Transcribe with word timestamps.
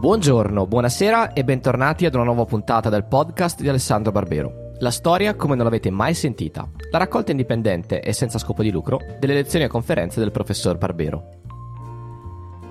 Buongiorno, 0.00 0.66
buonasera 0.66 1.34
e 1.34 1.44
bentornati 1.44 2.06
ad 2.06 2.14
una 2.14 2.24
nuova 2.24 2.46
puntata 2.46 2.88
del 2.88 3.04
podcast 3.04 3.60
di 3.60 3.68
Alessandro 3.68 4.10
Barbero. 4.10 4.70
La 4.78 4.90
storia 4.90 5.34
come 5.34 5.56
non 5.56 5.64
l'avete 5.64 5.90
mai 5.90 6.14
sentita. 6.14 6.66
La 6.90 6.96
raccolta 6.96 7.32
indipendente 7.32 8.00
e 8.00 8.14
senza 8.14 8.38
scopo 8.38 8.62
di 8.62 8.70
lucro 8.70 8.98
delle 9.18 9.34
lezioni 9.34 9.66
e 9.66 9.68
conferenze 9.68 10.18
del 10.18 10.30
professor 10.30 10.78
Barbero. 10.78 11.22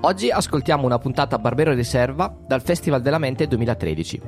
Oggi 0.02 0.32
ascoltiamo 0.32 0.86
una 0.86 0.98
puntata 0.98 1.38
Barbero 1.38 1.72
Riserva 1.74 2.36
dal 2.48 2.64
Festival 2.64 3.04
della 3.04 3.20
Mente 3.20 3.46
2013. 3.46 4.22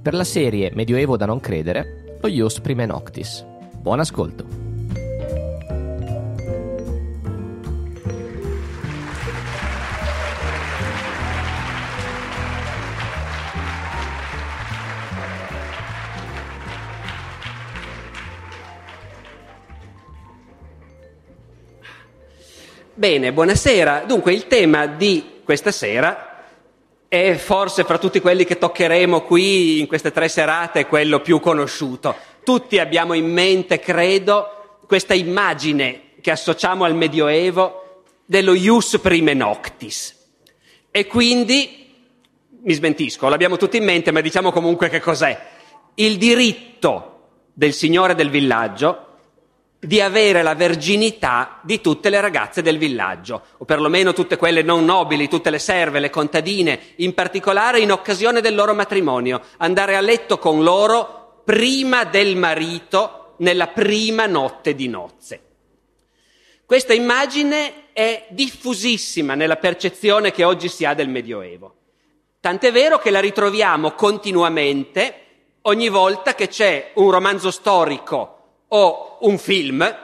Per 0.00 0.14
la 0.14 0.24
serie 0.24 0.70
Medioevo 0.72 1.18
da 1.18 1.26
non 1.26 1.40
credere, 1.40 2.16
lo 2.18 2.28
Ius 2.28 2.60
Prime 2.60 2.86
Noctis. 2.86 3.44
Buon 3.78 4.00
ascolto. 4.00 4.67
Bene, 22.98 23.32
buonasera. 23.32 24.02
Dunque 24.08 24.32
il 24.32 24.48
tema 24.48 24.86
di 24.86 25.42
questa 25.44 25.70
sera 25.70 26.46
è 27.06 27.34
forse 27.34 27.84
fra 27.84 27.96
tutti 27.96 28.18
quelli 28.18 28.42
che 28.42 28.58
toccheremo 28.58 29.20
qui 29.20 29.78
in 29.78 29.86
queste 29.86 30.10
tre 30.10 30.28
serate 30.28 30.86
quello 30.86 31.20
più 31.20 31.38
conosciuto. 31.38 32.16
Tutti 32.42 32.80
abbiamo 32.80 33.12
in 33.12 33.30
mente, 33.30 33.78
credo, 33.78 34.80
questa 34.88 35.14
immagine 35.14 36.14
che 36.20 36.32
associamo 36.32 36.82
al 36.82 36.96
Medioevo 36.96 38.02
dello 38.24 38.52
ius 38.52 38.98
prime 39.00 39.32
noctis. 39.32 40.16
E 40.90 41.06
quindi, 41.06 41.94
mi 42.64 42.72
smentisco, 42.72 43.28
l'abbiamo 43.28 43.56
tutti 43.56 43.76
in 43.76 43.84
mente, 43.84 44.10
ma 44.10 44.20
diciamo 44.20 44.50
comunque 44.50 44.88
che 44.88 44.98
cos'è. 44.98 45.40
Il 45.94 46.18
diritto 46.18 47.28
del 47.52 47.74
signore 47.74 48.16
del 48.16 48.28
villaggio 48.28 49.07
di 49.80 50.00
avere 50.00 50.42
la 50.42 50.54
verginità 50.54 51.60
di 51.62 51.80
tutte 51.80 52.10
le 52.10 52.20
ragazze 52.20 52.62
del 52.62 52.78
villaggio, 52.78 53.42
o 53.58 53.64
perlomeno 53.64 54.12
tutte 54.12 54.36
quelle 54.36 54.62
non 54.62 54.84
nobili, 54.84 55.28
tutte 55.28 55.50
le 55.50 55.60
serve, 55.60 56.00
le 56.00 56.10
contadine, 56.10 56.80
in 56.96 57.14
particolare 57.14 57.78
in 57.80 57.92
occasione 57.92 58.40
del 58.40 58.54
loro 58.54 58.74
matrimonio, 58.74 59.40
andare 59.58 59.94
a 59.94 60.00
letto 60.00 60.38
con 60.38 60.62
loro 60.62 61.42
prima 61.44 62.04
del 62.04 62.36
marito 62.36 63.34
nella 63.38 63.68
prima 63.68 64.26
notte 64.26 64.74
di 64.74 64.88
nozze. 64.88 65.42
Questa 66.66 66.92
immagine 66.92 67.92
è 67.92 68.26
diffusissima 68.30 69.34
nella 69.34 69.56
percezione 69.56 70.32
che 70.32 70.44
oggi 70.44 70.68
si 70.68 70.84
ha 70.84 70.92
del 70.92 71.08
Medioevo. 71.08 71.74
Tant'è 72.40 72.70
vero 72.72 72.98
che 72.98 73.10
la 73.10 73.20
ritroviamo 73.20 73.92
continuamente 73.92 75.22
ogni 75.62 75.88
volta 75.88 76.34
che 76.34 76.48
c'è 76.48 76.92
un 76.94 77.10
romanzo 77.10 77.50
storico 77.50 78.37
o 78.68 79.18
un 79.20 79.38
film 79.38 79.96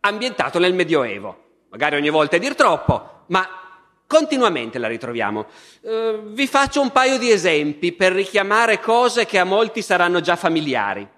ambientato 0.00 0.58
nel 0.58 0.74
Medioevo. 0.74 1.42
Magari 1.70 1.96
ogni 1.96 2.10
volta 2.10 2.36
è 2.36 2.38
dir 2.38 2.54
troppo, 2.54 3.24
ma 3.26 3.48
continuamente 4.06 4.78
la 4.78 4.88
ritroviamo. 4.88 5.46
Eh, 5.80 6.20
vi 6.26 6.46
faccio 6.46 6.80
un 6.80 6.90
paio 6.90 7.18
di 7.18 7.30
esempi 7.30 7.92
per 7.92 8.12
richiamare 8.12 8.78
cose 8.80 9.26
che 9.26 9.38
a 9.38 9.44
molti 9.44 9.82
saranno 9.82 10.20
già 10.20 10.36
familiari. 10.36 11.08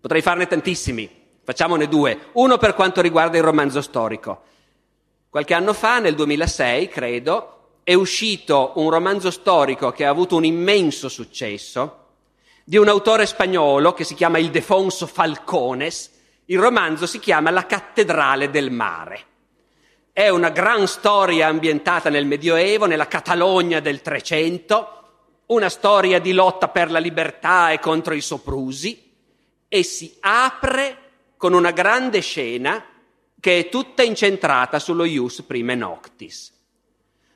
Potrei 0.00 0.22
farne 0.22 0.46
tantissimi, 0.46 1.08
facciamone 1.42 1.88
due. 1.88 2.28
Uno 2.32 2.58
per 2.58 2.74
quanto 2.74 3.00
riguarda 3.00 3.36
il 3.36 3.42
romanzo 3.42 3.80
storico. 3.80 4.42
Qualche 5.30 5.54
anno 5.54 5.72
fa, 5.72 5.98
nel 5.98 6.14
2006, 6.14 6.88
credo, 6.88 7.58
è 7.82 7.94
uscito 7.94 8.72
un 8.76 8.90
romanzo 8.90 9.30
storico 9.30 9.90
che 9.92 10.04
ha 10.04 10.10
avuto 10.10 10.36
un 10.36 10.44
immenso 10.44 11.08
successo, 11.08 12.07
di 12.68 12.76
un 12.76 12.86
autore 12.86 13.24
spagnolo 13.24 13.94
che 13.94 14.04
si 14.04 14.12
chiama 14.12 14.36
Ildefonso 14.36 15.06
Falcones. 15.06 16.10
Il 16.44 16.58
romanzo 16.58 17.06
si 17.06 17.18
chiama 17.18 17.48
La 17.48 17.64
cattedrale 17.64 18.50
del 18.50 18.70
mare. 18.70 19.24
È 20.12 20.28
una 20.28 20.50
gran 20.50 20.86
storia 20.86 21.46
ambientata 21.48 22.10
nel 22.10 22.26
Medioevo, 22.26 22.84
nella 22.84 23.08
Catalogna 23.08 23.80
del 23.80 24.02
Trecento, 24.02 25.02
una 25.46 25.70
storia 25.70 26.18
di 26.18 26.32
lotta 26.34 26.68
per 26.68 26.90
la 26.90 26.98
libertà 26.98 27.70
e 27.70 27.78
contro 27.78 28.12
i 28.12 28.20
soprusi, 28.20 29.14
e 29.66 29.82
si 29.82 30.18
apre 30.20 30.98
con 31.38 31.54
una 31.54 31.70
grande 31.70 32.20
scena 32.20 32.84
che 33.40 33.60
è 33.60 33.68
tutta 33.70 34.02
incentrata 34.02 34.78
sullo 34.78 35.04
ius 35.04 35.40
prime 35.40 35.74
noctis. 35.74 36.52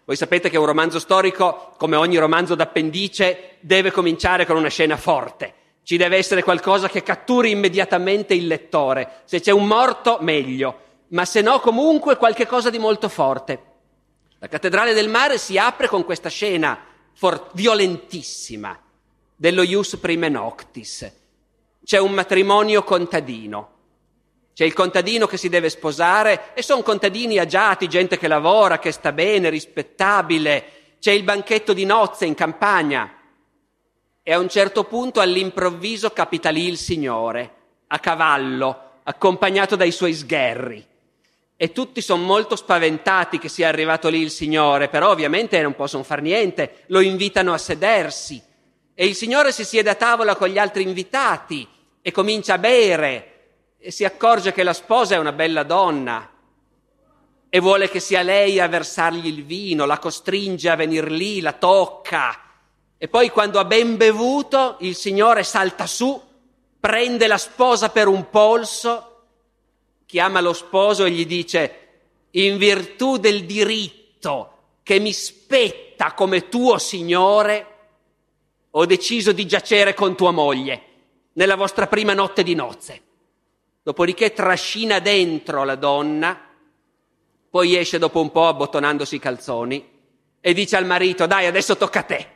Voi 0.04 0.16
sapete 0.16 0.50
che 0.50 0.58
un 0.58 0.66
romanzo 0.66 0.98
storico, 0.98 1.74
come 1.76 1.96
ogni 1.96 2.18
romanzo 2.18 2.54
d'appendice, 2.54 3.56
deve 3.60 3.92
cominciare 3.92 4.46
con 4.46 4.56
una 4.56 4.68
scena 4.68 4.96
forte. 4.96 5.54
Ci 5.84 5.96
deve 5.96 6.16
essere 6.16 6.42
qualcosa 6.42 6.88
che 6.88 7.02
catturi 7.02 7.50
immediatamente 7.50 8.34
il 8.34 8.46
lettore. 8.46 9.22
Se 9.24 9.40
c'è 9.40 9.52
un 9.52 9.66
morto, 9.66 10.18
meglio, 10.20 10.78
ma 11.08 11.24
se 11.24 11.40
no 11.40 11.60
comunque 11.60 12.16
qualche 12.16 12.46
cosa 12.46 12.70
di 12.70 12.78
molto 12.78 13.08
forte. 13.08 13.62
La 14.38 14.48
cattedrale 14.48 14.92
del 14.92 15.08
mare 15.08 15.38
si 15.38 15.56
apre 15.56 15.86
con 15.86 16.04
questa 16.04 16.28
scena 16.28 16.78
for- 17.14 17.50
violentissima 17.52 18.76
dello 19.36 19.62
Ius 19.62 19.96
Prime 19.98 20.28
Noctis. 20.28 21.12
C'è 21.84 21.98
un 21.98 22.12
matrimonio 22.12 22.82
contadino 22.82 23.71
c'è 24.54 24.64
il 24.64 24.74
contadino 24.74 25.26
che 25.26 25.38
si 25.38 25.48
deve 25.48 25.70
sposare 25.70 26.50
e 26.52 26.62
sono 26.62 26.82
contadini 26.82 27.38
agiati, 27.38 27.88
gente 27.88 28.18
che 28.18 28.28
lavora, 28.28 28.78
che 28.78 28.92
sta 28.92 29.10
bene, 29.10 29.48
rispettabile. 29.48 30.64
C'è 31.00 31.12
il 31.12 31.22
banchetto 31.22 31.72
di 31.72 31.86
nozze 31.86 32.26
in 32.26 32.34
campagna. 32.34 33.16
E 34.22 34.32
a 34.32 34.38
un 34.38 34.48
certo 34.50 34.84
punto 34.84 35.20
all'improvviso 35.20 36.10
capita 36.10 36.50
lì 36.50 36.68
il 36.68 36.76
Signore, 36.76 37.54
a 37.86 37.98
cavallo, 37.98 38.90
accompagnato 39.04 39.74
dai 39.74 39.90
suoi 39.90 40.12
sgherri. 40.12 40.86
E 41.56 41.72
tutti 41.72 42.02
sono 42.02 42.22
molto 42.22 42.54
spaventati 42.54 43.38
che 43.38 43.48
sia 43.48 43.68
arrivato 43.68 44.10
lì 44.10 44.20
il 44.20 44.30
Signore, 44.30 44.88
però 44.88 45.10
ovviamente 45.10 45.60
non 45.62 45.74
possono 45.74 46.02
far 46.02 46.20
niente, 46.20 46.82
lo 46.88 47.00
invitano 47.00 47.54
a 47.54 47.58
sedersi. 47.58 48.40
E 48.94 49.06
il 49.06 49.14
Signore 49.14 49.50
si 49.50 49.64
siede 49.64 49.88
a 49.88 49.94
tavola 49.94 50.36
con 50.36 50.48
gli 50.48 50.58
altri 50.58 50.82
invitati 50.82 51.66
e 52.02 52.10
comincia 52.10 52.54
a 52.54 52.58
bere 52.58 53.31
e 53.84 53.90
si 53.90 54.04
accorge 54.04 54.52
che 54.52 54.62
la 54.62 54.72
sposa 54.72 55.16
è 55.16 55.18
una 55.18 55.32
bella 55.32 55.64
donna 55.64 56.30
e 57.48 57.58
vuole 57.58 57.90
che 57.90 57.98
sia 57.98 58.22
lei 58.22 58.60
a 58.60 58.68
versargli 58.68 59.26
il 59.26 59.44
vino, 59.44 59.86
la 59.86 59.98
costringe 59.98 60.70
a 60.70 60.76
venir 60.76 61.10
lì, 61.10 61.40
la 61.40 61.52
tocca. 61.52 62.40
E 62.96 63.08
poi 63.08 63.30
quando 63.30 63.58
ha 63.58 63.64
ben 63.64 63.96
bevuto, 63.96 64.76
il 64.80 64.94
Signore 64.94 65.42
salta 65.42 65.88
su, 65.88 66.18
prende 66.78 67.26
la 67.26 67.38
sposa 67.38 67.90
per 67.90 68.06
un 68.06 68.30
polso, 68.30 69.24
chiama 70.06 70.40
lo 70.40 70.52
sposo 70.52 71.04
e 71.04 71.10
gli 71.10 71.26
dice, 71.26 71.78
in 72.30 72.58
virtù 72.58 73.16
del 73.16 73.44
diritto 73.44 74.50
che 74.84 75.00
mi 75.00 75.12
spetta 75.12 76.14
come 76.14 76.48
tuo 76.48 76.78
Signore, 76.78 77.66
ho 78.70 78.86
deciso 78.86 79.32
di 79.32 79.44
giacere 79.44 79.92
con 79.92 80.16
tua 80.16 80.30
moglie 80.30 80.82
nella 81.32 81.56
vostra 81.56 81.88
prima 81.88 82.14
notte 82.14 82.44
di 82.44 82.54
nozze. 82.54 83.10
Dopodiché 83.82 84.32
trascina 84.32 85.00
dentro 85.00 85.64
la 85.64 85.74
donna, 85.74 86.40
poi 87.50 87.76
esce 87.76 87.98
dopo 87.98 88.20
un 88.20 88.30
po' 88.30 88.46
abbottonandosi 88.46 89.16
i 89.16 89.18
calzoni 89.18 89.90
e 90.40 90.54
dice 90.54 90.76
al 90.76 90.86
marito, 90.86 91.26
dai, 91.26 91.46
adesso 91.46 91.76
tocca 91.76 92.00
a 92.00 92.04
te. 92.04 92.28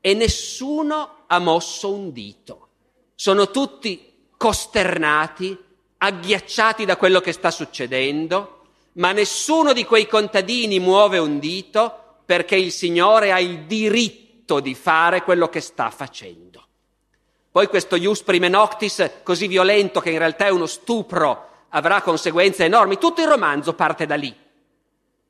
E 0.00 0.14
nessuno 0.14 1.24
ha 1.26 1.38
mosso 1.38 1.92
un 1.92 2.12
dito. 2.12 2.68
Sono 3.14 3.50
tutti 3.50 4.28
costernati, 4.36 5.56
agghiacciati 5.98 6.84
da 6.84 6.96
quello 6.96 7.20
che 7.20 7.32
sta 7.32 7.50
succedendo, 7.50 8.62
ma 8.94 9.12
nessuno 9.12 9.72
di 9.72 9.84
quei 9.84 10.06
contadini 10.06 10.78
muove 10.78 11.18
un 11.18 11.38
dito 11.38 12.20
perché 12.24 12.56
il 12.56 12.70
Signore 12.72 13.32
ha 13.32 13.40
il 13.40 13.64
diritto 13.66 14.60
di 14.60 14.74
fare 14.74 15.22
quello 15.22 15.48
che 15.48 15.60
sta 15.60 15.90
facendo. 15.90 16.67
Poi 17.58 17.66
questo 17.66 17.96
ius 17.96 18.22
prime 18.22 18.48
noctis 18.48 19.10
così 19.24 19.48
violento 19.48 19.98
che 19.98 20.10
in 20.10 20.18
realtà 20.18 20.44
è 20.46 20.50
uno 20.50 20.66
stupro 20.66 21.64
avrà 21.70 22.02
conseguenze 22.02 22.64
enormi. 22.64 22.98
Tutto 22.98 23.20
il 23.20 23.26
romanzo 23.26 23.72
parte 23.72 24.06
da 24.06 24.14
lì. 24.14 24.32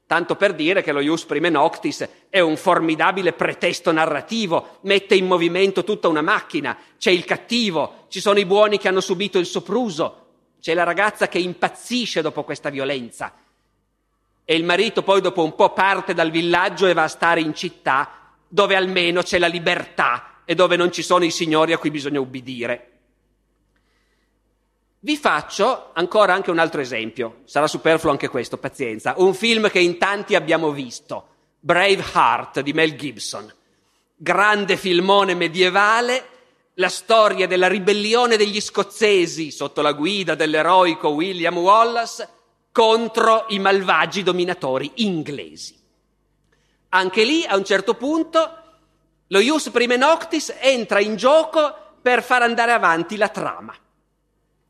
Tanto 0.07 0.37
per 0.37 0.53
dire 0.53 0.83
che 0.83 0.93
lo 0.93 1.01
ius 1.01 1.25
prime 1.25 1.49
noctis 1.49 2.07
è 2.29 2.41
un 2.41 2.59
formidabile 2.59 3.33
pretesto 3.33 3.93
narrativo, 3.93 4.77
mette 4.83 5.15
in 5.15 5.27
movimento 5.27 5.85
tutta 5.85 6.09
una 6.09 6.21
macchina, 6.21 6.77
c'è 6.99 7.11
il 7.11 7.25
cattivo, 7.25 8.05
ci 8.09 8.21
sono 8.21 8.39
i 8.39 8.45
buoni 8.45 8.77
che 8.77 8.89
hanno 8.89 9.01
subito 9.01 9.39
il 9.39 9.47
sopruso, 9.47 10.27
c'è 10.61 10.75
la 10.75 10.85
ragazza 10.85 11.29
che 11.29 11.39
impazzisce 11.39 12.21
dopo 12.21 12.45
questa 12.45 12.69
violenza 12.69 13.33
e 14.45 14.55
il 14.55 14.65
marito 14.65 15.03
poi 15.03 15.23
dopo 15.23 15.43
un 15.43 15.55
po' 15.55 15.73
parte 15.73 16.13
dal 16.13 16.31
villaggio 16.31 16.89
e 16.89 16.93
va 16.93 17.05
a 17.05 17.09
stare 17.09 17.41
in 17.41 17.55
città 17.55 18.35
dove 18.47 18.77
almeno 18.77 19.23
c'è 19.23 19.39
la 19.39 19.47
libertà 19.47 20.35
e 20.51 20.55
dove 20.55 20.77
non 20.77 20.91
ci 20.91 21.03
sono 21.03 21.27
i 21.27 21.31
signori 21.31 21.75
a 21.75 21.79
cui 21.79 21.91
bisogna 21.91 22.21
ubbidire. 22.21 22.93
Vi 25.01 25.15
faccio 25.19 25.91
ancora 25.93 26.33
anche 26.33 26.51
un 26.51 26.59
altro 26.59 26.81
esempio, 26.81 27.43
sarà 27.45 27.67
superfluo 27.67 28.13
anche 28.13 28.29
questo, 28.29 28.57
pazienza, 28.57 29.13
un 29.19 29.35
film 29.35 29.69
che 29.69 29.79
in 29.79 29.99
tanti 29.99 30.35
abbiamo 30.35 30.71
visto, 30.71 31.27
Braveheart 31.61 32.61
di 32.61 32.73
Mel 32.73 32.97
Gibson, 32.97 33.53
grande 34.17 34.79
filmone 34.79 35.35
medievale, 35.35 36.29
la 36.77 36.89
storia 36.89 37.47
della 37.47 37.69
ribellione 37.69 38.39
degli 38.39 38.63
scozzesi 38.63 39.51
sotto 39.51 39.83
la 39.83 39.93
guida 39.93 40.35
dell'eroico 40.35 41.09
William 41.09 41.59
Wallace 41.59 42.27
contro 42.73 43.45
i 43.49 43.59
malvagi 43.59 44.23
dominatori 44.23 44.93
inglesi. 44.95 45.79
Anche 46.89 47.25
lì, 47.25 47.45
a 47.45 47.55
un 47.55 47.67
certo 47.67 47.93
punto, 47.93 48.58
lo 49.29 49.41
Ius 49.41 49.71
Prime 49.71 49.97
Noctis 49.97 50.55
entra 50.59 51.01
in 51.01 51.17
gioco 51.17 51.75
per 52.01 52.23
far 52.23 52.43
andare 52.43 52.73
avanti 52.73 53.17
la 53.17 53.29
trama. 53.29 53.75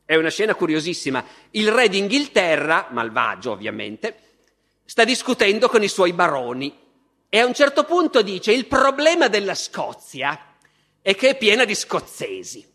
È 0.05 0.17
una 0.17 0.31
scena 0.31 0.55
curiosissima. 0.55 1.25
Il 1.51 1.71
re 1.71 1.89
d'Inghilterra, 1.89 2.89
malvagio 2.91 3.53
ovviamente, 3.53 4.19
sta 4.85 5.05
discutendo 5.05 5.69
con 5.69 5.83
i 5.83 5.89
suoi 5.89 6.13
baroni 6.13 6.75
e 7.29 7.39
a 7.39 7.45
un 7.45 7.53
certo 7.53 7.85
punto 7.85 8.23
dice 8.23 8.53
il 8.53 8.67
problema 8.67 9.29
della 9.29 9.55
Scozia 9.55 10.57
è 11.03 11.15
che 11.15 11.31
è 11.31 11.37
piena 11.37 11.65
di 11.65 11.75
scozzesi. 11.75 12.67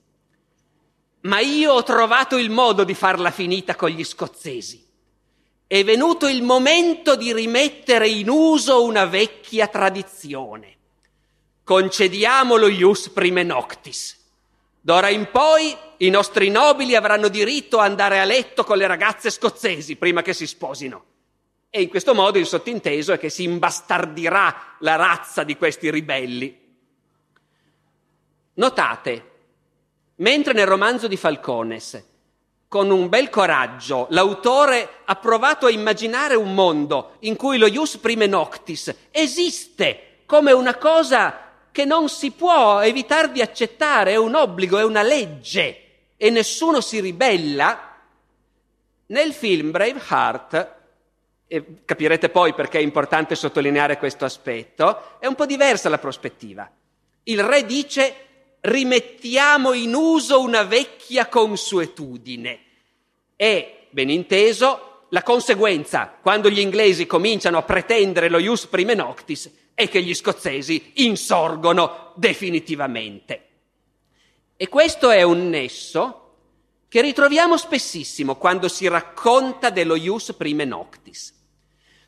Ma 1.21 1.39
io 1.39 1.73
ho 1.73 1.83
trovato 1.83 2.37
il 2.37 2.49
modo 2.49 2.83
di 2.83 2.93
farla 2.93 3.31
finita 3.31 3.75
con 3.75 3.89
gli 3.89 4.03
scozzesi. 4.03 4.85
È 5.65 5.83
venuto 5.83 6.27
il 6.27 6.43
momento 6.43 7.15
di 7.15 7.33
rimettere 7.33 8.07
in 8.07 8.29
uso 8.29 8.83
una 8.83 9.05
vecchia 9.05 9.67
tradizione. 9.67 10.77
Concediamolo 11.63 12.67
ius 12.67 13.09
prime 13.09 13.43
noctis. 13.43 14.19
D'ora 14.81 15.07
in 15.07 15.29
poi 15.31 15.73
i 15.97 16.09
nostri 16.09 16.49
nobili 16.49 16.93
avranno 16.93 17.29
diritto 17.29 17.79
a 17.79 17.85
andare 17.85 18.19
a 18.19 18.25
letto 18.25 18.65
con 18.65 18.77
le 18.77 18.85
ragazze 18.85 19.29
scozzesi 19.29 19.95
prima 19.95 20.21
che 20.21 20.33
si 20.33 20.45
sposino. 20.45 21.05
E 21.69 21.81
in 21.81 21.87
questo 21.87 22.13
modo 22.13 22.37
il 22.37 22.45
sottinteso 22.45 23.13
è 23.13 23.17
che 23.17 23.29
si 23.29 23.43
imbastardirà 23.43 24.75
la 24.79 24.97
razza 24.97 25.43
di 25.43 25.55
questi 25.55 25.89
ribelli. 25.89 26.61
Notate, 28.55 29.31
mentre 30.15 30.51
nel 30.51 30.67
romanzo 30.67 31.07
di 31.07 31.15
Falcones, 31.15 32.03
con 32.67 32.89
un 32.89 33.07
bel 33.07 33.29
coraggio, 33.29 34.07
l'autore 34.09 34.99
ha 35.05 35.15
provato 35.15 35.65
a 35.65 35.71
immaginare 35.71 36.35
un 36.35 36.53
mondo 36.53 37.15
in 37.19 37.37
cui 37.37 37.57
lo 37.57 37.67
ius 37.67 37.97
prime 37.97 38.27
noctis 38.27 38.93
esiste 39.11 40.23
come 40.25 40.51
una 40.51 40.75
cosa 40.75 41.52
che 41.73 41.85
non 41.85 42.07
si 42.07 42.29
può 42.29 42.81
evitare 42.81 43.31
di 43.31 43.41
accettare, 43.41 44.11
è 44.11 44.15
un 44.15 44.35
obbligo, 44.35 44.77
è 44.77 44.83
una 44.83 45.01
legge 45.01 45.79
e 46.15 46.29
nessuno 46.29 46.81
si 46.81 47.01
ribella, 47.01 47.97
nel 49.07 49.33
film 49.33 49.71
Braveheart, 49.71 50.75
e 51.47 51.65
capirete 51.83 52.29
poi 52.29 52.53
perché 52.53 52.77
è 52.77 52.81
importante 52.81 53.33
sottolineare 53.33 53.97
questo 53.97 54.23
aspetto, 54.23 55.17
è 55.19 55.25
un 55.25 55.33
po' 55.33 55.47
diversa 55.47 55.89
la 55.89 55.97
prospettiva. 55.97 56.69
Il 57.23 57.43
re 57.43 57.65
dice 57.65 58.15
rimettiamo 58.61 59.73
in 59.73 59.95
uso 59.95 60.41
una 60.41 60.63
vecchia 60.63 61.27
consuetudine 61.27 62.59
e, 63.35 63.87
ben 63.89 64.11
inteso, 64.11 65.07
la 65.09 65.23
conseguenza, 65.23 66.15
quando 66.21 66.51
gli 66.51 66.59
inglesi 66.59 67.07
cominciano 67.07 67.57
a 67.57 67.63
pretendere 67.63 68.29
lo 68.29 68.37
ius 68.37 68.67
prime 68.67 68.93
noctis, 68.93 69.51
è 69.73 69.89
che 69.89 70.01
gli 70.01 70.13
scozzesi 70.13 70.91
insorgono 70.95 72.13
definitivamente. 72.15 73.47
E 74.55 74.69
questo 74.69 75.09
è 75.09 75.23
un 75.23 75.49
nesso 75.49 76.19
che 76.87 77.01
ritroviamo 77.01 77.57
spessissimo 77.57 78.35
quando 78.35 78.67
si 78.67 78.87
racconta 78.87 79.71
dello 79.71 79.95
ius 79.95 80.33
prime 80.37 80.63
noctis. 80.63 81.33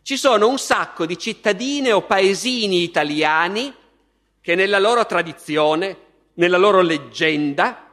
Ci 0.03 0.17
sono 0.17 0.47
un 0.47 0.59
sacco 0.59 1.07
di 1.07 1.17
cittadine 1.17 1.91
o 1.91 2.03
paesini 2.03 2.83
italiani 2.83 3.73
che 4.39 4.53
nella 4.53 4.77
loro 4.77 5.03
tradizione, 5.07 5.97
nella 6.35 6.57
loro 6.57 6.81
leggenda, 6.81 7.89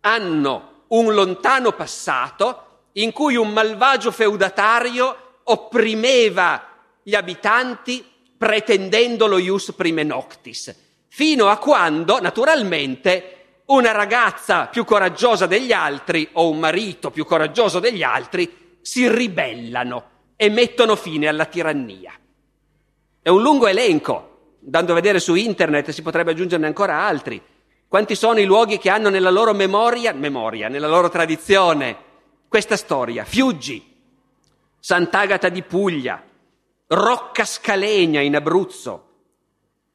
hanno 0.00 0.84
un 0.88 1.12
lontano 1.12 1.72
passato 1.72 2.86
in 2.92 3.12
cui 3.12 3.36
un 3.36 3.52
malvagio 3.52 4.10
feudatario 4.10 5.40
opprimeva 5.44 6.68
gli 7.02 7.14
abitanti 7.14 8.02
pretendendo 8.36 9.26
lo 9.26 9.38
ius 9.38 9.72
prime 9.72 10.02
noctis, 10.02 10.74
fino 11.08 11.48
a 11.48 11.58
quando, 11.58 12.20
naturalmente, 12.20 13.62
una 13.66 13.92
ragazza 13.92 14.66
più 14.66 14.84
coraggiosa 14.84 15.46
degli 15.46 15.72
altri 15.72 16.28
o 16.32 16.50
un 16.50 16.58
marito 16.58 17.10
più 17.10 17.24
coraggioso 17.24 17.80
degli 17.80 18.02
altri 18.02 18.78
si 18.82 19.08
ribellano 19.08 20.10
e 20.36 20.50
mettono 20.50 20.96
fine 20.96 21.28
alla 21.28 21.46
tirannia. 21.46 22.12
È 23.22 23.28
un 23.30 23.40
lungo 23.40 23.66
elenco, 23.66 24.56
dando 24.58 24.92
a 24.92 24.96
vedere 24.96 25.18
su 25.18 25.34
internet 25.34 25.90
si 25.90 26.02
potrebbe 26.02 26.32
aggiungerne 26.32 26.66
ancora 26.66 27.06
altri. 27.06 27.40
Quanti 27.88 28.14
sono 28.14 28.40
i 28.40 28.44
luoghi 28.44 28.78
che 28.78 28.90
hanno 28.90 29.08
nella 29.08 29.30
loro 29.30 29.54
memoria, 29.54 30.12
memoria, 30.12 30.68
nella 30.68 30.88
loro 30.88 31.08
tradizione, 31.08 31.96
questa 32.48 32.76
storia? 32.76 33.24
Fiuggi, 33.24 33.92
Sant'Agata 34.78 35.48
di 35.48 35.62
Puglia, 35.62 36.22
Rocca 36.94 37.44
Scalegna 37.44 38.20
in 38.20 38.36
Abruzzo, 38.36 39.08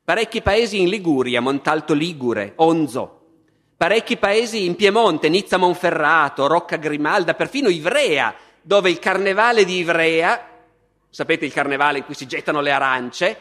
parecchi 0.03 0.41
paesi 0.41 0.81
in 0.81 0.89
Liguria, 0.89 1.39
Montalto 1.39 1.93
Ligure, 1.93 2.51
Onzo, 2.57 3.21
parecchi 3.77 4.17
paesi 4.17 4.65
in 4.65 4.75
Piemonte, 4.75 5.29
Nizza 5.29 5.55
Monferrato, 5.55 6.45
Rocca 6.47 6.75
Grimalda, 6.75 7.35
perfino 7.35 7.69
Ivrea, 7.69 8.35
dove 8.61 8.89
il 8.89 8.99
carnevale 8.99 9.63
di 9.63 9.77
Ivrea, 9.77 10.45
sapete 11.09 11.45
il 11.45 11.53
carnevale 11.53 11.99
in 11.99 12.03
cui 12.03 12.15
si 12.15 12.27
gettano 12.27 12.59
le 12.59 12.71
arance, 12.71 13.37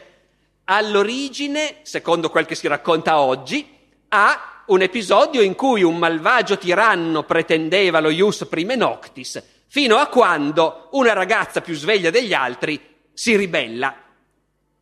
all'origine, 0.63 1.79
secondo 1.81 2.29
quel 2.29 2.45
che 2.45 2.55
si 2.55 2.67
racconta 2.67 3.19
oggi, 3.19 3.67
ha 4.07 4.63
un 4.67 4.81
episodio 4.81 5.41
in 5.41 5.55
cui 5.55 5.83
un 5.83 5.97
malvagio 5.97 6.57
tiranno 6.57 7.23
pretendeva 7.23 7.99
lo 7.99 8.09
ius 8.09 8.45
prime 8.49 8.75
noctis, 8.77 9.43
fino 9.67 9.97
a 9.97 10.07
quando 10.07 10.87
una 10.91 11.11
ragazza 11.11 11.59
più 11.59 11.73
sveglia 11.73 12.09
degli 12.09 12.33
altri 12.33 12.87
si 13.19 13.35
ribella 13.35 13.93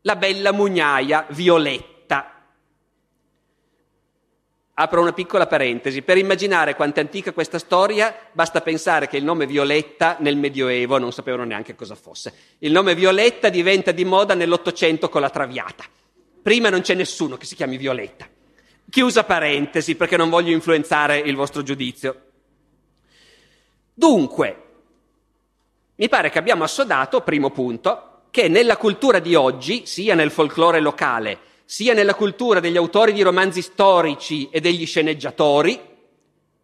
la 0.01 0.15
bella 0.15 0.51
mugnaia 0.51 1.25
Violetta. 1.29 2.43
Apro 4.75 5.01
una 5.01 5.11
piccola 5.11 5.47
parentesi. 5.47 6.03
Per 6.03 6.19
immaginare 6.19 6.75
quanto 6.75 6.99
è 6.99 7.01
antica 7.01 7.33
questa 7.33 7.57
storia, 7.57 8.15
basta 8.31 8.61
pensare 8.61 9.07
che 9.07 9.17
il 9.17 9.23
nome 9.23 9.47
Violetta 9.47 10.17
nel 10.19 10.37
Medioevo 10.37 10.99
non 10.99 11.11
sapevano 11.11 11.45
neanche 11.45 11.73
cosa 11.73 11.95
fosse. 11.95 12.31
Il 12.59 12.71
nome 12.71 12.93
Violetta 12.93 13.49
diventa 13.49 13.89
di 13.89 14.05
moda 14.05 14.35
nell'Ottocento 14.35 15.09
con 15.09 15.21
la 15.21 15.31
Traviata. 15.31 15.85
Prima 16.39 16.69
non 16.69 16.81
c'è 16.81 16.93
nessuno 16.93 17.37
che 17.37 17.47
si 17.47 17.55
chiami 17.55 17.77
Violetta. 17.77 18.27
Chiusa 18.87 19.23
parentesi 19.23 19.95
perché 19.95 20.15
non 20.15 20.29
voglio 20.29 20.51
influenzare 20.51 21.17
il 21.17 21.35
vostro 21.35 21.63
giudizio. 21.63 22.25
Dunque, 23.95 24.65
mi 25.95 26.07
pare 26.07 26.29
che 26.29 26.37
abbiamo 26.37 26.63
assodato, 26.63 27.21
primo 27.21 27.49
punto, 27.49 28.06
che 28.37 28.49
nella 28.49 28.77
cultura 28.77 29.17
di 29.17 29.33
oggi, 29.33 29.87
sia 29.87 30.13
nel 30.13 30.29
folklore 30.29 30.79
locale, 30.79 31.39
sia 31.65 31.95
nella 31.95 32.13
cultura 32.13 32.59
degli 32.59 32.77
autori 32.77 33.11
di 33.11 33.23
romanzi 33.23 33.63
storici 33.63 34.47
e 34.51 34.59
degli 34.61 34.85
sceneggiatori, 34.85 35.81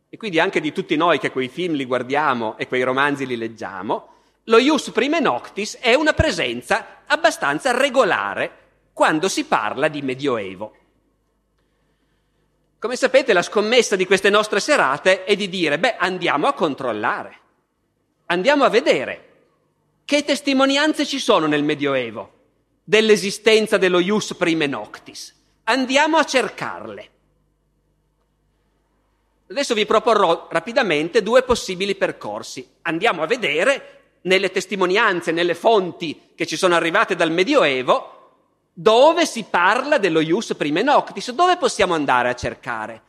e 0.07 0.15
quindi 0.15 0.39
anche 0.39 0.61
di 0.61 0.71
tutti 0.71 0.95
noi 0.95 1.17
che 1.17 1.31
quei 1.31 1.47
film 1.47 1.73
li 1.73 1.85
guardiamo 1.85 2.59
e 2.59 2.67
quei 2.67 2.83
romanzi 2.83 3.25
li 3.25 3.35
leggiamo, 3.35 4.07
lo 4.43 4.59
ius 4.59 4.91
prime 4.91 5.19
noctis 5.19 5.79
è 5.79 5.95
una 5.95 6.13
presenza 6.13 7.01
abbastanza 7.07 7.75
regolare 7.75 8.51
quando 8.93 9.27
si 9.27 9.43
parla 9.45 9.87
di 9.87 10.03
Medioevo. 10.03 10.75
Come 12.77 12.95
sapete, 12.95 13.33
la 13.33 13.41
scommessa 13.41 13.95
di 13.95 14.05
queste 14.05 14.29
nostre 14.29 14.59
serate 14.59 15.23
è 15.23 15.35
di 15.35 15.49
dire, 15.49 15.79
beh, 15.79 15.95
andiamo 15.97 16.45
a 16.45 16.53
controllare, 16.53 17.39
andiamo 18.27 18.63
a 18.63 18.69
vedere 18.69 19.31
che 20.13 20.23
testimonianze 20.23 21.07
ci 21.07 21.17
sono 21.17 21.47
nel 21.47 21.63
Medioevo 21.63 22.33
dell'esistenza 22.83 23.77
dello 23.77 23.97
ius 23.97 24.35
prime 24.35 24.67
noctis? 24.67 25.33
Andiamo 25.63 26.17
a 26.17 26.23
cercarle. 26.23 27.09
Adesso 29.49 29.73
vi 29.73 29.87
proporrò 29.87 30.49
rapidamente 30.51 31.23
due 31.23 31.41
possibili 31.41 31.95
percorsi. 31.95 32.63
Andiamo 32.83 33.23
a 33.23 33.25
vedere 33.25 34.01
nelle 34.21 34.51
testimonianze, 34.51 35.31
nelle 35.31 35.55
fonti 35.55 36.29
che 36.35 36.45
ci 36.45 36.57
sono 36.57 36.75
arrivate 36.75 37.15
dal 37.15 37.31
Medioevo, 37.31 38.35
dove 38.71 39.25
si 39.25 39.45
parla 39.49 39.97
dello 39.97 40.19
ius 40.19 40.53
prime 40.55 40.83
noctis, 40.83 41.31
dove 41.31 41.57
possiamo 41.57 41.95
andare 41.95 42.29
a 42.29 42.35
cercare. 42.35 43.01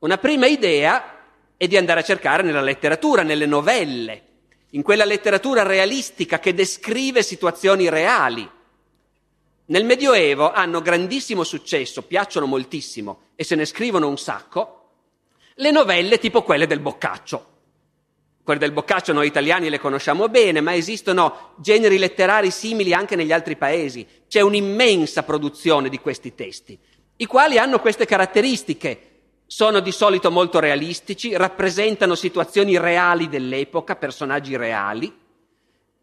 Una 0.00 0.18
prima 0.18 0.46
idea 0.46 1.16
è 1.56 1.66
di 1.66 1.78
andare 1.78 2.00
a 2.00 2.04
cercare 2.04 2.42
nella 2.42 2.60
letteratura, 2.60 3.22
nelle 3.22 3.46
novelle, 3.46 4.28
in 4.70 4.82
quella 4.82 5.04
letteratura 5.04 5.62
realistica 5.62 6.38
che 6.38 6.54
descrive 6.54 7.22
situazioni 7.22 7.88
reali. 7.88 8.48
Nel 9.66 9.84
Medioevo 9.84 10.50
hanno 10.50 10.80
grandissimo 10.80 11.44
successo, 11.44 12.02
piacciono 12.02 12.46
moltissimo 12.46 13.28
e 13.36 13.44
se 13.44 13.54
ne 13.54 13.64
scrivono 13.64 14.08
un 14.08 14.18
sacco, 14.18 14.76
le 15.54 15.70
novelle 15.70 16.18
tipo 16.18 16.42
quelle 16.42 16.66
del 16.66 16.80
Boccaccio. 16.80 17.46
Quelle 18.42 18.58
del 18.58 18.72
Boccaccio 18.72 19.12
noi 19.12 19.26
italiani 19.26 19.68
le 19.68 19.78
conosciamo 19.78 20.28
bene, 20.28 20.60
ma 20.60 20.74
esistono 20.74 21.52
generi 21.58 21.98
letterari 21.98 22.50
simili 22.50 22.94
anche 22.94 23.14
negli 23.14 23.32
altri 23.32 23.56
paesi. 23.56 24.06
C'è 24.26 24.40
un'immensa 24.40 25.22
produzione 25.22 25.88
di 25.88 26.00
questi 26.00 26.34
testi, 26.34 26.78
i 27.16 27.26
quali 27.26 27.58
hanno 27.58 27.78
queste 27.78 28.06
caratteristiche. 28.06 29.09
Sono 29.52 29.80
di 29.80 29.90
solito 29.90 30.30
molto 30.30 30.60
realistici, 30.60 31.36
rappresentano 31.36 32.14
situazioni 32.14 32.78
reali 32.78 33.28
dell'epoca, 33.28 33.96
personaggi 33.96 34.56
reali, 34.56 35.12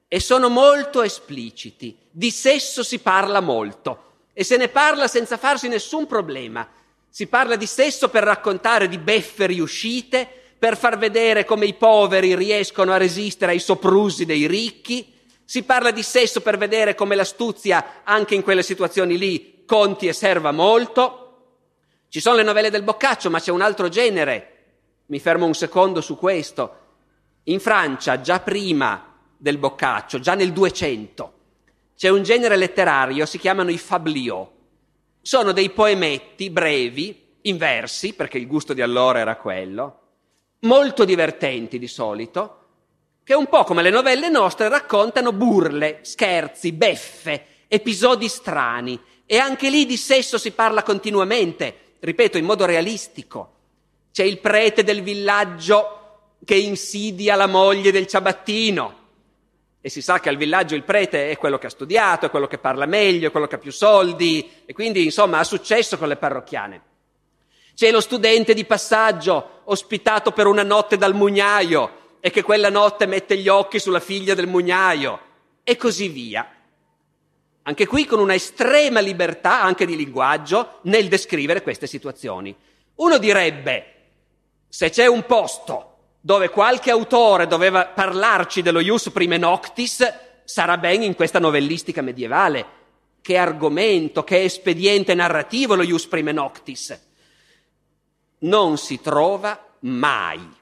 e 0.05 0.19
sono 0.19 0.49
molto 0.49 1.01
espliciti. 1.01 1.97
Di 2.11 2.29
sesso 2.29 2.83
si 2.83 2.99
parla 2.99 3.39
molto 3.39 4.15
e 4.33 4.43
se 4.43 4.57
ne 4.57 4.67
parla 4.67 5.07
senza 5.07 5.37
farsi 5.37 5.69
nessun 5.69 6.07
problema. 6.07 6.67
Si 7.07 7.27
parla 7.27 7.55
di 7.55 7.67
sesso 7.67 8.09
per 8.09 8.23
raccontare 8.23 8.89
di 8.89 8.97
beffe 8.97 9.45
riuscite, 9.45 10.27
per 10.59 10.75
far 10.75 10.97
vedere 10.97 11.45
come 11.45 11.67
i 11.67 11.73
poveri 11.73 12.35
riescono 12.35 12.91
a 12.91 12.97
resistere 12.97 13.53
ai 13.53 13.59
soprusi 13.59 14.25
dei 14.25 14.45
ricchi, 14.45 15.13
si 15.45 15.63
parla 15.63 15.91
di 15.91 16.03
sesso 16.03 16.41
per 16.41 16.57
vedere 16.57 16.95
come 16.95 17.15
l'astuzia, 17.15 18.01
anche 18.03 18.35
in 18.35 18.43
quelle 18.43 18.61
situazioni 18.61 19.17
lì, 19.17 19.63
conti 19.65 20.07
e 20.07 20.11
serva 20.11 20.51
molto. 20.51 21.21
Ci 22.09 22.19
sono 22.19 22.37
le 22.37 22.43
novelle 22.43 22.69
del 22.69 22.83
Boccaccio, 22.83 23.29
ma 23.29 23.39
c'è 23.39 23.51
un 23.51 23.61
altro 23.61 23.89
genere. 23.89 24.53
Mi 25.07 25.19
fermo 25.19 25.45
un 25.45 25.53
secondo 25.53 26.01
su 26.01 26.17
questo. 26.17 26.85
In 27.43 27.59
Francia, 27.59 28.21
già 28.21 28.39
prima 28.39 29.15
del 29.37 29.57
Boccaccio, 29.57 30.19
già 30.19 30.33
nel 30.33 30.51
200, 30.51 31.33
c'è 31.95 32.09
un 32.09 32.23
genere 32.23 32.55
letterario, 32.55 33.25
si 33.25 33.37
chiamano 33.37 33.69
i 33.69 33.77
fabliaux. 33.77 34.49
Sono 35.21 35.51
dei 35.51 35.69
poemetti 35.69 36.49
brevi, 36.49 37.25
in 37.41 37.57
versi, 37.57 38.13
perché 38.13 38.37
il 38.37 38.47
gusto 38.47 38.73
di 38.73 38.81
allora 38.81 39.19
era 39.19 39.35
quello, 39.35 39.99
molto 40.61 41.05
divertenti 41.05 41.79
di 41.79 41.87
solito, 41.87 42.65
che 43.23 43.33
un 43.33 43.47
po' 43.47 43.63
come 43.63 43.81
le 43.81 43.89
novelle 43.89 44.29
nostre 44.29 44.69
raccontano 44.69 45.33
burle, 45.33 45.99
scherzi, 46.01 46.71
beffe, 46.71 47.45
episodi 47.67 48.27
strani 48.27 48.99
e 49.25 49.37
anche 49.37 49.69
lì 49.69 49.85
di 49.85 49.97
sesso 49.97 50.37
si 50.37 50.51
parla 50.51 50.83
continuamente, 50.83 51.86
ripeto, 51.99 52.37
in 52.37 52.45
modo 52.45 52.65
realistico. 52.65 53.53
C'è 54.11 54.23
il 54.23 54.39
prete 54.39 54.83
del 54.83 55.01
villaggio 55.01 55.97
che 56.43 56.55
insidia 56.55 57.35
la 57.35 57.47
moglie 57.47 57.91
del 57.91 58.07
ciabattino 58.07 58.95
e 59.81 59.89
si 59.89 60.01
sa 60.01 60.19
che 60.19 60.29
al 60.29 60.37
villaggio 60.37 60.75
il 60.75 60.83
prete 60.83 61.29
è 61.29 61.37
quello 61.37 61.57
che 61.57 61.67
ha 61.67 61.69
studiato, 61.69 62.25
è 62.25 62.29
quello 62.29 62.47
che 62.47 62.57
parla 62.57 62.85
meglio, 62.85 63.27
è 63.27 63.31
quello 63.31 63.47
che 63.47 63.55
ha 63.55 63.59
più 63.59 63.71
soldi 63.71 64.63
e 64.65 64.73
quindi 64.73 65.03
insomma 65.03 65.39
ha 65.39 65.43
successo 65.43 65.97
con 65.97 66.07
le 66.07 66.17
parrocchiane. 66.17 66.81
C'è 67.73 67.91
lo 67.91 68.01
studente 68.01 68.53
di 68.53 68.65
passaggio 68.65 69.61
ospitato 69.65 70.31
per 70.31 70.47
una 70.47 70.63
notte 70.63 70.97
dal 70.97 71.13
mugnaio 71.13 72.15
e 72.19 72.31
che 72.31 72.41
quella 72.41 72.69
notte 72.69 73.05
mette 73.05 73.37
gli 73.37 73.47
occhi 73.47 73.79
sulla 73.79 73.99
figlia 73.99 74.33
del 74.33 74.47
mugnaio 74.47 75.19
e 75.63 75.77
così 75.77 76.09
via. 76.09 76.56
Anche 77.67 77.85
qui 77.85 78.05
con 78.05 78.19
una 78.19 78.33
estrema 78.33 79.01
libertà 79.01 79.61
anche 79.61 79.85
di 79.85 79.97
linguaggio 79.97 80.79
nel 80.83 81.09
descrivere 81.09 81.61
queste 81.61 81.85
situazioni. 81.85 82.55
Uno 82.95 83.17
direbbe, 83.17 83.93
se 84.69 84.89
c'è 84.89 85.05
un 85.05 85.25
posto 85.25 85.95
dove 86.21 86.47
qualche 86.49 86.91
autore 86.91 87.45
doveva 87.45 87.87
parlarci 87.87 88.61
dello 88.61 88.79
ius 88.79 89.09
prime 89.09 89.37
noctis, 89.37 90.13
sarà 90.45 90.77
ben 90.77 91.03
in 91.03 91.13
questa 91.15 91.39
novellistica 91.39 92.01
medievale. 92.01 92.75
Che 93.21 93.35
argomento, 93.35 94.23
che 94.23 94.43
espediente 94.43 95.13
narrativo 95.13 95.75
lo 95.75 95.83
ius 95.83 96.07
prime 96.07 96.31
noctis 96.31 96.97
non 98.39 98.77
si 98.77 99.01
trova 99.01 99.75
mai. 99.79 100.55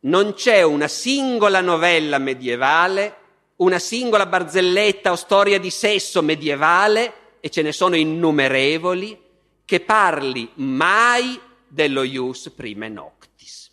Non 0.00 0.34
c'è 0.34 0.60
una 0.60 0.88
singola 0.88 1.62
novella 1.62 2.18
medievale, 2.18 3.16
una 3.62 3.78
singola 3.78 4.26
barzelletta 4.26 5.12
o 5.12 5.16
storia 5.16 5.58
di 5.58 5.70
sesso 5.70 6.22
medievale, 6.22 7.14
e 7.40 7.48
ce 7.48 7.62
ne 7.62 7.72
sono 7.72 7.96
innumerevoli, 7.96 9.20
che 9.64 9.80
parli 9.80 10.50
mai 10.54 11.40
dello 11.68 12.02
ius 12.02 12.50
prime 12.50 12.88
noctis. 12.88 13.70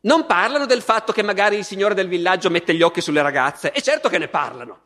Non 0.00 0.24
parlano 0.26 0.66
del 0.66 0.80
fatto 0.80 1.12
che 1.12 1.22
magari 1.22 1.56
il 1.56 1.64
signore 1.64 1.94
del 1.94 2.08
villaggio 2.08 2.48
mette 2.48 2.74
gli 2.74 2.82
occhi 2.82 3.00
sulle 3.00 3.22
ragazze, 3.22 3.70
e 3.72 3.82
certo 3.82 4.08
che 4.08 4.18
ne 4.18 4.28
parlano, 4.28 4.80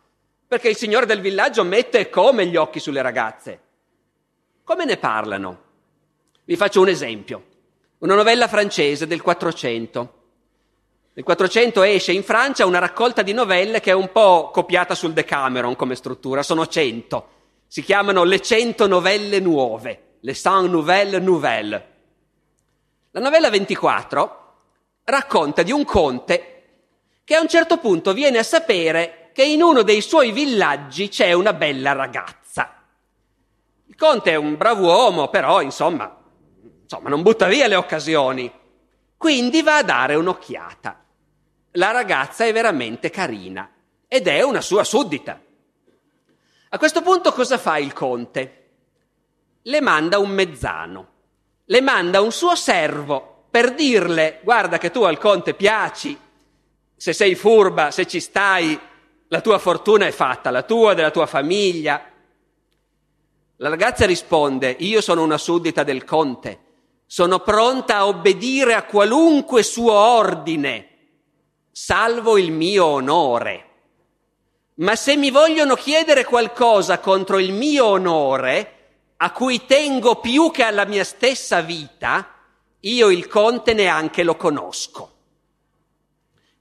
perché 0.47 0.69
il 0.69 0.77
signore 0.77 1.07
del 1.07 1.21
villaggio 1.21 1.63
mette 1.63 2.11
come 2.11 2.47
gli 2.47 2.57
occhi 2.57 2.81
sulle 2.81 3.03
ragazze. 3.03 3.61
Come 4.65 4.85
ne 4.85 4.97
parlano? 4.97 5.63
Vi 6.45 6.57
faccio 6.57 6.81
un 6.81 6.89
esempio. 6.89 7.45
Una 7.99 8.15
novella 8.15 8.49
francese 8.49 9.07
del 9.07 9.23
400. 9.23 10.24
Nel 11.17 11.25
400 11.25 11.83
esce 11.85 12.11
in 12.11 12.25
Francia 12.25 12.67
una 12.67 12.81
raccolta 12.81 13.23
di 13.23 13.33
novelle 13.33 13.79
che 13.79 13.93
è 13.93 13.95
un 13.95 14.11
po' 14.11 14.51
copiata 14.53 14.97
sul 14.97 15.13
Decameron 15.13 15.77
come 15.77 15.95
struttura, 15.95 16.43
sono 16.43 16.67
100. 16.67 17.29
Si 17.69 17.83
chiamano 17.83 18.25
le 18.25 18.41
100 18.41 18.89
novelle 18.89 19.39
nuove, 19.39 20.17
le 20.21 20.35
100 20.35 20.67
nouvelles 20.67 21.23
nouvelles. 21.23 21.83
La 23.13 23.21
novella 23.21 23.49
24 23.49 24.55
racconta 25.05 25.63
di 25.63 25.71
un 25.71 25.85
conte 25.85 26.51
che 27.23 27.37
a 27.37 27.41
un 27.41 27.49
certo 27.49 27.79
punto 27.79 28.13
viene 28.13 28.39
a 28.39 28.43
sapere 28.43 29.31
che 29.33 29.45
in 29.45 29.63
uno 29.63 29.83
dei 29.83 30.01
suoi 30.01 30.33
villaggi 30.33 31.09
c'è 31.09 31.33
una 31.33 31.53
bella 31.53 31.93
ragazza. 31.93 32.83
Il 33.87 33.95
conte 33.95 34.33
è 34.33 34.35
un 34.35 34.57
bravo 34.57 34.87
uomo, 34.87 35.29
però 35.29 35.61
insomma 35.61 36.23
insomma, 36.83 37.09
non 37.09 37.23
butta 37.23 37.47
via 37.47 37.69
le 37.69 37.77
occasioni. 37.77 38.53
Quindi 39.17 39.63
va 39.63 39.79
a 39.79 39.83
dare 39.83 40.15
un'occhiata. 40.17 41.04
La 41.77 41.91
ragazza 41.91 42.45
è 42.45 42.53
veramente 42.53 43.11
carina 43.11 43.69
ed 44.07 44.27
è 44.27 44.43
una 44.43 44.61
sua 44.61 44.85
suddita. 44.85 45.41
A 46.71 46.79
questo 46.79 47.03
punto 47.03 47.33
cosa 47.33 47.59
fa 47.59 47.79
il 47.79 47.93
conte? 47.93 48.61
Le 49.63 49.81
manda 49.81 50.19
un 50.19 50.31
mezzano, 50.31 51.09
le 51.65 51.81
manda 51.81 52.21
un 52.21 52.33
suo 52.33 52.55
servo 52.55 53.47
per 53.51 53.75
dirle 53.75 54.41
guarda 54.43 54.79
che 54.79 54.91
tu 54.91 55.03
al 55.03 55.19
conte 55.19 55.55
piaci, 55.55 56.19
se 56.97 57.13
sei 57.13 57.35
furba, 57.35 57.91
se 57.91 58.07
ci 58.07 58.21
stai, 58.21 58.79
la 59.29 59.41
tua 59.41 59.59
fortuna 59.59 60.07
è 60.07 60.13
fatta, 60.13 60.51
la 60.51 60.63
tua 60.63 60.95
della 60.95 61.11
tua 61.11 61.27
famiglia. 61.27 62.05
La 63.57 63.69
ragazza 63.69 64.07
risponde 64.07 64.77
io 64.79 65.01
sono 65.01 65.23
una 65.23 65.39
suddita 65.39 65.83
del 65.83 66.05
conte 66.05 66.65
sono 67.07 67.41
pronta 67.41 67.99
a 67.99 68.07
obbedire 68.07 68.75
a 68.75 68.85
qualunque 68.85 69.63
suo 69.63 69.93
ordine, 69.93 70.94
salvo 71.77 72.39
il 72.39 72.53
mio 72.53 72.85
onore. 72.85 73.71
Ma 74.75 74.95
se 74.95 75.17
mi 75.17 75.33
vogliono 75.33 75.75
chiedere 75.75 76.25
qualcosa 76.25 77.01
contro 77.01 77.41
il 77.41 77.53
mio 77.53 77.87
onore, 77.87 78.71
a 79.17 79.33
cui 79.33 79.67
tengo 79.67 80.21
più 80.21 80.53
che 80.53 80.63
alla 80.63 80.85
mia 80.85 81.03
stessa 81.03 81.63
vita, 81.63 82.33
io 82.79 83.11
il 83.11 83.27
conte 83.27 83.73
neanche 83.73 84.23
lo 84.23 84.37
conosco. 84.37 85.13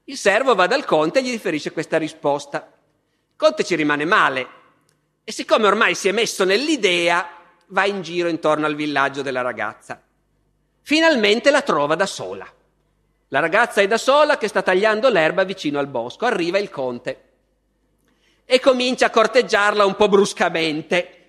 Il 0.04 0.16
servo 0.16 0.56
va 0.56 0.66
dal 0.66 0.84
conte 0.84 1.20
e 1.20 1.22
gli 1.22 1.30
riferisce 1.30 1.70
questa 1.70 1.96
risposta. 1.96 2.72
Il 3.30 3.36
conte 3.36 3.62
ci 3.62 3.76
rimane 3.76 4.04
male 4.04 4.48
e 5.22 5.30
siccome 5.30 5.68
ormai 5.68 5.94
si 5.94 6.08
è 6.08 6.12
messo 6.12 6.44
nell'idea, 6.44 7.28
va 7.68 7.84
in 7.84 8.02
giro 8.02 8.28
intorno 8.28 8.66
al 8.66 8.74
villaggio 8.74 9.22
della 9.22 9.42
ragazza. 9.42 10.02
Finalmente 10.82 11.52
la 11.52 11.62
trova 11.62 11.94
da 11.94 12.06
sola. 12.06 12.52
La 13.28 13.40
ragazza 13.40 13.80
è 13.80 13.86
da 13.86 13.98
sola 13.98 14.36
che 14.36 14.48
sta 14.48 14.62
tagliando 14.62 15.08
l'erba 15.08 15.44
vicino 15.44 15.78
al 15.78 15.88
bosco. 15.88 16.26
Arriva 16.26 16.58
il 16.58 16.70
conte 16.70 17.22
e 18.44 18.60
comincia 18.60 19.06
a 19.06 19.10
corteggiarla 19.10 19.84
un 19.84 19.96
po' 19.96 20.08
bruscamente. 20.08 21.20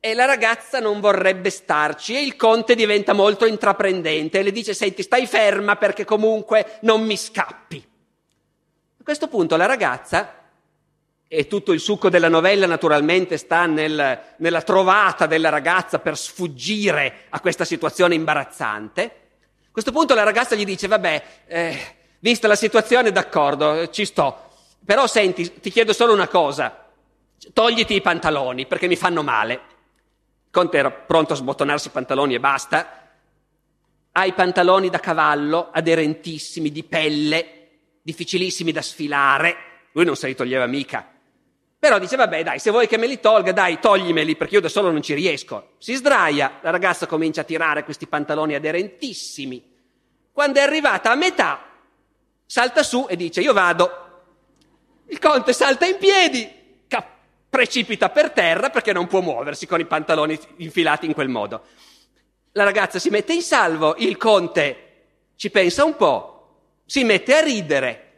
E 0.00 0.14
la 0.14 0.24
ragazza 0.24 0.80
non 0.80 0.98
vorrebbe 0.98 1.48
starci 1.48 2.16
e 2.16 2.22
il 2.22 2.34
conte 2.34 2.74
diventa 2.74 3.12
molto 3.12 3.46
intraprendente 3.46 4.40
e 4.40 4.42
le 4.42 4.50
dice 4.50 4.74
senti 4.74 5.02
stai 5.02 5.28
ferma 5.28 5.76
perché 5.76 6.04
comunque 6.04 6.78
non 6.80 7.04
mi 7.04 7.16
scappi. 7.16 7.90
A 8.98 9.04
questo 9.04 9.28
punto 9.28 9.56
la 9.56 9.66
ragazza 9.66 10.40
e 11.28 11.46
tutto 11.46 11.72
il 11.72 11.78
succo 11.78 12.10
della 12.10 12.28
novella 12.28 12.66
naturalmente 12.66 13.36
sta 13.36 13.66
nel, 13.66 14.20
nella 14.36 14.62
trovata 14.62 15.26
della 15.26 15.50
ragazza 15.50 16.00
per 16.00 16.18
sfuggire 16.18 17.26
a 17.30 17.40
questa 17.40 17.64
situazione 17.64 18.16
imbarazzante. 18.16 19.21
A 19.72 19.80
questo 19.80 19.92
punto 19.92 20.14
la 20.14 20.22
ragazza 20.22 20.54
gli 20.54 20.66
dice, 20.66 20.86
vabbè, 20.86 21.24
eh, 21.46 21.96
vista 22.18 22.46
la 22.46 22.56
situazione, 22.56 23.10
d'accordo, 23.10 23.88
ci 23.88 24.04
sto, 24.04 24.50
però 24.84 25.06
senti, 25.06 25.60
ti 25.60 25.70
chiedo 25.70 25.94
solo 25.94 26.12
una 26.12 26.28
cosa, 26.28 26.90
togliti 27.54 27.94
i 27.94 28.02
pantaloni 28.02 28.66
perché 28.66 28.86
mi 28.86 28.96
fanno 28.96 29.22
male. 29.22 29.60
Conte 30.50 30.76
era 30.76 30.90
pronto 30.90 31.32
a 31.32 31.36
sbottonarsi 31.36 31.88
i 31.88 31.90
pantaloni 31.90 32.34
e 32.34 32.40
basta. 32.40 33.14
Ha 34.12 34.26
i 34.26 34.34
pantaloni 34.34 34.90
da 34.90 35.00
cavallo, 35.00 35.70
aderentissimi, 35.72 36.70
di 36.70 36.84
pelle, 36.84 37.70
difficilissimi 38.02 38.72
da 38.72 38.82
sfilare. 38.82 39.56
Lui 39.92 40.04
non 40.04 40.16
se 40.16 40.26
li 40.26 40.34
toglieva 40.34 40.66
mica. 40.66 41.11
Però 41.82 41.98
dice, 41.98 42.14
vabbè, 42.14 42.44
dai, 42.44 42.60
se 42.60 42.70
vuoi 42.70 42.86
che 42.86 42.96
me 42.96 43.08
li 43.08 43.18
tolga, 43.18 43.50
dai, 43.50 43.80
toglimeli, 43.80 44.36
perché 44.36 44.54
io 44.54 44.60
da 44.60 44.68
solo 44.68 44.92
non 44.92 45.02
ci 45.02 45.14
riesco. 45.14 45.70
Si 45.78 45.94
sdraia, 45.94 46.60
la 46.62 46.70
ragazza 46.70 47.08
comincia 47.08 47.40
a 47.40 47.44
tirare 47.44 47.82
questi 47.82 48.06
pantaloni 48.06 48.54
aderentissimi. 48.54 49.68
Quando 50.30 50.60
è 50.60 50.62
arrivata 50.62 51.10
a 51.10 51.16
metà, 51.16 51.60
salta 52.46 52.84
su 52.84 53.06
e 53.08 53.16
dice 53.16 53.40
io 53.40 53.52
vado. 53.52 53.90
Il 55.06 55.18
conte 55.18 55.52
salta 55.52 55.84
in 55.84 55.96
piedi, 55.98 56.48
ca- 56.86 57.04
precipita 57.50 58.10
per 58.10 58.30
terra 58.30 58.70
perché 58.70 58.92
non 58.92 59.08
può 59.08 59.20
muoversi 59.20 59.66
con 59.66 59.80
i 59.80 59.84
pantaloni 59.84 60.38
infilati 60.58 61.06
in 61.06 61.14
quel 61.14 61.30
modo. 61.30 61.64
La 62.52 62.62
ragazza 62.62 63.00
si 63.00 63.10
mette 63.10 63.32
in 63.32 63.42
salvo, 63.42 63.96
il 63.96 64.16
conte 64.18 64.76
ci 65.34 65.50
pensa 65.50 65.82
un 65.82 65.96
po', 65.96 66.82
si 66.86 67.02
mette 67.02 67.34
a 67.34 67.40
ridere, 67.40 68.11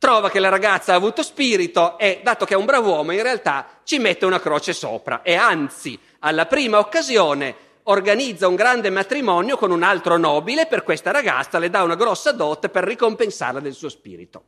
trova 0.00 0.30
che 0.30 0.40
la 0.40 0.48
ragazza 0.48 0.94
ha 0.94 0.96
avuto 0.96 1.22
spirito 1.22 1.98
e, 1.98 2.20
dato 2.24 2.46
che 2.46 2.54
è 2.54 2.56
un 2.56 2.64
bravo 2.64 2.88
uomo, 2.88 3.12
in 3.12 3.22
realtà 3.22 3.80
ci 3.84 3.98
mette 3.98 4.24
una 4.24 4.40
croce 4.40 4.72
sopra 4.72 5.20
e 5.20 5.34
anzi, 5.34 5.96
alla 6.20 6.46
prima 6.46 6.78
occasione, 6.78 7.54
organizza 7.82 8.48
un 8.48 8.54
grande 8.54 8.88
matrimonio 8.88 9.58
con 9.58 9.70
un 9.70 9.82
altro 9.82 10.16
nobile 10.16 10.66
per 10.66 10.84
questa 10.84 11.10
ragazza, 11.10 11.58
le 11.58 11.68
dà 11.68 11.82
una 11.82 11.96
grossa 11.96 12.32
dote 12.32 12.70
per 12.70 12.84
ricompensarla 12.84 13.60
del 13.60 13.74
suo 13.74 13.90
spirito. 13.90 14.44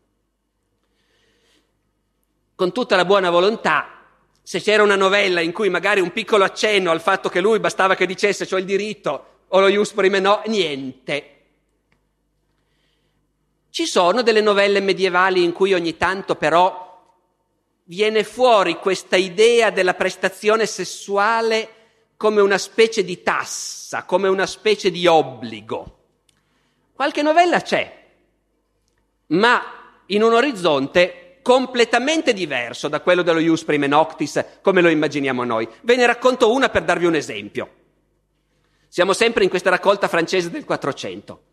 Con 2.54 2.72
tutta 2.72 2.96
la 2.96 3.04
buona 3.04 3.28
volontà, 3.28 4.06
se 4.40 4.58
c'era 4.58 4.82
una 4.82 4.96
novella 4.96 5.42
in 5.42 5.52
cui 5.52 5.68
magari 5.68 6.00
un 6.00 6.12
piccolo 6.12 6.44
accenno 6.44 6.90
al 6.90 7.02
fatto 7.02 7.28
che 7.28 7.40
lui 7.42 7.60
bastava 7.60 7.94
che 7.94 8.06
dicesse 8.06 8.48
ho 8.50 8.58
il 8.58 8.64
diritto 8.64 9.26
o 9.48 9.60
lo 9.60 9.68
ius 9.68 9.92
prime 9.92 10.18
no, 10.18 10.40
niente. 10.46 11.41
Ci 13.72 13.86
sono 13.86 14.20
delle 14.20 14.42
novelle 14.42 14.80
medievali 14.80 15.42
in 15.42 15.52
cui 15.52 15.72
ogni 15.72 15.96
tanto 15.96 16.34
però 16.34 17.16
viene 17.84 18.22
fuori 18.22 18.74
questa 18.74 19.16
idea 19.16 19.70
della 19.70 19.94
prestazione 19.94 20.66
sessuale 20.66 21.68
come 22.18 22.42
una 22.42 22.58
specie 22.58 23.02
di 23.02 23.22
tassa, 23.22 24.04
come 24.04 24.28
una 24.28 24.44
specie 24.44 24.90
di 24.90 25.06
obbligo. 25.06 26.00
Qualche 26.92 27.22
novella 27.22 27.62
c'è, 27.62 28.08
ma 29.28 29.62
in 30.04 30.22
un 30.22 30.34
orizzonte 30.34 31.38
completamente 31.40 32.34
diverso 32.34 32.88
da 32.88 33.00
quello 33.00 33.22
dello 33.22 33.40
Ius 33.40 33.64
Prime 33.64 33.86
Noctis, 33.86 34.44
come 34.60 34.82
lo 34.82 34.90
immaginiamo 34.90 35.44
noi. 35.44 35.66
Ve 35.80 35.96
ne 35.96 36.04
racconto 36.04 36.52
una 36.52 36.68
per 36.68 36.82
darvi 36.82 37.06
un 37.06 37.14
esempio. 37.14 37.70
Siamo 38.88 39.14
sempre 39.14 39.44
in 39.44 39.48
questa 39.48 39.70
raccolta 39.70 40.08
francese 40.08 40.50
del 40.50 40.66
400. 40.66 41.44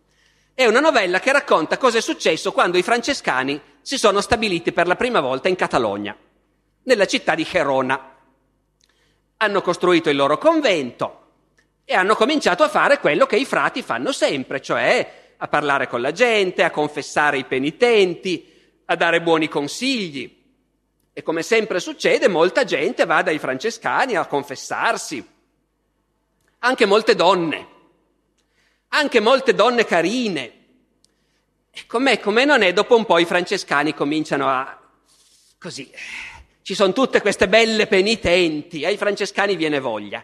È 0.60 0.66
una 0.66 0.82
novella 0.82 1.22
che 1.22 1.32
racconta 1.32 1.78
cosa 1.78 2.00
è 2.00 2.02
successo 2.02 2.52
quando 2.52 2.78
i 2.78 2.84
francescani 2.84 3.62
si 3.82 3.98
sono 3.98 4.20
stabiliti 4.20 4.74
per 4.74 4.88
la 4.88 4.98
prima 4.98 5.22
volta 5.22 5.48
in 5.48 5.56
Catalogna, 5.56 6.14
nella 6.84 7.06
città 7.06 7.34
di 7.34 7.48
Gerona. 7.50 8.18
Hanno 9.38 9.62
costruito 9.62 10.10
il 10.10 10.18
loro 10.18 10.38
convento 10.38 11.28
e 11.86 11.94
hanno 11.94 12.14
cominciato 12.14 12.64
a 12.64 12.68
fare 12.68 13.00
quello 13.00 13.26
che 13.26 13.38
i 13.38 13.46
frati 13.46 13.82
fanno 13.82 14.12
sempre, 14.12 14.60
cioè 14.60 15.34
a 15.38 15.48
parlare 15.48 15.88
con 15.88 16.02
la 16.02 16.12
gente, 16.12 16.64
a 16.64 16.72
confessare 16.72 17.38
i 17.38 17.46
penitenti, 17.46 18.82
a 18.84 18.98
dare 18.98 19.22
buoni 19.22 19.48
consigli. 19.48 20.44
E 21.14 21.24
come 21.24 21.42
sempre 21.42 21.80
succede, 21.80 22.28
molta 22.28 22.66
gente 22.66 23.06
va 23.06 23.22
dai 23.22 23.40
francescani 23.40 24.18
a 24.18 24.26
confessarsi, 24.26 25.26
anche 26.60 26.86
molte 26.86 27.16
donne 27.16 27.78
anche 28.90 29.20
molte 29.20 29.54
donne 29.54 29.86
carine. 29.86 30.54
E 31.72 31.86
com'è, 31.86 32.20
come 32.20 32.46
non 32.46 32.62
è, 32.62 32.74
dopo 32.74 32.96
un 32.96 33.06
po' 33.06 33.20
i 33.20 33.26
francescani 33.26 33.94
cominciano 33.94 34.48
a... 34.48 34.80
così. 35.58 35.92
Ci 36.62 36.76
sono 36.76 36.94
tutte 36.94 37.22
queste 37.22 37.48
belle 37.48 37.88
penitenti, 37.88 38.86
ai 38.86 38.98
francescani 38.98 39.56
viene 39.56 39.80
voglia. 39.80 40.24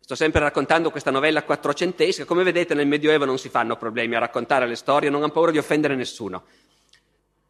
Sto 0.00 0.14
sempre 0.14 0.40
raccontando 0.40 0.90
questa 0.90 1.10
novella 1.10 1.42
quattrocentesca, 1.42 2.24
come 2.24 2.42
vedete 2.42 2.74
nel 2.74 2.86
Medioevo 2.86 3.24
non 3.24 3.38
si 3.38 3.48
fanno 3.48 3.76
problemi 3.76 4.14
a 4.14 4.20
raccontare 4.20 4.66
le 4.66 4.74
storie, 4.74 5.10
non 5.10 5.22
hanno 5.22 5.32
paura 5.32 5.50
di 5.50 5.58
offendere 5.58 5.94
nessuno. 5.94 6.44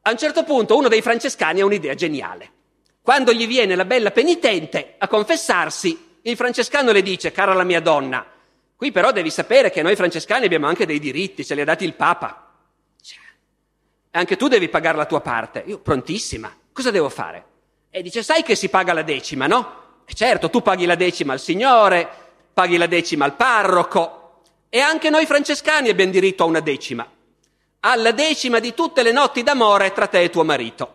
A 0.02 0.10
un 0.10 0.18
certo 0.18 0.42
punto 0.42 0.76
uno 0.76 0.88
dei 0.88 1.00
francescani 1.02 1.60
ha 1.60 1.64
un'idea 1.64 1.94
geniale. 1.94 2.50
Quando 3.00 3.32
gli 3.32 3.46
viene 3.46 3.76
la 3.76 3.84
bella 3.84 4.10
penitente 4.10 4.96
a 4.98 5.06
confessarsi, 5.06 6.18
il 6.22 6.36
francescano 6.36 6.92
le 6.92 7.02
dice, 7.02 7.30
cara 7.30 7.54
la 7.54 7.64
mia 7.64 7.80
donna, 7.80 8.26
Qui 8.78 8.92
però 8.92 9.10
devi 9.10 9.28
sapere 9.28 9.72
che 9.72 9.82
noi 9.82 9.96
francescani 9.96 10.44
abbiamo 10.44 10.68
anche 10.68 10.86
dei 10.86 11.00
diritti, 11.00 11.44
ce 11.44 11.56
li 11.56 11.62
ha 11.62 11.64
dati 11.64 11.84
il 11.84 11.94
Papa. 11.94 12.54
Cioè, 13.02 13.18
anche 14.12 14.36
tu 14.36 14.46
devi 14.46 14.68
pagare 14.68 14.96
la 14.96 15.04
tua 15.04 15.20
parte. 15.20 15.64
Io, 15.66 15.80
prontissima, 15.80 16.56
cosa 16.72 16.92
devo 16.92 17.08
fare? 17.08 17.44
E 17.90 18.02
dice, 18.02 18.22
sai 18.22 18.44
che 18.44 18.54
si 18.54 18.68
paga 18.68 18.92
la 18.92 19.02
decima, 19.02 19.48
no? 19.48 20.02
E 20.04 20.14
certo, 20.14 20.48
tu 20.48 20.62
paghi 20.62 20.86
la 20.86 20.94
decima 20.94 21.32
al 21.32 21.40
Signore, 21.40 22.08
paghi 22.54 22.76
la 22.76 22.86
decima 22.86 23.24
al 23.24 23.34
parroco, 23.34 24.42
e 24.68 24.78
anche 24.78 25.10
noi 25.10 25.26
francescani 25.26 25.88
abbiamo 25.88 26.12
diritto 26.12 26.44
a 26.44 26.46
una 26.46 26.60
decima. 26.60 27.04
Alla 27.80 28.12
decima 28.12 28.60
di 28.60 28.74
tutte 28.74 29.02
le 29.02 29.10
notti 29.10 29.42
d'amore 29.42 29.92
tra 29.92 30.06
te 30.06 30.22
e 30.22 30.30
tuo 30.30 30.44
marito. 30.44 30.94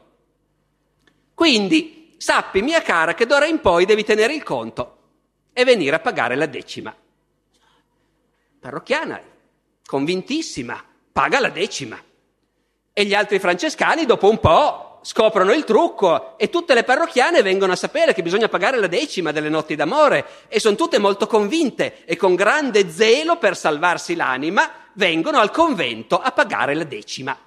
Quindi, 1.34 2.16
sappi, 2.18 2.62
mia 2.62 2.82
cara, 2.82 3.14
che 3.14 3.26
d'ora 3.26 3.46
in 3.46 3.60
poi 3.60 3.84
devi 3.84 4.06
tenere 4.06 4.34
il 4.34 4.44
conto 4.44 5.00
e 5.52 5.66
venire 5.66 5.98
a 5.98 6.00
pagare 6.00 6.38
la 6.38 6.46
decima 6.46 6.96
parrocchiana, 8.64 9.22
convintissima, 9.86 10.82
paga 11.12 11.42
la 11.42 11.50
decima. 11.50 12.02
E 12.94 13.04
gli 13.04 13.14
altri 13.14 13.38
francescani 13.38 14.06
dopo 14.06 14.30
un 14.30 14.40
po' 14.40 15.00
scoprono 15.02 15.52
il 15.52 15.66
trucco 15.66 16.38
e 16.38 16.50
tutte 16.50 16.74
le 16.74 16.86
parrocchiane 16.86 17.42
vengono 17.42 17.74
a 17.74 17.76
sapere 17.76 18.14
che 18.14 18.22
bisogna 18.22 18.48
pagare 18.48 18.80
la 18.80 18.88
decima 18.88 19.34
delle 19.34 19.50
notti 19.50 19.76
d'amore 19.76 20.26
e 20.48 20.62
sono 20.62 20.78
tutte 20.78 20.98
molto 20.98 21.28
convinte 21.28 22.06
e 22.06 22.16
con 22.16 22.36
grande 22.36 22.90
zelo 22.90 23.36
per 23.36 23.58
salvarsi 23.58 24.16
l'anima 24.16 24.72
vengono 24.94 25.40
al 25.40 25.52
convento 25.52 26.18
a 26.18 26.32
pagare 26.32 26.74
la 26.74 26.86
decima. 26.86 27.38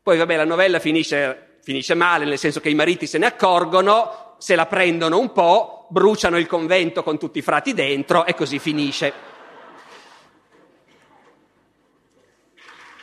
Poi 0.00 0.16
vabbè 0.16 0.36
la 0.36 0.44
novella 0.44 0.78
finisce, 0.78 1.58
finisce 1.62 1.94
male, 1.94 2.26
nel 2.26 2.38
senso 2.38 2.60
che 2.60 2.70
i 2.70 2.74
mariti 2.74 3.08
se 3.08 3.18
ne 3.18 3.26
accorgono, 3.26 4.36
se 4.38 4.54
la 4.54 4.66
prendono 4.66 5.18
un 5.18 5.32
po', 5.32 5.88
bruciano 5.88 6.38
il 6.38 6.46
convento 6.46 7.02
con 7.02 7.18
tutti 7.18 7.38
i 7.38 7.42
frati 7.42 7.74
dentro 7.74 8.24
e 8.24 8.34
così 8.34 8.60
finisce. 8.60 9.32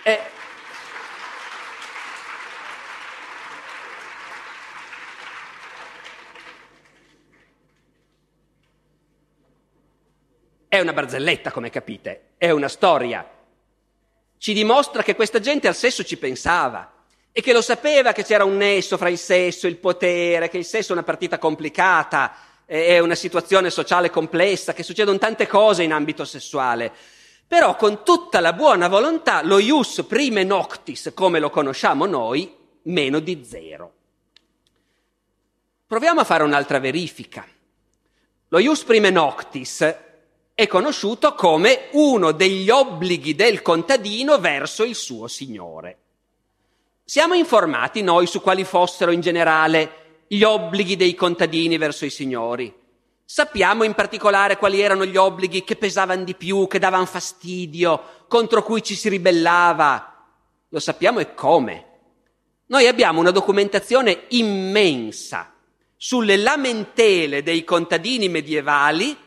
Eh, 0.03 0.19
è 10.67 10.79
una 10.79 10.93
barzelletta, 10.93 11.51
come 11.51 11.69
capite, 11.69 12.29
è 12.37 12.49
una 12.49 12.67
storia. 12.67 13.29
Ci 14.39 14.53
dimostra 14.53 15.03
che 15.03 15.15
questa 15.15 15.39
gente 15.39 15.67
al 15.67 15.75
sesso 15.75 16.03
ci 16.03 16.17
pensava 16.17 16.91
e 17.31 17.41
che 17.41 17.53
lo 17.53 17.61
sapeva 17.61 18.11
che 18.11 18.23
c'era 18.23 18.43
un 18.43 18.57
nesso 18.57 18.97
fra 18.97 19.09
il 19.09 19.19
sesso 19.19 19.67
e 19.67 19.69
il 19.69 19.77
potere, 19.77 20.49
che 20.49 20.57
il 20.57 20.65
sesso 20.65 20.89
è 20.89 20.93
una 20.93 21.03
partita 21.03 21.37
complicata, 21.37 22.33
è 22.65 22.97
una 22.97 23.13
situazione 23.13 23.69
sociale 23.69 24.09
complessa, 24.09 24.73
che 24.73 24.81
succedono 24.81 25.19
tante 25.19 25.45
cose 25.45 25.83
in 25.83 25.93
ambito 25.93 26.25
sessuale 26.25 26.91
però 27.51 27.75
con 27.75 28.05
tutta 28.05 28.39
la 28.39 28.53
buona 28.53 28.87
volontà 28.87 29.43
lo 29.43 29.59
ius 29.59 30.05
prime 30.07 30.45
noctis, 30.45 31.11
come 31.13 31.37
lo 31.37 31.49
conosciamo 31.49 32.05
noi, 32.05 32.49
meno 32.83 33.19
di 33.19 33.43
zero. 33.43 33.91
Proviamo 35.85 36.21
a 36.21 36.23
fare 36.23 36.43
un'altra 36.43 36.79
verifica. 36.79 37.45
Lo 38.47 38.57
ius 38.57 38.85
prime 38.85 39.09
noctis 39.09 39.95
è 40.53 40.65
conosciuto 40.65 41.33
come 41.33 41.89
uno 41.91 42.31
degli 42.31 42.69
obblighi 42.69 43.35
del 43.35 43.61
contadino 43.61 44.39
verso 44.39 44.85
il 44.85 44.95
suo 44.95 45.27
signore. 45.27 45.97
Siamo 47.03 47.33
informati 47.33 48.01
noi 48.01 48.27
su 48.27 48.39
quali 48.39 48.63
fossero 48.63 49.11
in 49.11 49.19
generale 49.19 50.23
gli 50.25 50.43
obblighi 50.43 50.95
dei 50.95 51.15
contadini 51.15 51.77
verso 51.77 52.05
i 52.05 52.11
signori. 52.11 52.73
Sappiamo 53.33 53.85
in 53.85 53.93
particolare 53.93 54.57
quali 54.57 54.81
erano 54.81 55.05
gli 55.05 55.15
obblighi 55.15 55.63
che 55.63 55.77
pesavano 55.77 56.25
di 56.25 56.35
più, 56.35 56.67
che 56.67 56.79
davano 56.79 57.05
fastidio, 57.05 58.25
contro 58.27 58.61
cui 58.61 58.83
ci 58.83 58.93
si 58.93 59.07
ribellava. 59.07 60.27
Lo 60.67 60.79
sappiamo 60.81 61.19
e 61.19 61.33
come. 61.33 61.85
Noi 62.65 62.87
abbiamo 62.87 63.21
una 63.21 63.31
documentazione 63.31 64.25
immensa 64.31 65.53
sulle 65.95 66.35
lamentele 66.35 67.41
dei 67.41 67.63
contadini 67.63 68.27
medievali 68.27 69.17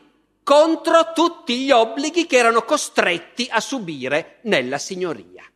contro 0.42 1.12
tutti 1.14 1.64
gli 1.64 1.70
obblighi 1.70 2.26
che 2.26 2.36
erano 2.36 2.62
costretti 2.64 3.48
a 3.50 3.60
subire 3.60 4.40
nella 4.42 4.76
signoria. 4.76 5.50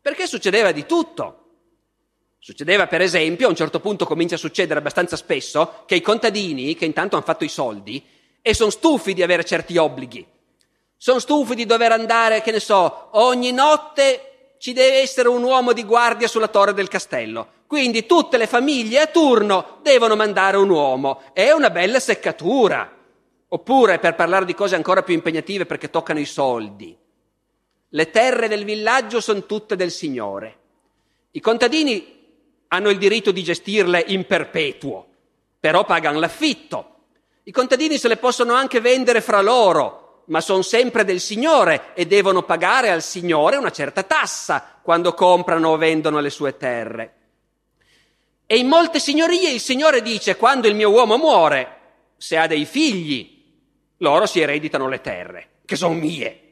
Perché 0.00 0.26
succedeva 0.26 0.72
di 0.72 0.86
tutto. 0.86 1.37
Succedeva 2.38 2.86
per 2.86 3.00
esempio, 3.00 3.46
a 3.46 3.50
un 3.50 3.56
certo 3.56 3.80
punto 3.80 4.06
comincia 4.06 4.36
a 4.36 4.38
succedere 4.38 4.78
abbastanza 4.78 5.16
spesso, 5.16 5.82
che 5.86 5.96
i 5.96 6.00
contadini, 6.00 6.74
che 6.74 6.84
intanto 6.84 7.16
hanno 7.16 7.24
fatto 7.24 7.44
i 7.44 7.48
soldi, 7.48 8.04
e 8.40 8.54
sono 8.54 8.70
stufi 8.70 9.12
di 9.12 9.22
avere 9.22 9.44
certi 9.44 9.76
obblighi, 9.76 10.26
sono 10.96 11.18
stufi 11.18 11.54
di 11.54 11.66
dover 11.66 11.92
andare, 11.92 12.42
che 12.42 12.50
ne 12.50 12.60
so, 12.60 13.08
ogni 13.12 13.52
notte 13.52 14.56
ci 14.58 14.72
deve 14.72 14.98
essere 14.98 15.28
un 15.28 15.42
uomo 15.42 15.72
di 15.72 15.84
guardia 15.84 16.26
sulla 16.26 16.48
torre 16.48 16.74
del 16.74 16.88
castello. 16.88 17.56
Quindi 17.68 18.06
tutte 18.06 18.36
le 18.36 18.46
famiglie 18.46 19.00
a 19.00 19.06
turno 19.06 19.78
devono 19.82 20.16
mandare 20.16 20.56
un 20.56 20.70
uomo. 20.70 21.22
È 21.32 21.50
una 21.50 21.70
bella 21.70 22.00
seccatura. 22.00 22.96
Oppure, 23.50 23.98
per 23.98 24.14
parlare 24.14 24.44
di 24.44 24.54
cose 24.54 24.74
ancora 24.74 25.02
più 25.02 25.14
impegnative 25.14 25.66
perché 25.66 25.90
toccano 25.90 26.18
i 26.18 26.24
soldi, 26.24 26.96
Le 27.90 28.10
terre 28.10 28.48
del 28.48 28.64
villaggio 28.64 29.20
sono 29.20 29.46
tutte 29.46 29.76
del 29.76 29.90
Signore. 29.90 30.58
I 31.30 31.40
contadini 31.40 32.17
hanno 32.68 32.90
il 32.90 32.98
diritto 32.98 33.30
di 33.30 33.42
gestirle 33.42 34.04
in 34.08 34.26
perpetuo, 34.26 35.06
però 35.58 35.84
pagano 35.84 36.18
l'affitto. 36.18 36.96
I 37.44 37.50
contadini 37.50 37.98
se 37.98 38.08
le 38.08 38.16
possono 38.16 38.54
anche 38.54 38.80
vendere 38.80 39.20
fra 39.20 39.40
loro, 39.40 40.24
ma 40.26 40.40
sono 40.40 40.62
sempre 40.62 41.04
del 41.04 41.20
Signore 41.20 41.94
e 41.94 42.06
devono 42.06 42.42
pagare 42.42 42.90
al 42.90 43.02
Signore 43.02 43.56
una 43.56 43.70
certa 43.70 44.02
tassa 44.02 44.80
quando 44.82 45.14
comprano 45.14 45.70
o 45.70 45.76
vendono 45.76 46.20
le 46.20 46.30
sue 46.30 46.56
terre. 46.56 47.14
E 48.46 48.56
in 48.56 48.66
molte 48.66 48.98
signorie 48.98 49.50
il 49.50 49.60
Signore 49.60 50.02
dice 50.02 50.36
quando 50.36 50.68
il 50.68 50.74
mio 50.74 50.90
uomo 50.90 51.16
muore, 51.16 51.76
se 52.16 52.36
ha 52.36 52.46
dei 52.46 52.66
figli, 52.66 53.44
loro 53.98 54.26
si 54.26 54.40
ereditano 54.40 54.88
le 54.88 55.00
terre, 55.00 55.48
che 55.64 55.76
sono 55.76 55.94
mie 55.94 56.47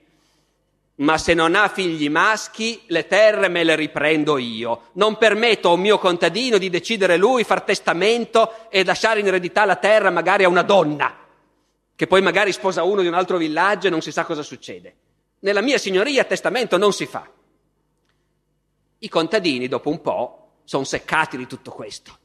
ma 0.96 1.18
se 1.18 1.34
non 1.34 1.54
ha 1.54 1.68
figli 1.68 2.08
maschi, 2.08 2.82
le 2.86 3.06
terre 3.06 3.48
me 3.48 3.64
le 3.64 3.76
riprendo 3.76 4.38
io. 4.38 4.88
Non 4.92 5.18
permetto 5.18 5.68
a 5.68 5.72
un 5.72 5.80
mio 5.80 5.98
contadino 5.98 6.56
di 6.56 6.70
decidere 6.70 7.16
lui, 7.16 7.44
far 7.44 7.62
testamento 7.62 8.68
e 8.70 8.84
lasciare 8.84 9.20
in 9.20 9.26
eredità 9.26 9.64
la 9.64 9.76
terra 9.76 10.10
magari 10.10 10.44
a 10.44 10.48
una 10.48 10.62
donna, 10.62 11.14
che 11.94 12.06
poi 12.06 12.22
magari 12.22 12.52
sposa 12.52 12.82
uno 12.82 13.02
di 13.02 13.08
un 13.08 13.14
altro 13.14 13.36
villaggio 13.36 13.88
e 13.88 13.90
non 13.90 14.00
si 14.00 14.10
sa 14.10 14.24
cosa 14.24 14.42
succede. 14.42 14.94
Nella 15.40 15.60
mia 15.60 15.76
signoria 15.76 16.24
testamento 16.24 16.78
non 16.78 16.92
si 16.92 17.04
fa. 17.04 17.28
I 18.98 19.08
contadini, 19.10 19.68
dopo 19.68 19.90
un 19.90 20.00
po', 20.00 20.48
sono 20.64 20.84
seccati 20.84 21.36
di 21.36 21.46
tutto 21.46 21.70
questo. 21.70 22.18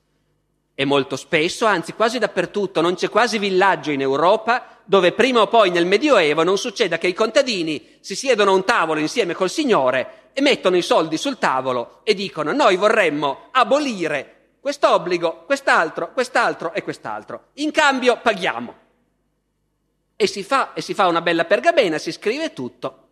E 0.73 0.85
molto 0.85 1.17
spesso, 1.17 1.65
anzi 1.65 1.93
quasi 1.93 2.17
dappertutto, 2.17 2.79
non 2.79 2.95
c'è 2.95 3.09
quasi 3.09 3.37
villaggio 3.37 3.91
in 3.91 3.99
Europa 3.99 4.80
dove 4.91 5.13
prima 5.13 5.39
o 5.39 5.47
poi 5.47 5.69
nel 5.69 5.85
Medioevo 5.85 6.43
non 6.43 6.57
succeda 6.57 6.97
che 6.97 7.07
i 7.07 7.13
contadini 7.13 7.99
si 8.01 8.13
siedono 8.13 8.51
a 8.51 8.55
un 8.55 8.65
tavolo 8.65 8.99
insieme 8.99 9.33
col 9.33 9.49
Signore 9.49 10.31
e 10.33 10.41
mettono 10.41 10.75
i 10.75 10.81
soldi 10.81 11.15
sul 11.15 11.37
tavolo 11.37 12.01
e 12.03 12.13
dicono 12.13 12.51
noi 12.51 12.75
vorremmo 12.75 13.47
abolire 13.51 14.57
quest'obbligo, 14.59 15.45
quest'altro, 15.45 16.11
quest'altro 16.11 16.73
e 16.73 16.83
quest'altro. 16.83 17.43
In 17.53 17.71
cambio 17.71 18.19
paghiamo. 18.21 18.75
E 20.17 20.27
si 20.27 20.43
fa, 20.43 20.73
e 20.73 20.81
si 20.81 20.93
fa 20.93 21.07
una 21.07 21.21
bella 21.21 21.45
pergamena, 21.45 21.97
si 21.97 22.11
scrive 22.11 22.51
tutto. 22.51 23.07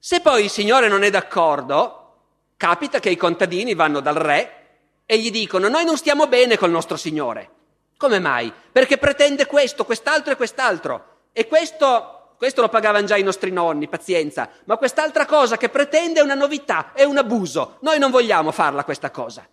Se 0.00 0.20
poi 0.20 0.42
il 0.42 0.50
Signore 0.50 0.88
non 0.88 1.04
è 1.04 1.10
d'accordo, 1.10 2.14
capita 2.56 2.98
che 2.98 3.10
i 3.10 3.16
contadini 3.16 3.74
vanno 3.74 4.00
dal 4.00 4.16
re 4.16 4.66
e 5.06 5.20
gli 5.20 5.30
dicono 5.30 5.68
noi 5.68 5.84
non 5.84 5.96
stiamo 5.96 6.26
bene 6.26 6.58
col 6.58 6.70
nostro 6.70 6.96
Signore. 6.96 7.50
Come 7.96 8.18
mai? 8.18 8.52
Perché 8.72 8.98
pretende 8.98 9.46
questo, 9.46 9.84
quest'altro 9.84 10.32
e 10.32 10.36
quest'altro. 10.36 11.14
E 11.32 11.46
questo, 11.46 12.34
questo 12.36 12.60
lo 12.60 12.68
pagavano 12.68 13.06
già 13.06 13.16
i 13.16 13.22
nostri 13.22 13.50
nonni, 13.50 13.88
pazienza. 13.88 14.50
Ma 14.64 14.76
quest'altra 14.76 15.24
cosa 15.24 15.56
che 15.56 15.70
pretende 15.70 16.20
è 16.20 16.22
una 16.22 16.34
novità, 16.34 16.92
è 16.92 17.04
un 17.04 17.16
abuso. 17.16 17.78
Noi 17.80 17.98
non 17.98 18.10
vogliamo 18.10 18.52
farla 18.52 18.84
questa 18.84 19.10
cosa. 19.10 19.46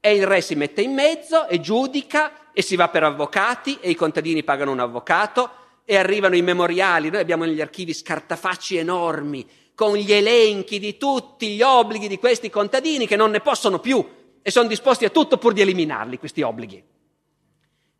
E 0.00 0.14
il 0.14 0.26
re 0.26 0.40
si 0.40 0.54
mette 0.54 0.80
in 0.80 0.94
mezzo 0.94 1.46
e 1.48 1.60
giudica 1.60 2.50
e 2.52 2.62
si 2.62 2.76
va 2.76 2.88
per 2.88 3.02
avvocati 3.02 3.78
e 3.80 3.90
i 3.90 3.94
contadini 3.94 4.42
pagano 4.42 4.72
un 4.72 4.80
avvocato 4.80 5.50
e 5.84 5.96
arrivano 5.96 6.36
i 6.36 6.42
memoriali. 6.42 7.10
Noi 7.10 7.20
abbiamo 7.20 7.44
negli 7.44 7.60
archivi 7.60 7.92
scartafacci 7.92 8.76
enormi 8.76 9.46
con 9.74 9.94
gli 9.96 10.12
elenchi 10.12 10.78
di 10.78 10.96
tutti 10.96 11.54
gli 11.54 11.60
obblighi 11.60 12.08
di 12.08 12.18
questi 12.18 12.48
contadini 12.48 13.06
che 13.06 13.16
non 13.16 13.30
ne 13.30 13.40
possono 13.40 13.78
più 13.80 14.02
e 14.40 14.50
sono 14.50 14.66
disposti 14.66 15.04
a 15.04 15.10
tutto 15.10 15.36
pur 15.36 15.52
di 15.52 15.60
eliminarli 15.60 16.18
questi 16.18 16.40
obblighi. 16.40 16.82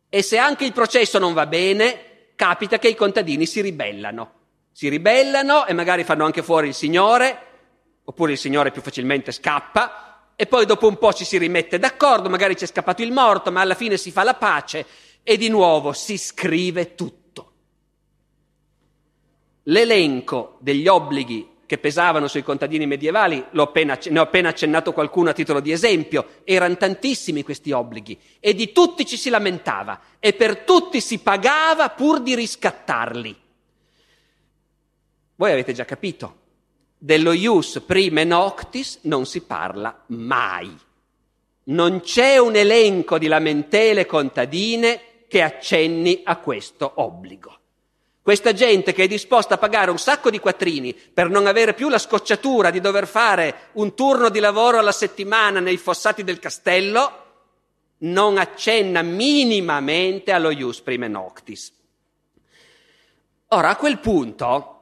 E 0.09 0.21
se 0.21 0.37
anche 0.37 0.65
il 0.65 0.73
processo 0.73 1.19
non 1.19 1.33
va 1.33 1.45
bene, 1.45 2.31
capita 2.35 2.79
che 2.79 2.87
i 2.87 2.95
contadini 2.95 3.45
si 3.45 3.61
ribellano. 3.61 4.33
Si 4.71 4.87
ribellano 4.89 5.65
e 5.65 5.73
magari 5.73 6.03
fanno 6.03 6.23
anche 6.23 6.43
fuori 6.43 6.69
il 6.69 6.73
Signore, 6.73 7.45
oppure 8.03 8.33
il 8.33 8.37
Signore 8.37 8.71
più 8.71 8.81
facilmente 8.81 9.31
scappa, 9.31 10.31
e 10.35 10.45
poi 10.45 10.65
dopo 10.65 10.87
un 10.87 10.97
po' 10.97 11.13
ci 11.13 11.25
si 11.25 11.37
rimette 11.37 11.79
d'accordo, 11.79 12.29
magari 12.29 12.55
c'è 12.55 12.67
scappato 12.67 13.01
il 13.01 13.11
morto, 13.11 13.51
ma 13.51 13.61
alla 13.61 13.73
fine 13.73 13.97
si 13.97 14.11
fa 14.11 14.23
la 14.23 14.35
pace 14.35 14.85
e 15.23 15.35
di 15.35 15.49
nuovo 15.49 15.93
si 15.93 16.17
scrive 16.17 16.95
tutto. 16.95 17.51
L'elenco 19.63 20.57
degli 20.61 20.87
obblighi 20.87 21.56
che 21.67 21.77
pesavano 21.77 22.27
sui 22.27 22.43
contadini 22.43 22.87
medievali, 22.87 23.45
appena, 23.53 23.99
ne 24.09 24.19
ho 24.19 24.23
appena 24.23 24.49
accennato 24.49 24.93
qualcuno 24.93 25.29
a 25.29 25.33
titolo 25.33 25.59
di 25.59 25.71
esempio, 25.71 26.39
erano 26.45 26.77
tantissimi 26.77 27.43
questi 27.43 27.71
obblighi 27.71 28.17
e 28.39 28.55
di 28.55 28.71
tutti 28.71 29.05
ci 29.05 29.17
si 29.17 29.29
lamentava 29.29 29.99
e 30.17 30.33
per 30.33 30.59
tutti 30.59 31.01
si 31.01 31.19
pagava 31.19 31.89
pur 31.89 32.21
di 32.21 32.33
riscattarli. 32.35 33.35
Voi 35.35 35.51
avete 35.51 35.73
già 35.73 35.83
capito, 35.83 36.37
dello 36.97 37.33
ius 37.33 37.83
prime 37.85 38.23
noctis 38.23 38.99
non 39.01 39.25
si 39.25 39.41
parla 39.41 40.03
mai. 40.07 40.73
Non 41.65 41.99
c'è 41.99 42.37
un 42.37 42.55
elenco 42.55 43.17
di 43.17 43.27
lamentele 43.27 44.05
contadine 44.05 45.25
che 45.27 45.41
accenni 45.41 46.21
a 46.23 46.37
questo 46.37 46.89
obbligo. 46.95 47.59
Questa 48.27 48.51
gente 48.51 48.91
che 48.91 49.03
è 49.03 49.07
disposta 49.07 49.53
a 49.53 49.57
pagare 49.57 49.89
un 49.89 49.97
sacco 49.97 50.29
di 50.29 50.39
quattrini 50.39 50.93
per 50.93 51.29
non 51.29 51.47
avere 51.47 51.73
più 51.73 51.87
la 51.87 51.97
scocciatura 51.97 52.71
di 52.71 52.81
dover 52.81 53.07
fare 53.07 53.69
un 53.75 53.95
turno 53.95 54.27
di 54.27 54.39
lavoro 54.39 54.77
alla 54.77 54.91
settimana 54.91 55.61
nei 55.61 55.77
fossati 55.77 56.25
del 56.25 56.37
castello, 56.37 57.23
non 57.99 58.37
accenna 58.37 59.01
minimamente 59.01 60.33
allo 60.33 60.49
ius 60.49 60.81
prime 60.81 61.07
noctis. 61.07 61.71
Ora, 63.47 63.69
a 63.69 63.77
quel 63.77 63.99
punto, 63.99 64.81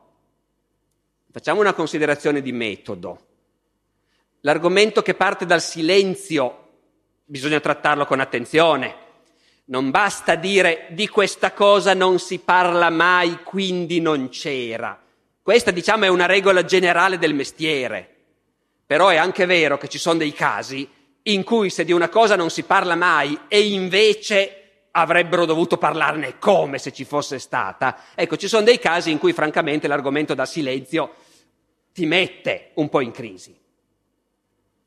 facciamo 1.31 1.59
una 1.59 1.73
considerazione 1.73 2.41
di 2.41 2.51
metodo. 2.51 3.25
L'argomento 4.39 5.03
che 5.03 5.13
parte 5.13 5.45
dal 5.45 5.61
silenzio 5.61 6.69
bisogna 7.25 7.59
trattarlo 7.59 8.07
con 8.07 8.19
attenzione 8.19 9.03
non 9.65 9.89
basta 9.89 10.35
dire 10.35 10.87
di 10.91 11.07
questa 11.07 11.51
cosa 11.51 11.93
non 11.93 12.19
si 12.19 12.39
parla 12.39 12.89
mai, 12.89 13.39
quindi 13.43 13.99
non 13.99 14.29
c'era. 14.29 14.99
Questa, 15.41 15.71
diciamo, 15.71 16.05
è 16.05 16.07
una 16.07 16.25
regola 16.25 16.63
generale 16.65 17.17
del 17.17 17.33
mestiere. 17.33 18.09
Però 18.85 19.07
è 19.07 19.15
anche 19.15 19.45
vero 19.45 19.77
che 19.77 19.87
ci 19.87 19.97
sono 19.97 20.19
dei 20.19 20.33
casi 20.33 20.87
in 21.23 21.43
cui 21.43 21.71
se 21.71 21.83
di 21.83 21.91
una 21.91 22.09
cosa 22.09 22.35
non 22.35 22.51
si 22.51 22.63
parla 22.63 22.95
mai 22.95 23.37
e 23.47 23.67
invece 23.67 24.59
avrebbero 24.91 25.45
dovuto 25.45 25.77
parlarne 25.77 26.37
come 26.37 26.77
se 26.77 26.93
ci 26.93 27.03
fosse 27.03 27.39
stata. 27.39 27.97
Ecco, 28.13 28.37
ci 28.37 28.47
sono 28.47 28.63
dei 28.63 28.77
casi 28.77 29.09
in 29.09 29.17
cui 29.17 29.33
francamente 29.33 29.87
l'argomento 29.87 30.35
da 30.35 30.45
silenzio 30.45 31.15
ti 31.91 32.05
mette 32.05 32.71
un 32.75 32.89
po' 32.89 33.01
in 33.01 33.11
crisi. 33.11 33.57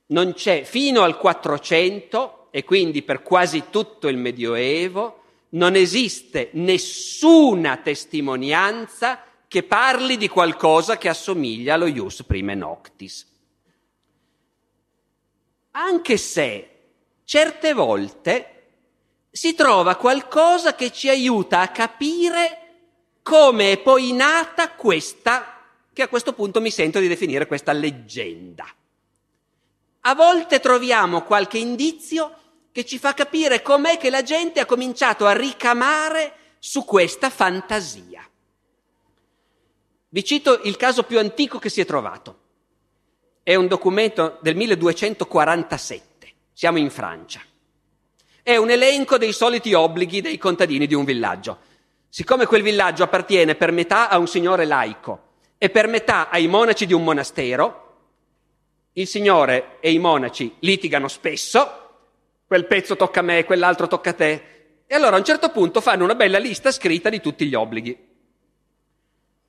Non 0.07 0.33
c'è 0.33 0.63
fino 0.63 1.03
al 1.03 1.19
400 1.19 2.38
e 2.51 2.65
quindi 2.65 3.03
per 3.03 3.23
quasi 3.23 3.65
tutto 3.71 4.09
il 4.09 4.17
Medioevo 4.17 5.23
non 5.51 5.75
esiste 5.75 6.51
nessuna 6.53 7.79
testimonianza 7.79 9.23
che 9.49 9.63
parli 9.63 10.17
di 10.17 10.29
qualcosa 10.29 10.99
che 10.99 11.09
assomiglia 11.09 11.75
allo 11.75 11.87
ius 11.87 12.23
prime 12.25 12.55
noctis. 12.55 13.27
Anche 15.73 16.17
se 16.17 16.71
certe 17.25 17.73
volte 17.73 18.53
si 19.31 19.55
trova 19.55 19.97
qualcosa 19.97 20.75
che 20.75 20.91
ci 20.91 21.09
aiuta 21.09 21.61
a 21.61 21.69
capire 21.69 22.63
come 23.23 23.73
è 23.73 23.79
poi 23.79 24.13
nata 24.13 24.71
questa, 24.73 25.63
che 25.93 26.03
a 26.03 26.09
questo 26.09 26.33
punto 26.33 26.61
mi 26.61 26.71
sento 26.71 26.99
di 26.99 27.09
definire 27.09 27.47
questa 27.47 27.73
leggenda. 27.73 28.67
A 30.03 30.15
volte 30.15 30.61
troviamo 30.61 31.23
qualche 31.23 31.59
indizio 31.59 32.35
che 32.73 32.85
ci 32.85 32.99
fa 32.99 33.15
capire 33.15 33.63
com'è 33.63 33.99
che 33.99 34.11
la 34.11 34.23
gente 34.23 34.61
ha 34.61 34.67
cominciato 34.67 35.27
a 35.27 35.33
ricamare 35.33 36.35
su 36.59 36.85
questa 36.85 37.31
fantasia. 37.31 38.27
Vi 40.11 40.25
cito 40.25 40.61
il 40.63 40.77
caso 40.77 41.03
più 41.03 41.19
antico 41.19 41.59
che 41.59 41.69
si 41.69 41.81
è 41.81 41.85
trovato. 41.85 42.39
È 43.43 43.55
un 43.55 43.67
documento 43.67 44.39
del 44.41 44.57
1247. 44.57 46.33
Siamo 46.53 46.79
in 46.79 46.91
Francia. 46.91 47.41
È 48.43 48.57
un 48.57 48.71
elenco 48.71 49.19
dei 49.19 49.33
soliti 49.33 49.75
obblighi 49.75 50.21
dei 50.21 50.39
contadini 50.39 50.87
di 50.87 50.95
un 50.95 51.05
villaggio. 51.05 51.59
Siccome 52.09 52.47
quel 52.47 52.63
villaggio 52.63 53.03
appartiene 53.03 53.55
per 53.55 53.73
metà 53.73 54.09
a 54.09 54.19
un 54.19 54.27
signore 54.27 54.65
laico 54.65 55.27
e 55.59 55.69
per 55.69 55.89
metà 55.89 56.31
ai 56.31 56.47
monaci 56.47 56.87
di 56.87 56.95
un 56.95 57.05
monastero, 57.05 57.88
il 59.01 59.07
signore 59.07 59.77
e 59.81 59.93
i 59.93 59.99
monaci 59.99 60.57
litigano 60.61 61.07
spesso, 61.09 61.87
quel 62.47 62.67
pezzo 62.67 62.97
tocca 62.97 63.21
a 63.21 63.23
me, 63.23 63.45
quell'altro 63.45 63.87
tocca 63.87 64.11
a 64.11 64.15
te. 64.15 64.43
E 64.87 64.95
allora 64.95 65.17
a 65.17 65.19
un 65.19 65.25
certo 65.25 65.51
punto 65.51 65.81
fanno 65.81 66.05
una 66.05 66.15
bella 66.15 66.39
lista 66.39 66.73
scritta 66.73 67.09
di 67.09 67.21
tutti 67.21 67.47
gli 67.47 67.55
obblighi. 67.55 68.07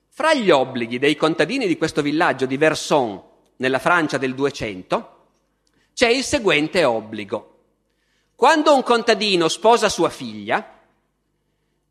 Fra 0.10 0.34
gli 0.34 0.52
obblighi 0.52 1.00
dei 1.00 1.16
contadini 1.16 1.66
di 1.66 1.78
questo 1.78 2.02
villaggio 2.02 2.46
di 2.46 2.58
Verson, 2.58 3.24
nella 3.58 3.80
Francia 3.80 4.18
del 4.18 4.36
200, 4.36 5.18
c'è 5.94 6.10
il 6.10 6.24
seguente 6.24 6.84
obbligo. 6.84 7.56
Quando 8.36 8.76
un 8.76 8.84
contadino 8.84 9.48
sposa 9.48 9.90
sua 9.90 10.10
figlia, 10.10 10.78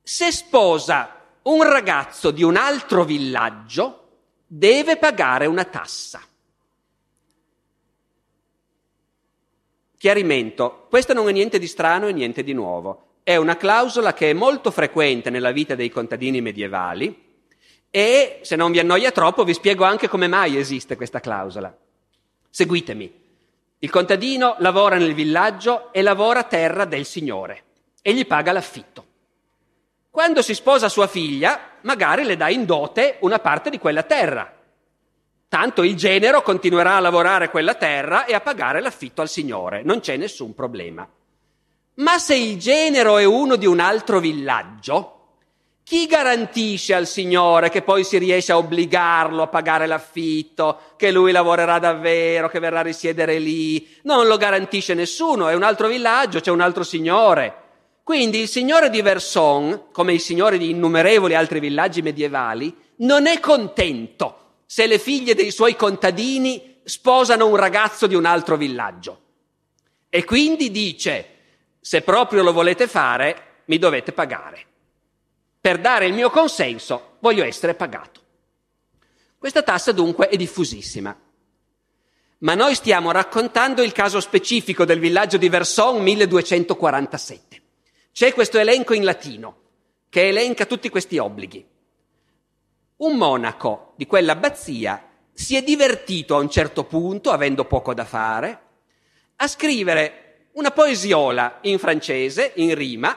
se 0.02 0.30
sposa 0.30 1.24
un 1.42 1.62
ragazzo 1.62 2.30
di 2.30 2.42
un 2.42 2.56
altro 2.56 3.04
villaggio, 3.04 4.08
deve 4.46 4.96
pagare 4.96 5.46
una 5.46 5.64
tassa. 5.64 6.22
Chiarimento, 9.98 10.86
questo 10.88 11.12
non 11.12 11.28
è 11.28 11.32
niente 11.32 11.58
di 11.58 11.66
strano 11.66 12.06
e 12.06 12.12
niente 12.12 12.44
di 12.44 12.52
nuovo. 12.52 13.16
È 13.24 13.34
una 13.34 13.56
clausola 13.56 14.14
che 14.14 14.30
è 14.30 14.32
molto 14.32 14.70
frequente 14.70 15.28
nella 15.28 15.50
vita 15.50 15.74
dei 15.74 15.90
contadini 15.90 16.40
medievali 16.40 17.26
e, 17.90 18.38
se 18.42 18.54
non 18.54 18.70
vi 18.70 18.78
annoia 18.78 19.10
troppo, 19.10 19.42
vi 19.42 19.54
spiego 19.54 19.82
anche 19.82 20.06
come 20.06 20.28
mai 20.28 20.56
esiste 20.56 20.94
questa 20.94 21.18
clausola. 21.18 21.76
Seguitemi. 22.48 23.12
Il 23.80 23.90
contadino 23.90 24.54
lavora 24.60 24.98
nel 24.98 25.14
villaggio 25.14 25.92
e 25.92 26.00
lavora 26.02 26.44
terra 26.44 26.84
del 26.84 27.04
signore 27.04 27.64
e 28.00 28.14
gli 28.14 28.24
paga 28.24 28.52
l'affitto. 28.52 29.04
Quando 30.10 30.42
si 30.42 30.54
sposa 30.54 30.88
sua 30.88 31.08
figlia, 31.08 31.72
magari 31.80 32.22
le 32.22 32.36
dà 32.36 32.48
in 32.48 32.64
dote 32.64 33.16
una 33.22 33.40
parte 33.40 33.68
di 33.68 33.78
quella 33.80 34.04
terra 34.04 34.57
Tanto 35.48 35.82
il 35.82 35.96
genero 35.96 36.42
continuerà 36.42 36.96
a 36.96 37.00
lavorare 37.00 37.48
quella 37.48 37.74
terra 37.74 38.26
e 38.26 38.34
a 38.34 38.40
pagare 38.40 38.82
l'affitto 38.82 39.22
al 39.22 39.30
Signore, 39.30 39.82
non 39.82 40.00
c'è 40.00 40.18
nessun 40.18 40.54
problema. 40.54 41.08
Ma 41.94 42.18
se 42.18 42.34
il 42.34 42.58
genero 42.58 43.16
è 43.16 43.24
uno 43.24 43.56
di 43.56 43.64
un 43.64 43.80
altro 43.80 44.20
villaggio, 44.20 45.14
chi 45.82 46.04
garantisce 46.04 46.92
al 46.92 47.06
Signore 47.06 47.70
che 47.70 47.80
poi 47.80 48.04
si 48.04 48.18
riesce 48.18 48.52
a 48.52 48.58
obbligarlo 48.58 49.40
a 49.40 49.46
pagare 49.46 49.86
l'affitto, 49.86 50.80
che 50.98 51.10
lui 51.10 51.32
lavorerà 51.32 51.78
davvero, 51.78 52.50
che 52.50 52.60
verrà 52.60 52.80
a 52.80 52.82
risiedere 52.82 53.38
lì? 53.38 53.88
Non 54.02 54.26
lo 54.26 54.36
garantisce 54.36 54.92
nessuno, 54.92 55.48
è 55.48 55.54
un 55.54 55.62
altro 55.62 55.88
villaggio, 55.88 56.40
c'è 56.40 56.50
un 56.50 56.60
altro 56.60 56.82
Signore. 56.82 57.54
Quindi 58.04 58.40
il 58.40 58.48
Signore 58.48 58.90
di 58.90 59.00
Verson, 59.00 59.84
come 59.92 60.12
il 60.12 60.20
Signore 60.20 60.58
di 60.58 60.68
innumerevoli 60.68 61.34
altri 61.34 61.58
villaggi 61.58 62.02
medievali, 62.02 62.76
non 62.96 63.26
è 63.26 63.40
contento 63.40 64.47
se 64.70 64.86
le 64.86 64.98
figlie 64.98 65.34
dei 65.34 65.50
suoi 65.50 65.74
contadini 65.76 66.80
sposano 66.84 67.46
un 67.46 67.56
ragazzo 67.56 68.06
di 68.06 68.14
un 68.14 68.26
altro 68.26 68.58
villaggio. 68.58 69.20
E 70.10 70.24
quindi 70.24 70.70
dice, 70.70 71.26
se 71.80 72.02
proprio 72.02 72.42
lo 72.42 72.52
volete 72.52 72.86
fare, 72.86 73.62
mi 73.64 73.78
dovete 73.78 74.12
pagare. 74.12 74.66
Per 75.58 75.78
dare 75.80 76.04
il 76.04 76.12
mio 76.12 76.28
consenso 76.28 77.16
voglio 77.20 77.44
essere 77.44 77.72
pagato. 77.72 78.20
Questa 79.38 79.62
tassa 79.62 79.92
dunque 79.92 80.28
è 80.28 80.36
diffusissima. 80.36 81.18
Ma 82.40 82.54
noi 82.54 82.74
stiamo 82.74 83.10
raccontando 83.10 83.82
il 83.82 83.92
caso 83.92 84.20
specifico 84.20 84.84
del 84.84 84.98
villaggio 84.98 85.38
di 85.38 85.48
Verson 85.48 86.02
1247. 86.02 87.62
C'è 88.12 88.34
questo 88.34 88.58
elenco 88.58 88.92
in 88.92 89.04
latino 89.04 89.60
che 90.10 90.28
elenca 90.28 90.66
tutti 90.66 90.90
questi 90.90 91.16
obblighi 91.16 91.67
un 92.98 93.16
monaco 93.16 93.92
di 93.96 94.06
quell'abbazia 94.06 95.02
si 95.32 95.56
è 95.56 95.62
divertito 95.62 96.34
a 96.34 96.40
un 96.40 96.50
certo 96.50 96.84
punto, 96.84 97.30
avendo 97.30 97.64
poco 97.64 97.94
da 97.94 98.04
fare, 98.04 98.60
a 99.36 99.46
scrivere 99.46 100.48
una 100.52 100.72
poesiola 100.72 101.58
in 101.62 101.78
francese, 101.78 102.52
in 102.56 102.74
rima, 102.74 103.16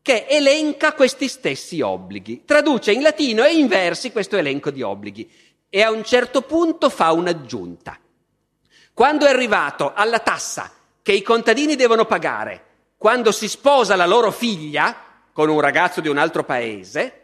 che 0.00 0.26
elenca 0.28 0.94
questi 0.94 1.28
stessi 1.28 1.80
obblighi, 1.80 2.44
traduce 2.44 2.92
in 2.92 3.02
latino 3.02 3.44
e 3.44 3.54
in 3.54 3.68
versi 3.68 4.10
questo 4.12 4.36
elenco 4.36 4.70
di 4.70 4.80
obblighi 4.80 5.30
e 5.68 5.82
a 5.82 5.90
un 5.90 6.04
certo 6.04 6.42
punto 6.42 6.88
fa 6.88 7.12
un'aggiunta. 7.12 7.98
Quando 8.94 9.26
è 9.26 9.30
arrivato 9.30 9.92
alla 9.94 10.20
tassa 10.20 10.72
che 11.02 11.12
i 11.12 11.22
contadini 11.22 11.76
devono 11.76 12.06
pagare 12.06 12.64
quando 12.96 13.30
si 13.30 13.48
sposa 13.48 13.96
la 13.96 14.06
loro 14.06 14.30
figlia 14.30 14.96
con 15.32 15.48
un 15.48 15.60
ragazzo 15.60 16.00
di 16.00 16.08
un 16.08 16.18
altro 16.18 16.44
paese, 16.44 17.21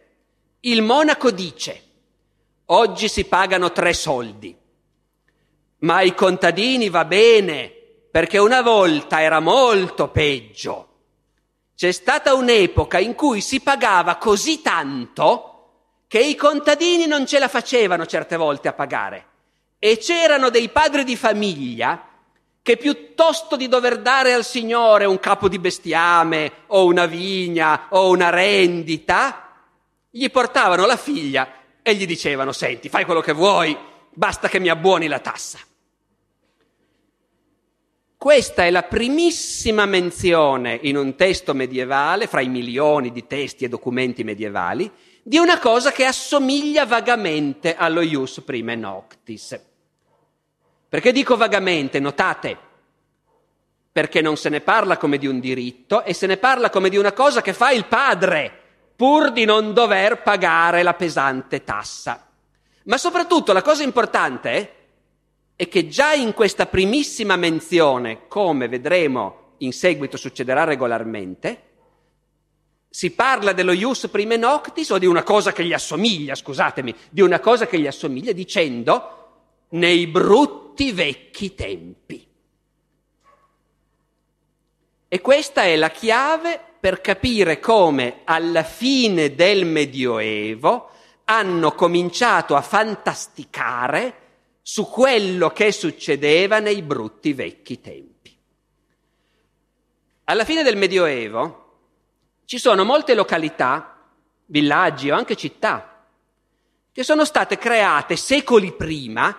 il 0.61 0.83
monaco 0.83 1.31
dice, 1.31 1.83
oggi 2.67 3.09
si 3.09 3.25
pagano 3.25 3.71
tre 3.71 3.93
soldi, 3.93 4.57
ma 5.81 5.97
ai 5.97 6.15
contadini 6.15 6.89
va 6.89 7.05
bene, 7.05 7.73
perché 8.11 8.39
una 8.39 8.63
volta 8.63 9.23
era 9.23 9.39
molto 9.39 10.09
peggio. 10.09 10.87
C'è 11.77 11.93
stata 11.93 12.35
un'epoca 12.35 12.99
in 12.99 13.15
cui 13.15 13.41
si 13.41 13.61
pagava 13.61 14.17
così 14.17 14.61
tanto 14.61 15.55
che 16.09 16.19
i 16.19 16.35
contadini 16.35 17.07
non 17.07 17.27
ce 17.27 17.39
la 17.39 17.47
facevano 17.47 18.07
certe 18.07 18.37
volte 18.37 18.67
a 18.67 18.73
pagare. 18.73 19.27
E 19.79 19.99
c'erano 19.99 20.51
dei 20.51 20.71
padri 20.71 21.05
di 21.05 21.15
famiglia 21.15 22.09
che 22.63 22.77
piuttosto 22.77 23.57
di 23.57 23.69
dover 23.69 24.01
dare 24.01 24.33
al 24.33 24.45
Signore 24.45 25.05
un 25.05 25.21
capo 25.21 25.49
di 25.49 25.61
bestiame 25.61 26.65
o 26.69 26.85
una 26.87 27.07
vigna 27.07 27.87
o 27.91 28.09
una 28.09 28.31
rendita, 28.31 29.48
gli 30.11 30.31
portavano 30.31 30.87
la 30.87 30.97
figlia 30.97 31.53
e 31.83 31.95
gli 31.95 32.07
dicevano, 32.07 32.53
senti, 32.53 32.89
fai 32.89 33.05
quello 33.05 33.21
che 33.21 33.33
vuoi, 33.33 33.77
basta 34.13 34.49
che 34.49 34.59
mi 34.59 34.69
abbuoni 34.69 35.07
la 35.07 35.21
tassa. 35.21 35.59
Questa 38.17 38.65
è 38.65 38.71
la 38.71 38.83
primissima 38.83 39.87
menzione 39.87 40.77
in 40.83 40.97
un 40.97 41.15
testo 41.15 41.55
medievale, 41.55 42.27
fra 42.27 42.41
i 42.41 42.49
milioni 42.49 43.13
di 43.13 43.29
testi 43.29 43.65
e 43.65 43.69
documenti 43.69 44.25
medievali, 44.25 44.91
di 45.23 45.39
una 45.39 45.59
cosa 45.61 45.93
che 45.93 46.05
assomiglia 46.05 46.85
vagamente 46.85 47.77
allo 47.77 48.01
ius 48.01 48.43
prime 48.45 48.75
noctis. 48.75 49.61
Perché 50.89 51.13
dico 51.13 51.37
vagamente, 51.37 52.01
notate, 52.01 52.59
perché 53.93 54.21
non 54.21 54.37
se 54.37 54.49
ne 54.49 54.63
parla 54.63 54.97
come 54.97 55.19
di 55.19 55.27
un 55.27 55.39
diritto 55.39 56.03
e 56.03 56.13
se 56.13 56.27
ne 56.27 56.39
parla 56.39 56.71
come 56.71 56.89
di 56.89 56.97
una 56.97 57.13
cosa 57.13 57.41
che 57.41 57.53
fa 57.53 57.71
il 57.71 57.87
padre 57.87 58.58
pur 58.99 59.31
di 59.31 59.45
non 59.45 59.75
dover 59.75 60.23
pagare 60.23 60.83
la 60.83 60.95
pesante 60.95 61.63
tassa. 61.63 62.29
Ma 62.87 62.99
soprattutto 62.99 63.53
la 63.53 63.63
cosa 63.63 63.85
importante 63.85 64.75
è 65.55 65.69
che 65.69 65.87
già 65.87 66.15
in 66.15 66.35
questa 66.35 66.67
primissima 66.67 67.37
menzione, 67.37 68.27
come 68.27 68.67
vedremo 68.67 69.53
in 69.59 69.73
seguito 69.73 70.17
succederà 70.17 70.65
regolarmente, 70.65 71.63
si 72.91 73.13
parla 73.13 73.53
dello 73.53 73.71
ius 73.71 74.09
prime 74.09 74.37
noctis 74.37 74.91
o 74.91 74.99
di 74.99 75.07
una 75.07 75.23
cosa 75.23 75.53
che 75.53 75.65
gli 75.65 75.73
assomiglia, 75.73 76.35
scusatemi, 76.35 76.93
di 77.09 77.21
una 77.21 77.39
cosa 77.39 77.69
che 77.69 77.79
gli 77.79 77.87
assomiglia 77.87 78.33
dicendo 78.33 79.29
nei 79.69 80.09
brutti 80.09 80.91
vecchi 80.91 81.55
tempi. 81.55 82.27
E 85.07 85.21
questa 85.21 85.63
è 85.63 85.77
la 85.77 85.91
chiave 85.93 86.68
per 86.81 87.01
capire 87.01 87.59
come 87.59 88.21
alla 88.25 88.63
fine 88.63 89.35
del 89.35 89.65
Medioevo 89.65 90.91
hanno 91.25 91.73
cominciato 91.73 92.55
a 92.55 92.63
fantasticare 92.63 94.27
su 94.63 94.89
quello 94.89 95.51
che 95.51 95.73
succedeva 95.73 96.61
nei 96.61 96.83
brutti 96.83 97.33
vecchi 97.33 97.81
tempi. 97.81 98.37
Alla 100.25 100.45
fine 100.45 100.63
del 100.63 100.77
Medioevo 100.77 101.65
ci 102.45 102.59
sono 102.59 102.85
molte 102.85 103.15
località, 103.15 103.99
villaggi 104.47 105.11
o 105.11 105.15
anche 105.15 105.37
città 105.37 106.05
che 106.93 107.03
sono 107.03 107.25
state 107.25 107.59
create 107.59 108.17
secoli 108.17 108.73
prima 108.73 109.37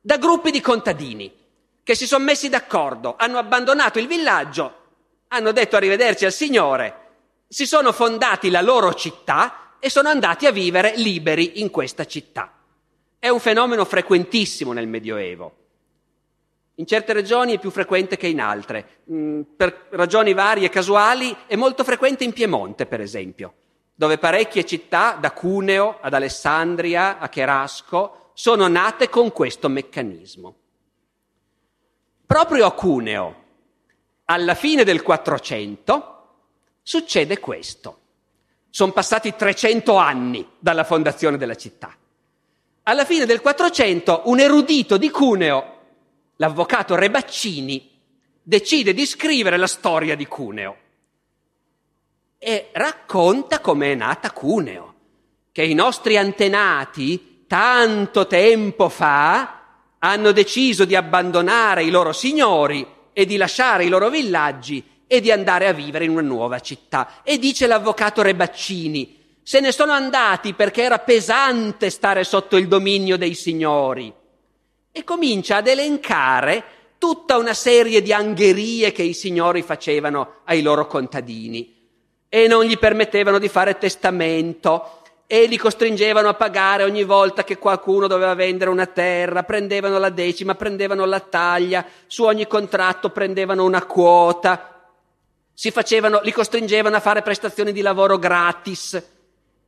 da 0.00 0.16
gruppi 0.16 0.50
di 0.50 0.60
contadini 0.60 1.32
che 1.82 1.94
si 1.94 2.06
sono 2.06 2.24
messi 2.24 2.48
d'accordo, 2.48 3.16
hanno 3.18 3.38
abbandonato 3.38 3.98
il 3.98 4.06
villaggio 4.06 4.79
hanno 5.32 5.52
detto 5.52 5.76
arrivederci 5.76 6.24
al 6.24 6.32
Signore, 6.32 6.94
si 7.46 7.66
sono 7.66 7.92
fondati 7.92 8.50
la 8.50 8.60
loro 8.60 8.94
città 8.94 9.74
e 9.78 9.88
sono 9.88 10.08
andati 10.08 10.46
a 10.46 10.52
vivere 10.52 10.94
liberi 10.96 11.60
in 11.60 11.70
questa 11.70 12.04
città. 12.04 12.52
È 13.18 13.28
un 13.28 13.38
fenomeno 13.38 13.84
frequentissimo 13.84 14.72
nel 14.72 14.88
Medioevo. 14.88 15.56
In 16.76 16.86
certe 16.86 17.12
regioni 17.12 17.54
è 17.54 17.58
più 17.58 17.70
frequente 17.70 18.16
che 18.16 18.26
in 18.26 18.40
altre. 18.40 19.02
Mm, 19.10 19.42
per 19.56 19.86
ragioni 19.90 20.32
varie 20.32 20.66
e 20.66 20.70
casuali 20.70 21.36
è 21.46 21.54
molto 21.54 21.84
frequente 21.84 22.24
in 22.24 22.32
Piemonte, 22.32 22.86
per 22.86 23.00
esempio, 23.00 23.54
dove 23.94 24.18
parecchie 24.18 24.64
città, 24.64 25.16
da 25.20 25.32
Cuneo 25.32 25.98
ad 26.00 26.14
Alessandria 26.14 27.18
a 27.18 27.28
Cherasco, 27.28 28.30
sono 28.32 28.66
nate 28.66 29.08
con 29.08 29.30
questo 29.30 29.68
meccanismo. 29.68 30.54
Proprio 32.26 32.66
a 32.66 32.72
Cuneo, 32.72 33.39
alla 34.30 34.54
fine 34.54 34.84
del 34.84 35.02
400 35.02 36.28
succede 36.82 37.40
questo. 37.40 37.98
Sono 38.70 38.92
passati 38.92 39.34
300 39.34 39.96
anni 39.96 40.48
dalla 40.60 40.84
fondazione 40.84 41.36
della 41.36 41.56
città. 41.56 41.96
Alla 42.84 43.04
fine 43.04 43.26
del 43.26 43.40
400 43.40 44.22
un 44.26 44.38
erudito 44.38 44.96
di 44.96 45.10
Cuneo, 45.10 45.78
l'avvocato 46.36 46.94
Rebaccini, 46.94 47.90
decide 48.40 48.94
di 48.94 49.04
scrivere 49.04 49.56
la 49.56 49.66
storia 49.66 50.14
di 50.14 50.26
Cuneo 50.26 50.76
e 52.38 52.68
racconta 52.72 53.58
come 53.58 53.92
è 53.92 53.94
nata 53.96 54.30
Cuneo, 54.30 54.94
che 55.50 55.64
i 55.64 55.74
nostri 55.74 56.16
antenati 56.16 57.44
tanto 57.48 58.28
tempo 58.28 58.88
fa 58.88 59.58
hanno 59.98 60.30
deciso 60.30 60.84
di 60.84 60.94
abbandonare 60.94 61.82
i 61.82 61.90
loro 61.90 62.12
signori 62.12 62.98
e 63.12 63.26
di 63.26 63.36
lasciare 63.36 63.84
i 63.84 63.88
loro 63.88 64.08
villaggi 64.08 64.84
e 65.06 65.20
di 65.20 65.30
andare 65.30 65.66
a 65.66 65.72
vivere 65.72 66.04
in 66.04 66.10
una 66.10 66.20
nuova 66.20 66.60
città. 66.60 67.20
E 67.22 67.38
dice 67.38 67.66
l'avvocato 67.66 68.22
Rebaccini, 68.22 69.18
Se 69.42 69.58
ne 69.60 69.72
sono 69.72 69.92
andati 69.92 70.54
perché 70.54 70.82
era 70.82 70.98
pesante 70.98 71.90
stare 71.90 72.24
sotto 72.24 72.56
il 72.56 72.68
dominio 72.68 73.16
dei 73.16 73.34
signori. 73.34 74.12
E 74.92 75.04
comincia 75.04 75.56
ad 75.56 75.66
elencare 75.66 76.64
tutta 76.98 77.38
una 77.38 77.54
serie 77.54 78.02
di 78.02 78.12
angherie 78.12 78.92
che 78.92 79.02
i 79.02 79.14
signori 79.14 79.62
facevano 79.62 80.42
ai 80.44 80.62
loro 80.62 80.86
contadini 80.86 81.78
e 82.28 82.46
non 82.46 82.64
gli 82.64 82.78
permettevano 82.78 83.40
di 83.40 83.48
fare 83.48 83.76
testamento 83.76 84.99
e 85.32 85.46
li 85.46 85.56
costringevano 85.56 86.28
a 86.28 86.34
pagare 86.34 86.82
ogni 86.82 87.04
volta 87.04 87.44
che 87.44 87.56
qualcuno 87.56 88.08
doveva 88.08 88.34
vendere 88.34 88.68
una 88.68 88.86
terra, 88.86 89.44
prendevano 89.44 89.96
la 90.00 90.08
decima, 90.10 90.56
prendevano 90.56 91.04
la 91.04 91.20
taglia, 91.20 91.86
su 92.08 92.24
ogni 92.24 92.48
contratto 92.48 93.10
prendevano 93.10 93.62
una 93.62 93.84
quota, 93.84 94.90
si 95.54 95.70
facevano, 95.70 96.18
li 96.24 96.32
costringevano 96.32 96.96
a 96.96 97.00
fare 97.00 97.22
prestazioni 97.22 97.70
di 97.70 97.80
lavoro 97.80 98.18
gratis, 98.18 99.00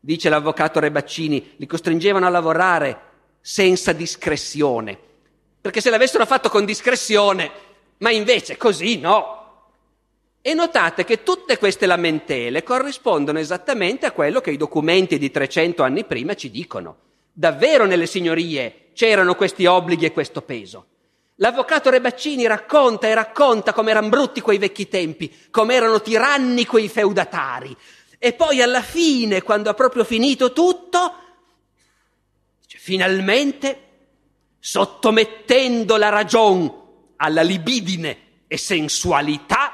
dice 0.00 0.28
l'avvocato 0.28 0.80
Rebaccini, 0.80 1.54
li 1.58 1.66
costringevano 1.66 2.26
a 2.26 2.30
lavorare 2.30 3.00
senza 3.40 3.92
discrezione, 3.92 4.98
perché 5.60 5.80
se 5.80 5.90
l'avessero 5.90 6.26
fatto 6.26 6.48
con 6.48 6.64
discrezione, 6.64 7.52
ma 7.98 8.10
invece 8.10 8.56
così 8.56 8.98
no, 8.98 9.41
e 10.42 10.54
notate 10.54 11.04
che 11.04 11.22
tutte 11.22 11.56
queste 11.56 11.86
lamentele 11.86 12.64
corrispondono 12.64 13.38
esattamente 13.38 14.06
a 14.06 14.10
quello 14.10 14.40
che 14.40 14.50
i 14.50 14.56
documenti 14.56 15.16
di 15.16 15.30
300 15.30 15.84
anni 15.84 16.04
prima 16.04 16.34
ci 16.34 16.50
dicono. 16.50 16.96
Davvero 17.32 17.86
nelle 17.86 18.06
signorie 18.06 18.90
c'erano 18.92 19.36
questi 19.36 19.64
obblighi 19.64 20.04
e 20.04 20.12
questo 20.12 20.42
peso. 20.42 20.86
L'avvocato 21.36 21.90
Rebaccini 21.90 22.46
racconta 22.46 23.06
e 23.06 23.14
racconta 23.14 23.72
come 23.72 23.92
erano 23.92 24.08
brutti 24.08 24.40
quei 24.40 24.58
vecchi 24.58 24.88
tempi, 24.88 25.32
come 25.50 25.74
erano 25.74 26.02
tiranni 26.02 26.66
quei 26.66 26.88
feudatari. 26.88 27.74
E 28.18 28.32
poi 28.32 28.60
alla 28.60 28.82
fine, 28.82 29.42
quando 29.42 29.70
ha 29.70 29.74
proprio 29.74 30.04
finito 30.04 30.52
tutto, 30.52 31.14
dice, 32.60 32.78
finalmente, 32.78 33.80
sottomettendo 34.58 35.96
la 35.96 36.08
ragione 36.08 36.80
alla 37.16 37.42
libidine 37.42 38.18
e 38.46 38.56
sensualità, 38.56 39.71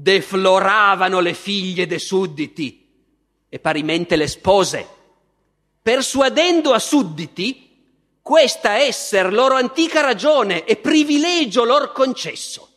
defloravano 0.00 1.18
le 1.18 1.34
figlie 1.34 1.88
dei 1.88 1.98
sudditi 1.98 2.88
e 3.48 3.58
parimente 3.58 4.14
le 4.14 4.28
spose, 4.28 4.86
persuadendo 5.82 6.72
a 6.72 6.78
sudditi 6.78 7.66
questa 8.22 8.78
esser 8.78 9.32
loro 9.32 9.56
antica 9.56 10.00
ragione 10.00 10.64
e 10.64 10.76
privilegio 10.76 11.64
lor 11.64 11.90
concesso. 11.90 12.68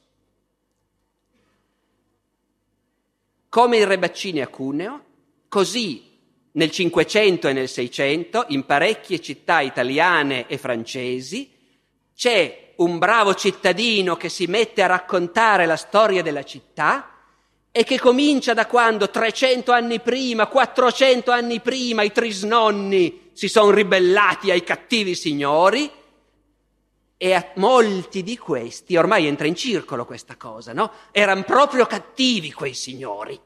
Come 3.50 3.78
il 3.78 3.86
Rebaccini 3.86 4.42
a 4.42 4.48
Cuneo, 4.48 5.04
così 5.48 6.18
nel 6.54 6.72
Cinquecento 6.72 7.48
e 7.48 7.54
nel 7.54 7.70
Seicento, 7.70 8.46
in 8.48 8.66
parecchie 8.66 9.22
città 9.22 9.60
italiane 9.60 10.48
e 10.48 10.58
francesi, 10.58 11.52
c'è 12.16 12.74
un 12.78 12.98
bravo 12.98 13.36
cittadino 13.36 14.16
che 14.16 14.30
si 14.30 14.48
mette 14.48 14.82
a 14.82 14.88
raccontare 14.88 15.68
la 15.68 15.76
storia 15.76 16.24
della 16.24 16.44
città 16.44 17.11
e 17.72 17.84
che 17.86 18.00
comincia 18.00 18.54
da 18.54 18.66
quando 18.66 19.10
300 19.10 19.72
anni 19.72 20.02
prima, 20.02 20.48
400 20.48 21.32
anni 21.32 21.62
prima 21.62 22.04
i 22.04 22.12
trisnonni 22.12 23.30
si 23.32 23.48
sono 23.48 23.72
ribellati 23.72 24.52
ai 24.52 24.64
cattivi 24.64 25.16
signori 25.16 25.90
e 27.16 27.34
a 27.34 27.52
molti 27.56 28.24
di 28.24 28.38
questi, 28.38 28.98
ormai 28.98 29.26
entra 29.26 29.48
in 29.48 29.56
circolo 29.56 30.06
questa 30.06 30.36
cosa, 30.36 30.74
no? 30.74 30.92
Erano 31.12 31.44
proprio 31.44 31.86
cattivi 31.86 32.52
quei 32.52 32.74
signori 32.74 33.40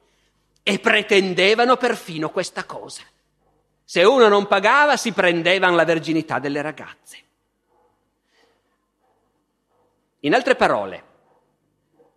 e 0.64 0.80
pretendevano 0.80 1.78
perfino 1.78 2.32
questa 2.32 2.64
cosa. 2.64 3.04
Se 3.84 4.04
uno 4.04 4.28
non 4.28 4.48
pagava 4.48 4.98
si 4.98 5.12
prendevano 5.12 5.76
la 5.76 5.86
verginità 5.86 6.40
delle 6.40 6.62
ragazze. 6.64 7.18
In 10.22 10.34
altre 10.34 10.56
parole, 10.56 11.04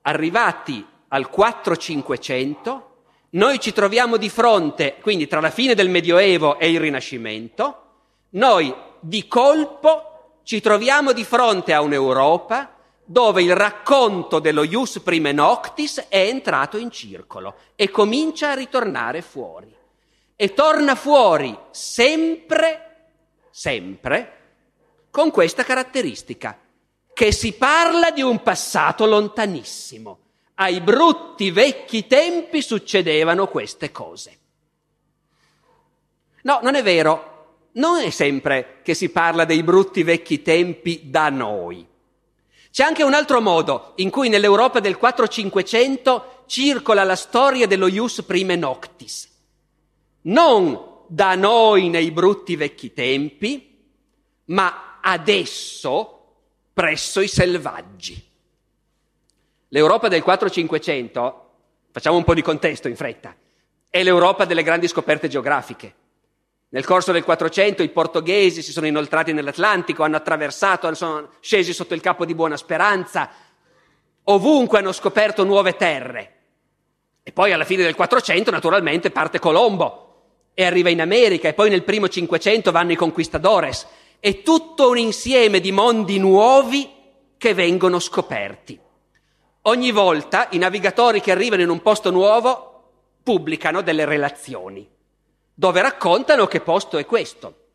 arrivati 0.02 0.86
al 1.08 1.30
4-500, 1.34 2.82
noi 3.30 3.60
ci 3.60 3.72
troviamo 3.72 4.16
di 4.16 4.28
fronte, 4.28 4.96
quindi 5.00 5.26
tra 5.26 5.40
la 5.40 5.50
fine 5.50 5.74
del 5.74 5.90
Medioevo 5.90 6.58
e 6.58 6.70
il 6.70 6.80
Rinascimento, 6.80 7.82
noi 8.30 8.74
di 9.00 9.26
colpo 9.26 10.40
ci 10.42 10.60
troviamo 10.60 11.12
di 11.12 11.24
fronte 11.24 11.74
a 11.74 11.82
un'Europa 11.82 12.74
dove 13.04 13.42
il 13.42 13.54
racconto 13.54 14.38
dello 14.38 14.62
Ius 14.62 15.00
Prime 15.00 15.32
Noctis 15.32 16.06
è 16.08 16.20
entrato 16.20 16.76
in 16.76 16.90
circolo 16.90 17.56
e 17.74 17.90
comincia 17.90 18.50
a 18.50 18.54
ritornare 18.54 19.22
fuori. 19.22 19.74
E 20.36 20.54
torna 20.54 20.94
fuori 20.94 21.58
sempre, 21.70 23.10
sempre, 23.50 24.32
con 25.10 25.30
questa 25.30 25.64
caratteristica, 25.64 26.58
che 27.12 27.32
si 27.32 27.54
parla 27.54 28.10
di 28.10 28.22
un 28.22 28.42
passato 28.42 29.04
lontanissimo 29.04 30.27
ai 30.60 30.80
brutti 30.80 31.50
vecchi 31.50 32.06
tempi 32.06 32.62
succedevano 32.62 33.46
queste 33.46 33.92
cose. 33.92 34.38
No, 36.42 36.60
non 36.62 36.74
è 36.74 36.82
vero. 36.82 37.36
Non 37.72 38.00
è 38.00 38.10
sempre 38.10 38.80
che 38.82 38.94
si 38.94 39.10
parla 39.10 39.44
dei 39.44 39.62
brutti 39.62 40.02
vecchi 40.02 40.42
tempi 40.42 41.02
da 41.04 41.28
noi. 41.28 41.86
C'è 42.70 42.82
anche 42.82 43.04
un 43.04 43.14
altro 43.14 43.40
modo 43.40 43.92
in 43.96 44.10
cui 44.10 44.28
nell'Europa 44.28 44.80
del 44.80 44.98
4-500 45.00 46.22
circola 46.46 47.04
la 47.04 47.16
storia 47.16 47.66
dello 47.66 47.86
Ius 47.86 48.22
Prime 48.22 48.56
Noctis. 48.56 49.28
Non 50.22 51.04
da 51.06 51.36
noi 51.36 51.88
nei 51.88 52.10
brutti 52.10 52.56
vecchi 52.56 52.92
tempi, 52.92 53.78
ma 54.46 54.98
adesso 55.00 56.36
presso 56.72 57.20
i 57.20 57.28
selvaggi. 57.28 58.27
L'Europa 59.68 60.08
del 60.08 60.22
4-500, 60.26 61.34
facciamo 61.90 62.16
un 62.16 62.24
po' 62.24 62.32
di 62.32 62.40
contesto 62.40 62.88
in 62.88 62.96
fretta, 62.96 63.36
è 63.90 64.02
l'Europa 64.02 64.46
delle 64.46 64.62
grandi 64.62 64.88
scoperte 64.88 65.28
geografiche. 65.28 65.94
Nel 66.70 66.86
corso 66.86 67.12
del 67.12 67.24
400 67.24 67.82
i 67.82 67.90
portoghesi 67.90 68.62
si 68.62 68.72
sono 68.72 68.86
inoltrati 68.86 69.32
nell'Atlantico, 69.32 70.04
hanno 70.04 70.16
attraversato, 70.16 70.92
sono 70.94 71.30
scesi 71.40 71.72
sotto 71.72 71.94
il 71.94 72.00
capo 72.00 72.24
di 72.24 72.34
Buona 72.34 72.56
Speranza, 72.56 73.30
ovunque 74.24 74.78
hanno 74.78 74.92
scoperto 74.92 75.44
nuove 75.44 75.76
terre. 75.76 76.32
E 77.22 77.32
poi 77.32 77.52
alla 77.52 77.64
fine 77.64 77.82
del 77.82 77.94
400 77.94 78.50
naturalmente 78.50 79.10
parte 79.10 79.38
Colombo 79.38 80.04
e 80.54 80.64
arriva 80.64 80.88
in 80.88 81.02
America 81.02 81.48
e 81.48 81.54
poi 81.54 81.68
nel 81.68 81.84
primo 81.84 82.08
500 82.08 82.70
vanno 82.70 82.92
i 82.92 82.96
conquistadores. 82.96 83.86
È 84.18 84.42
tutto 84.42 84.88
un 84.88 84.96
insieme 84.96 85.60
di 85.60 85.72
mondi 85.72 86.18
nuovi 86.18 86.90
che 87.36 87.52
vengono 87.52 87.98
scoperti. 87.98 88.78
Ogni 89.68 89.92
volta 89.92 90.48
i 90.52 90.58
navigatori 90.58 91.20
che 91.20 91.30
arrivano 91.30 91.60
in 91.60 91.68
un 91.68 91.82
posto 91.82 92.10
nuovo 92.10 92.84
pubblicano 93.22 93.82
delle 93.82 94.06
relazioni 94.06 94.88
dove 95.52 95.82
raccontano 95.82 96.46
che 96.46 96.60
posto 96.60 96.96
è 96.96 97.04
questo. 97.04 97.66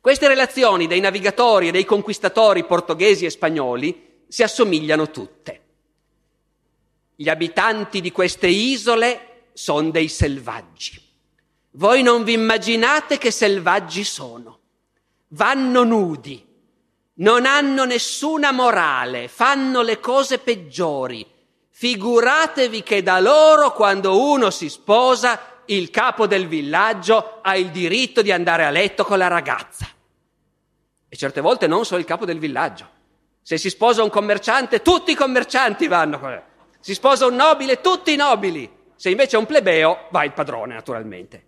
Queste 0.00 0.28
relazioni 0.28 0.86
dei 0.86 1.00
navigatori 1.00 1.68
e 1.68 1.72
dei 1.72 1.84
conquistatori 1.84 2.64
portoghesi 2.64 3.26
e 3.26 3.30
spagnoli 3.30 4.22
si 4.28 4.42
assomigliano 4.42 5.10
tutte. 5.10 5.60
Gli 7.16 7.28
abitanti 7.28 8.00
di 8.00 8.12
queste 8.12 8.46
isole 8.46 9.48
sono 9.52 9.90
dei 9.90 10.08
selvaggi. 10.08 11.02
Voi 11.72 12.02
non 12.02 12.24
vi 12.24 12.32
immaginate 12.32 13.18
che 13.18 13.30
selvaggi 13.30 14.04
sono. 14.04 14.58
Vanno 15.28 15.84
nudi, 15.84 16.46
non 17.20 17.44
hanno 17.46 17.84
nessuna 17.84 18.52
morale, 18.52 19.28
fanno 19.28 19.82
le 19.82 20.00
cose 20.00 20.38
peggiori. 20.38 21.26
Figuratevi 21.68 22.82
che 22.82 23.02
da 23.02 23.20
loro, 23.20 23.72
quando 23.72 24.22
uno 24.22 24.50
si 24.50 24.68
sposa, 24.68 25.62
il 25.66 25.90
capo 25.90 26.26
del 26.26 26.46
villaggio 26.46 27.38
ha 27.42 27.56
il 27.56 27.70
diritto 27.70 28.22
di 28.22 28.32
andare 28.32 28.64
a 28.64 28.70
letto 28.70 29.04
con 29.04 29.18
la 29.18 29.28
ragazza. 29.28 29.86
E 31.08 31.16
certe 31.16 31.40
volte 31.40 31.66
non 31.66 31.84
solo 31.84 32.00
il 32.00 32.06
capo 32.06 32.24
del 32.24 32.38
villaggio. 32.38 32.88
Se 33.42 33.58
si 33.58 33.70
sposa 33.70 34.02
un 34.02 34.10
commerciante, 34.10 34.82
tutti 34.82 35.12
i 35.12 35.16
commercianti 35.16 35.88
vanno. 35.88 36.42
Si 36.80 36.94
sposa 36.94 37.26
un 37.26 37.34
nobile, 37.34 37.80
tutti 37.80 38.12
i 38.12 38.16
nobili. 38.16 38.70
Se 38.96 39.10
invece 39.10 39.36
è 39.36 39.38
un 39.38 39.46
plebeo, 39.46 40.06
va 40.10 40.24
il 40.24 40.32
padrone, 40.32 40.74
naturalmente. 40.74 41.46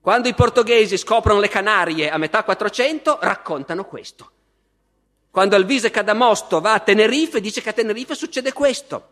Quando 0.00 0.28
i 0.28 0.34
portoghesi 0.34 0.96
scoprono 0.96 1.40
le 1.40 1.48
Canarie 1.48 2.10
a 2.10 2.18
metà 2.18 2.44
400, 2.44 3.18
raccontano 3.20 3.84
questo. 3.84 4.32
Quando 5.30 5.56
Alvise 5.56 5.90
Cadamosto 5.90 6.60
va 6.60 6.72
a 6.74 6.80
Tenerife, 6.80 7.40
dice 7.40 7.60
che 7.60 7.68
a 7.68 7.72
Tenerife 7.72 8.14
succede 8.14 8.52
questo. 8.52 9.08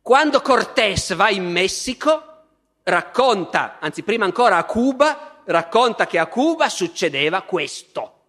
Quando 0.00 0.40
Cortés 0.40 1.14
va 1.14 1.30
in 1.30 1.50
Messico, 1.50 2.22
racconta, 2.82 3.78
anzi 3.80 4.02
prima 4.02 4.24
ancora 4.24 4.56
a 4.56 4.64
Cuba, 4.64 5.42
racconta 5.44 6.06
che 6.06 6.18
a 6.18 6.26
Cuba 6.26 6.68
succedeva 6.68 7.42
questo. 7.42 8.20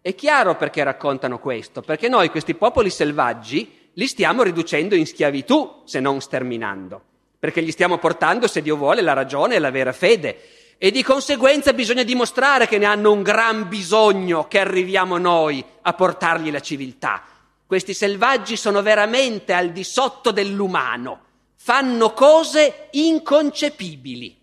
È 0.00 0.14
chiaro 0.14 0.56
perché 0.56 0.84
raccontano 0.84 1.38
questo, 1.38 1.80
perché 1.80 2.08
noi 2.08 2.28
questi 2.30 2.54
popoli 2.54 2.90
selvaggi 2.90 3.90
li 3.94 4.06
stiamo 4.06 4.42
riducendo 4.42 4.94
in 4.94 5.06
schiavitù, 5.06 5.82
se 5.84 6.00
non 6.00 6.20
sterminando. 6.20 7.02
perché 7.44 7.62
gli 7.62 7.72
stiamo 7.72 7.98
portando, 7.98 8.46
se 8.46 8.62
Dio 8.62 8.74
vuole, 8.74 9.02
la 9.02 9.12
ragione 9.12 9.56
e 9.56 9.58
la 9.58 9.70
vera 9.70 9.92
fede. 9.92 10.40
E 10.76 10.90
di 10.90 11.02
conseguenza 11.02 11.72
bisogna 11.72 12.02
dimostrare 12.02 12.66
che 12.66 12.78
ne 12.78 12.86
hanno 12.86 13.12
un 13.12 13.22
gran 13.22 13.68
bisogno 13.68 14.48
che 14.48 14.58
arriviamo 14.58 15.18
noi 15.18 15.64
a 15.82 15.92
portargli 15.94 16.50
la 16.50 16.60
civiltà. 16.60 17.22
Questi 17.66 17.94
selvaggi 17.94 18.56
sono 18.56 18.82
veramente 18.82 19.52
al 19.52 19.70
di 19.70 19.84
sotto 19.84 20.30
dell'umano, 20.30 21.20
fanno 21.56 22.12
cose 22.12 22.88
inconcepibili. 22.92 24.36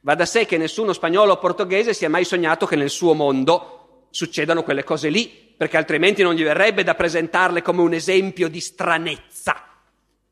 Va 0.00 0.14
da 0.14 0.24
sé 0.24 0.46
che 0.46 0.56
nessuno 0.56 0.92
spagnolo 0.92 1.34
o 1.34 1.38
portoghese 1.38 1.92
si 1.92 2.04
è 2.04 2.08
mai 2.08 2.24
sognato 2.24 2.66
che 2.66 2.76
nel 2.76 2.90
suo 2.90 3.12
mondo 3.14 4.06
succedano 4.10 4.62
quelle 4.62 4.82
cose 4.82 5.08
lì, 5.08 5.28
perché 5.28 5.76
altrimenti 5.76 6.22
non 6.22 6.34
gli 6.34 6.42
verrebbe 6.42 6.82
da 6.82 6.94
presentarle 6.94 7.62
come 7.62 7.82
un 7.82 7.92
esempio 7.92 8.48
di 8.48 8.60
stranezza. 8.60 9.62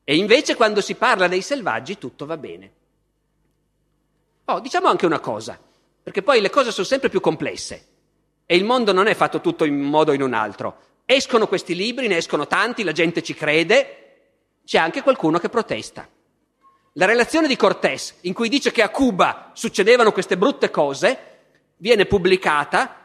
E 0.03 0.15
invece 0.15 0.55
quando 0.55 0.81
si 0.81 0.95
parla 0.95 1.27
dei 1.27 1.41
selvaggi 1.41 1.99
tutto 1.99 2.25
va 2.25 2.35
bene. 2.35 2.71
Oh, 4.51 4.59
diciamo 4.59 4.87
anche 4.87 5.05
una 5.05 5.19
cosa, 5.19 5.59
perché 6.01 6.23
poi 6.23 6.41
le 6.41 6.49
cose 6.49 6.71
sono 6.71 6.87
sempre 6.87 7.09
più 7.09 7.19
complesse 7.19 7.85
e 8.47 8.55
il 8.55 8.63
mondo 8.63 8.91
non 8.91 9.05
è 9.05 9.13
fatto 9.13 9.41
tutto 9.41 9.63
in 9.63 9.75
un 9.75 9.87
modo 9.87 10.09
o 10.09 10.15
in 10.15 10.23
un 10.23 10.33
altro. 10.33 10.77
Escono 11.05 11.47
questi 11.47 11.75
libri, 11.75 12.07
ne 12.07 12.17
escono 12.17 12.47
tanti, 12.47 12.83
la 12.83 12.91
gente 12.91 13.21
ci 13.21 13.35
crede, 13.35 14.61
c'è 14.65 14.79
anche 14.79 15.03
qualcuno 15.03 15.37
che 15.37 15.49
protesta. 15.49 16.09
La 16.93 17.05
relazione 17.05 17.47
di 17.47 17.55
Cortés, 17.55 18.15
in 18.21 18.33
cui 18.33 18.49
dice 18.49 18.71
che 18.71 18.81
a 18.81 18.89
Cuba 18.89 19.51
succedevano 19.53 20.11
queste 20.11 20.35
brutte 20.35 20.71
cose, 20.71 21.19
viene 21.77 22.07
pubblicata 22.07 22.95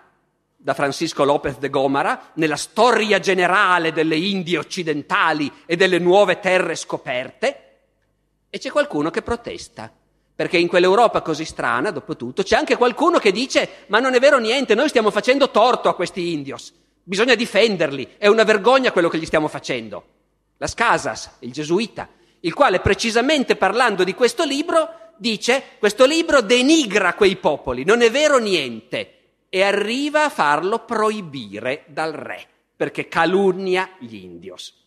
da 0.56 0.72
Francisco 0.72 1.24
López 1.24 1.58
de 1.58 1.68
Gomara 1.68 2.30
nella 2.36 2.56
storia 2.56 3.18
generale 3.18 3.92
delle 3.92 4.16
Indie 4.16 4.56
occidentali 4.56 5.52
e 5.66 5.76
delle 5.76 5.98
nuove 5.98 6.40
terre 6.40 6.74
scoperte, 6.74 7.80
e 8.48 8.58
c'è 8.58 8.70
qualcuno 8.70 9.10
che 9.10 9.20
protesta. 9.20 9.92
Perché 10.36 10.58
in 10.58 10.66
quell'Europa 10.66 11.22
così 11.22 11.44
strana, 11.44 11.90
dopo 11.90 12.16
tutto, 12.16 12.42
c'è 12.42 12.56
anche 12.56 12.76
qualcuno 12.76 13.18
che 13.18 13.30
dice: 13.30 13.84
Ma 13.86 14.00
non 14.00 14.14
è 14.14 14.18
vero 14.18 14.38
niente, 14.38 14.74
noi 14.74 14.88
stiamo 14.88 15.10
facendo 15.10 15.50
torto 15.50 15.88
a 15.88 15.94
questi 15.94 16.32
indios, 16.32 16.72
bisogna 17.02 17.34
difenderli, 17.34 18.14
è 18.18 18.26
una 18.26 18.42
vergogna 18.42 18.90
quello 18.90 19.08
che 19.08 19.18
gli 19.18 19.26
stiamo 19.26 19.48
facendo. 19.48 20.04
Las 20.56 20.74
Casas, 20.74 21.36
il 21.40 21.52
gesuita, 21.52 22.08
il 22.40 22.52
quale 22.52 22.80
precisamente 22.80 23.56
parlando 23.56 24.02
di 24.02 24.14
questo 24.14 24.44
libro 24.44 25.12
dice 25.16 25.62
questo 25.78 26.04
libro 26.04 26.40
denigra 26.40 27.14
quei 27.14 27.36
popoli, 27.36 27.84
non 27.84 28.02
è 28.02 28.10
vero 28.10 28.38
niente 28.38 29.10
e 29.48 29.62
arriva 29.62 30.24
a 30.24 30.30
farlo 30.30 30.80
proibire 30.80 31.84
dal 31.86 32.12
re 32.12 32.48
perché 32.76 33.08
calunnia 33.08 33.88
gli 33.98 34.16
indios. 34.16 34.83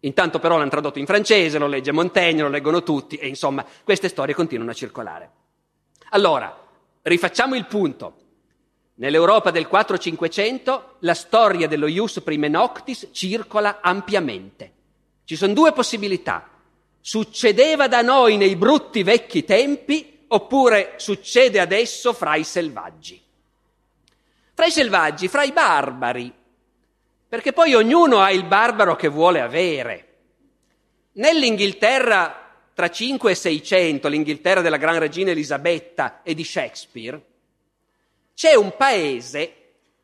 Intanto 0.00 0.38
però 0.38 0.58
l'hanno 0.58 0.70
tradotto 0.70 0.98
in 0.98 1.06
francese, 1.06 1.58
lo 1.58 1.66
legge 1.66 1.92
Montaigne, 1.92 2.42
lo 2.42 2.48
leggono 2.48 2.82
tutti 2.82 3.16
e 3.16 3.26
insomma 3.26 3.64
queste 3.82 4.08
storie 4.08 4.34
continuano 4.34 4.70
a 4.70 4.74
circolare. 4.74 5.30
Allora, 6.10 6.54
rifacciamo 7.02 7.54
il 7.54 7.66
punto. 7.66 8.16
Nell'Europa 8.94 9.50
del 9.50 9.68
4-500 9.70 10.80
la 11.00 11.14
storia 11.14 11.68
dello 11.68 11.86
Ius 11.86 12.20
Prime 12.22 12.48
Noctis 12.48 13.08
circola 13.12 13.80
ampiamente. 13.80 14.72
Ci 15.24 15.36
sono 15.36 15.52
due 15.52 15.72
possibilità 15.72 16.48
succedeva 17.06 17.86
da 17.86 18.02
noi 18.02 18.36
nei 18.36 18.56
brutti 18.56 19.04
vecchi 19.04 19.44
tempi 19.44 20.24
oppure 20.26 20.94
succede 20.96 21.60
adesso 21.60 22.12
fra 22.12 22.34
i 22.34 22.42
selvaggi. 22.42 23.22
Fra 24.54 24.66
i 24.66 24.72
selvaggi, 24.72 25.28
fra 25.28 25.44
i 25.44 25.52
barbari, 25.52 26.32
perché 27.28 27.52
poi 27.52 27.74
ognuno 27.74 28.20
ha 28.20 28.30
il 28.30 28.44
barbaro 28.44 28.96
che 28.96 29.08
vuole 29.08 29.40
avere. 29.40 30.04
Nell'Inghilterra 31.12 32.46
tra 32.76 32.90
5 32.90 33.30
e 33.30 33.34
600, 33.34 34.06
l'Inghilterra 34.08 34.60
della 34.60 34.76
gran 34.76 34.98
regina 34.98 35.30
Elisabetta 35.30 36.20
e 36.22 36.34
di 36.34 36.44
Shakespeare, 36.44 37.18
c'è 38.34 38.54
un 38.54 38.76
paese 38.76 39.54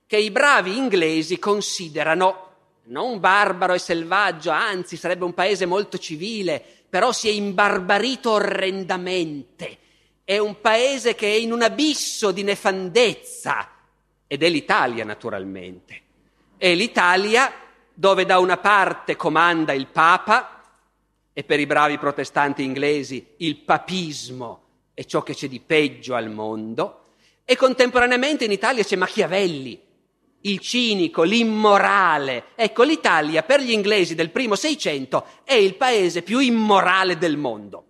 che 0.06 0.16
i 0.16 0.30
bravi 0.30 0.76
inglesi 0.76 1.38
considerano 1.38 2.48
non 2.84 3.20
barbaro 3.20 3.74
e 3.74 3.78
selvaggio, 3.78 4.50
anzi 4.50 4.96
sarebbe 4.96 5.24
un 5.24 5.34
paese 5.34 5.66
molto 5.66 5.98
civile, 5.98 6.64
però 6.88 7.12
si 7.12 7.28
è 7.28 7.30
imbarbarito 7.30 8.30
orrendamente. 8.30 9.78
È 10.24 10.38
un 10.38 10.60
paese 10.60 11.14
che 11.14 11.26
è 11.26 11.36
in 11.36 11.52
un 11.52 11.60
abisso 11.60 12.32
di 12.32 12.42
nefandezza 12.42 13.68
ed 14.26 14.42
è 14.42 14.48
l'Italia 14.48 15.04
naturalmente. 15.04 16.00
È 16.62 16.72
l'Italia 16.76 17.52
dove 17.92 18.24
da 18.24 18.38
una 18.38 18.56
parte 18.56 19.16
comanda 19.16 19.72
il 19.72 19.88
Papa 19.88 20.62
e 21.32 21.42
per 21.42 21.58
i 21.58 21.66
bravi 21.66 21.98
protestanti 21.98 22.62
inglesi 22.62 23.34
il 23.38 23.56
papismo 23.56 24.62
è 24.94 25.04
ciò 25.04 25.24
che 25.24 25.34
c'è 25.34 25.48
di 25.48 25.58
peggio 25.58 26.14
al 26.14 26.30
mondo 26.30 27.06
e 27.44 27.56
contemporaneamente 27.56 28.44
in 28.44 28.52
Italia 28.52 28.84
c'è 28.84 28.94
Machiavelli, 28.94 29.76
il 30.42 30.60
cinico, 30.60 31.24
l'immorale. 31.24 32.44
Ecco, 32.54 32.84
l'Italia 32.84 33.42
per 33.42 33.60
gli 33.60 33.72
inglesi 33.72 34.14
del 34.14 34.30
primo 34.30 34.54
Seicento 34.54 35.26
è 35.42 35.54
il 35.54 35.74
paese 35.74 36.22
più 36.22 36.38
immorale 36.38 37.18
del 37.18 37.38
mondo. 37.38 37.84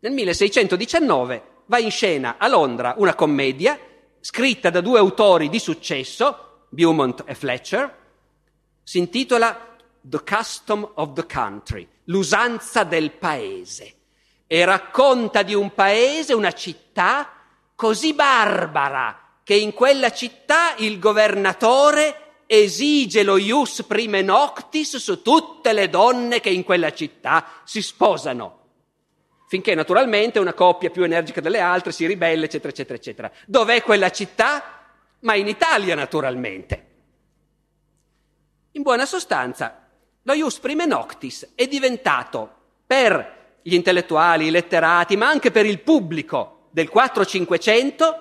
Nel 0.00 0.10
1619 0.10 1.42
va 1.66 1.78
in 1.78 1.92
scena 1.92 2.38
a 2.38 2.48
Londra 2.48 2.96
una 2.98 3.14
commedia 3.14 3.78
scritta 4.18 4.68
da 4.68 4.80
due 4.80 4.98
autori 4.98 5.48
di 5.48 5.60
successo, 5.60 6.48
Beaumont 6.72 7.22
e 7.26 7.34
Fletcher, 7.34 7.98
si 8.82 8.96
intitola 8.96 9.76
The 10.00 10.22
Custom 10.24 10.92
of 10.94 11.12
the 11.12 11.26
Country, 11.26 11.86
l'usanza 12.04 12.84
del 12.84 13.10
paese, 13.12 13.94
e 14.46 14.64
racconta 14.64 15.42
di 15.42 15.52
un 15.52 15.74
paese, 15.74 16.32
una 16.32 16.52
città 16.52 17.30
così 17.74 18.14
barbara 18.14 19.18
che 19.44 19.54
in 19.54 19.74
quella 19.74 20.12
città 20.12 20.74
il 20.76 20.98
governatore 20.98 22.44
esige 22.46 23.22
lo 23.22 23.36
ius 23.36 23.84
prime 23.86 24.22
noctis 24.22 24.96
su 24.96 25.20
tutte 25.20 25.74
le 25.74 25.90
donne 25.90 26.40
che 26.40 26.50
in 26.50 26.64
quella 26.64 26.92
città 26.92 27.60
si 27.64 27.82
sposano. 27.82 28.60
Finché 29.48 29.74
naturalmente 29.74 30.38
una 30.38 30.54
coppia 30.54 30.88
più 30.88 31.04
energica 31.04 31.42
delle 31.42 31.60
altre 31.60 31.92
si 31.92 32.06
ribella, 32.06 32.46
eccetera, 32.46 32.70
eccetera, 32.70 32.98
eccetera. 32.98 33.30
Dov'è 33.46 33.82
quella 33.82 34.10
città? 34.10 34.81
Ma 35.22 35.34
in 35.34 35.48
Italia, 35.48 35.94
naturalmente. 35.94 36.86
In 38.72 38.82
buona 38.82 39.06
sostanza, 39.06 39.88
lo 40.22 40.32
ius 40.32 40.58
prime 40.58 40.86
noctis 40.86 41.52
è 41.54 41.66
diventato 41.66 42.50
per 42.86 43.58
gli 43.62 43.74
intellettuali, 43.74 44.46
i 44.46 44.50
letterati, 44.50 45.16
ma 45.16 45.28
anche 45.28 45.50
per 45.50 45.66
il 45.66 45.80
pubblico 45.80 46.68
del 46.70 46.90
4-500 46.92 48.20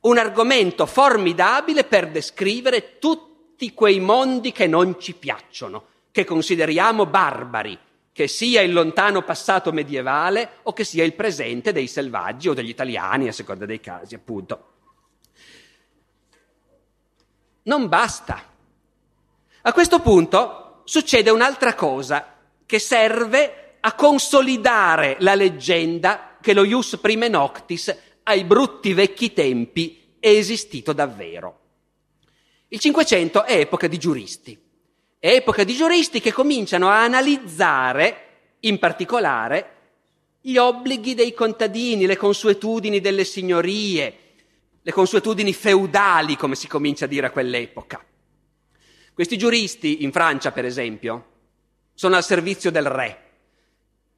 un 0.00 0.18
argomento 0.18 0.86
formidabile 0.86 1.84
per 1.84 2.10
descrivere 2.10 2.98
tutti 2.98 3.74
quei 3.74 4.00
mondi 4.00 4.52
che 4.52 4.66
non 4.66 4.98
ci 4.98 5.14
piacciono, 5.14 5.84
che 6.10 6.24
consideriamo 6.24 7.06
barbari, 7.06 7.78
che 8.12 8.28
sia 8.28 8.60
il 8.60 8.72
lontano 8.72 9.22
passato 9.22 9.72
medievale 9.72 10.58
o 10.62 10.72
che 10.72 10.84
sia 10.84 11.04
il 11.04 11.14
presente 11.14 11.72
dei 11.72 11.86
selvaggi 11.86 12.48
o 12.48 12.54
degli 12.54 12.68
italiani, 12.68 13.28
a 13.28 13.32
seconda 13.32 13.66
dei 13.66 13.80
casi, 13.80 14.14
appunto. 14.14 14.66
Non 17.62 17.88
basta. 17.88 18.42
A 19.62 19.72
questo 19.72 20.00
punto 20.00 20.82
succede 20.84 21.30
un'altra 21.30 21.74
cosa 21.74 22.36
che 22.64 22.78
serve 22.78 23.76
a 23.80 23.94
consolidare 23.94 25.16
la 25.20 25.34
leggenda 25.34 26.38
che 26.40 26.54
lo 26.54 26.64
Ius 26.64 26.98
Prime 27.00 27.28
Noctis 27.28 27.94
ai 28.24 28.44
brutti 28.44 28.92
vecchi 28.92 29.32
tempi 29.32 30.14
è 30.18 30.28
esistito 30.28 30.92
davvero. 30.92 31.58
Il 32.68 32.78
Cinquecento 32.78 33.44
è 33.44 33.58
epoca 33.58 33.88
di 33.88 33.98
giuristi, 33.98 34.58
è 35.18 35.28
epoca 35.34 35.64
di 35.64 35.74
giuristi 35.74 36.20
che 36.20 36.32
cominciano 36.32 36.88
a 36.88 37.02
analizzare, 37.02 38.26
in 38.60 38.78
particolare, 38.78 39.76
gli 40.40 40.56
obblighi 40.56 41.14
dei 41.14 41.34
contadini, 41.34 42.06
le 42.06 42.16
consuetudini 42.16 43.00
delle 43.00 43.24
signorie, 43.24 44.29
le 44.82 44.92
consuetudini 44.92 45.52
feudali, 45.52 46.36
come 46.36 46.54
si 46.54 46.66
comincia 46.66 47.04
a 47.04 47.08
dire 47.08 47.26
a 47.26 47.30
quell'epoca. 47.30 48.04
Questi 49.12 49.36
giuristi, 49.36 50.02
in 50.02 50.12
Francia 50.12 50.52
per 50.52 50.64
esempio, 50.64 51.26
sono 51.94 52.16
al 52.16 52.24
servizio 52.24 52.70
del 52.70 52.86
re 52.86 53.28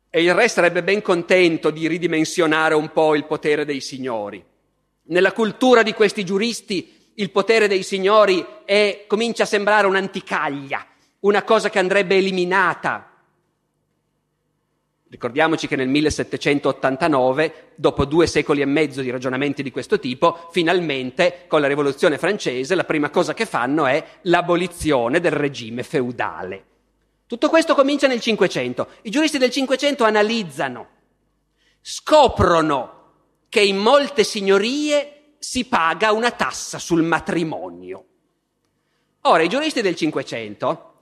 e 0.08 0.22
il 0.22 0.34
re 0.34 0.46
sarebbe 0.46 0.82
ben 0.82 1.00
contento 1.00 1.70
di 1.70 1.88
ridimensionare 1.88 2.74
un 2.74 2.92
po' 2.92 3.14
il 3.14 3.24
potere 3.24 3.64
dei 3.64 3.80
signori. 3.80 4.44
Nella 5.04 5.32
cultura 5.32 5.82
di 5.82 5.94
questi 5.94 6.24
giuristi 6.24 7.10
il 7.14 7.30
potere 7.30 7.66
dei 7.66 7.82
signori 7.82 8.46
è, 8.64 9.04
comincia 9.08 9.44
a 9.44 9.46
sembrare 9.46 9.86
un'anticaglia, 9.86 10.86
una 11.20 11.42
cosa 11.42 11.70
che 11.70 11.78
andrebbe 11.78 12.16
eliminata. 12.16 13.11
Ricordiamoci 15.12 15.66
che 15.66 15.76
nel 15.76 15.88
1789, 15.88 17.72
dopo 17.74 18.06
due 18.06 18.26
secoli 18.26 18.62
e 18.62 18.64
mezzo 18.64 19.02
di 19.02 19.10
ragionamenti 19.10 19.62
di 19.62 19.70
questo 19.70 19.98
tipo, 19.98 20.48
finalmente 20.52 21.44
con 21.48 21.60
la 21.60 21.66
rivoluzione 21.66 22.16
francese 22.16 22.74
la 22.74 22.84
prima 22.84 23.10
cosa 23.10 23.34
che 23.34 23.44
fanno 23.44 23.84
è 23.84 24.02
l'abolizione 24.22 25.20
del 25.20 25.32
regime 25.32 25.82
feudale. 25.82 26.64
Tutto 27.26 27.50
questo 27.50 27.74
comincia 27.74 28.06
nel 28.06 28.22
Cinquecento. 28.22 28.88
I 29.02 29.10
giuristi 29.10 29.36
del 29.36 29.50
Cinquecento 29.50 30.04
analizzano, 30.04 30.88
scoprono 31.82 33.00
che 33.50 33.60
in 33.60 33.76
molte 33.76 34.24
signorie 34.24 35.34
si 35.38 35.66
paga 35.66 36.12
una 36.12 36.30
tassa 36.30 36.78
sul 36.78 37.02
matrimonio. 37.02 38.04
Ora, 39.24 39.42
i 39.42 39.48
giuristi 39.50 39.82
del 39.82 39.94
Cinquecento, 39.94 40.94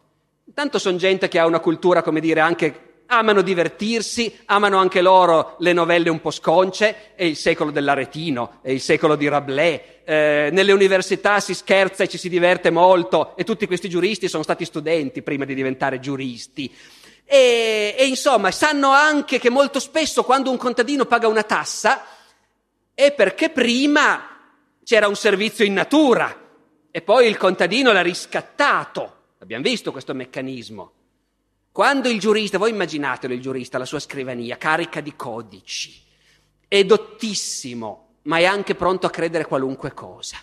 intanto 0.46 0.80
sono 0.80 0.96
gente 0.96 1.28
che 1.28 1.38
ha 1.38 1.46
una 1.46 1.60
cultura, 1.60 2.02
come 2.02 2.18
dire, 2.18 2.40
anche 2.40 2.88
amano 3.12 3.42
divertirsi, 3.42 4.38
amano 4.46 4.78
anche 4.78 5.02
loro 5.02 5.56
le 5.58 5.72
novelle 5.72 6.10
un 6.10 6.20
po' 6.20 6.30
sconce, 6.30 7.14
è 7.14 7.24
il 7.24 7.36
secolo 7.36 7.70
dell'Aretino, 7.70 8.58
è 8.62 8.70
il 8.70 8.80
secolo 8.80 9.16
di 9.16 9.26
Rabelais, 9.28 9.80
eh, 10.04 10.48
nelle 10.52 10.72
università 10.72 11.40
si 11.40 11.54
scherza 11.54 12.04
e 12.04 12.08
ci 12.08 12.18
si 12.18 12.28
diverte 12.28 12.70
molto 12.70 13.36
e 13.36 13.44
tutti 13.44 13.66
questi 13.66 13.88
giuristi 13.88 14.28
sono 14.28 14.44
stati 14.44 14.64
studenti 14.64 15.22
prima 15.22 15.44
di 15.44 15.54
diventare 15.54 15.98
giuristi. 15.98 16.72
E, 17.24 17.94
e 17.98 18.06
insomma, 18.06 18.52
sanno 18.52 18.90
anche 18.90 19.38
che 19.38 19.50
molto 19.50 19.80
spesso 19.80 20.22
quando 20.22 20.50
un 20.50 20.56
contadino 20.56 21.04
paga 21.04 21.26
una 21.26 21.42
tassa 21.42 22.04
è 22.94 23.12
perché 23.12 23.50
prima 23.50 24.24
c'era 24.84 25.08
un 25.08 25.16
servizio 25.16 25.64
in 25.64 25.72
natura 25.72 26.48
e 26.90 27.02
poi 27.02 27.26
il 27.26 27.36
contadino 27.36 27.92
l'ha 27.92 28.02
riscattato. 28.02 29.16
Abbiamo 29.40 29.64
visto 29.64 29.90
questo 29.90 30.14
meccanismo. 30.14 30.92
Quando 31.72 32.08
il 32.08 32.18
giurista, 32.18 32.58
voi 32.58 32.70
immaginatelo 32.70 33.32
il 33.32 33.40
giurista, 33.40 33.78
la 33.78 33.84
sua 33.84 34.00
scrivania, 34.00 34.56
carica 34.56 35.00
di 35.00 35.14
codici, 35.14 36.02
è 36.66 36.84
dottissimo, 36.84 38.16
ma 38.22 38.38
è 38.38 38.44
anche 38.44 38.74
pronto 38.74 39.06
a 39.06 39.10
credere 39.10 39.46
qualunque 39.46 39.94
cosa. 39.94 40.36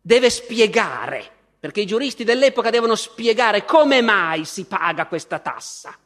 Deve 0.00 0.28
spiegare, 0.28 1.30
perché 1.58 1.80
i 1.80 1.86
giuristi 1.86 2.24
dell'epoca 2.24 2.68
devono 2.68 2.94
spiegare 2.94 3.64
come 3.64 4.02
mai 4.02 4.44
si 4.44 4.64
paga 4.64 5.06
questa 5.06 5.38
tassa. 5.38 5.96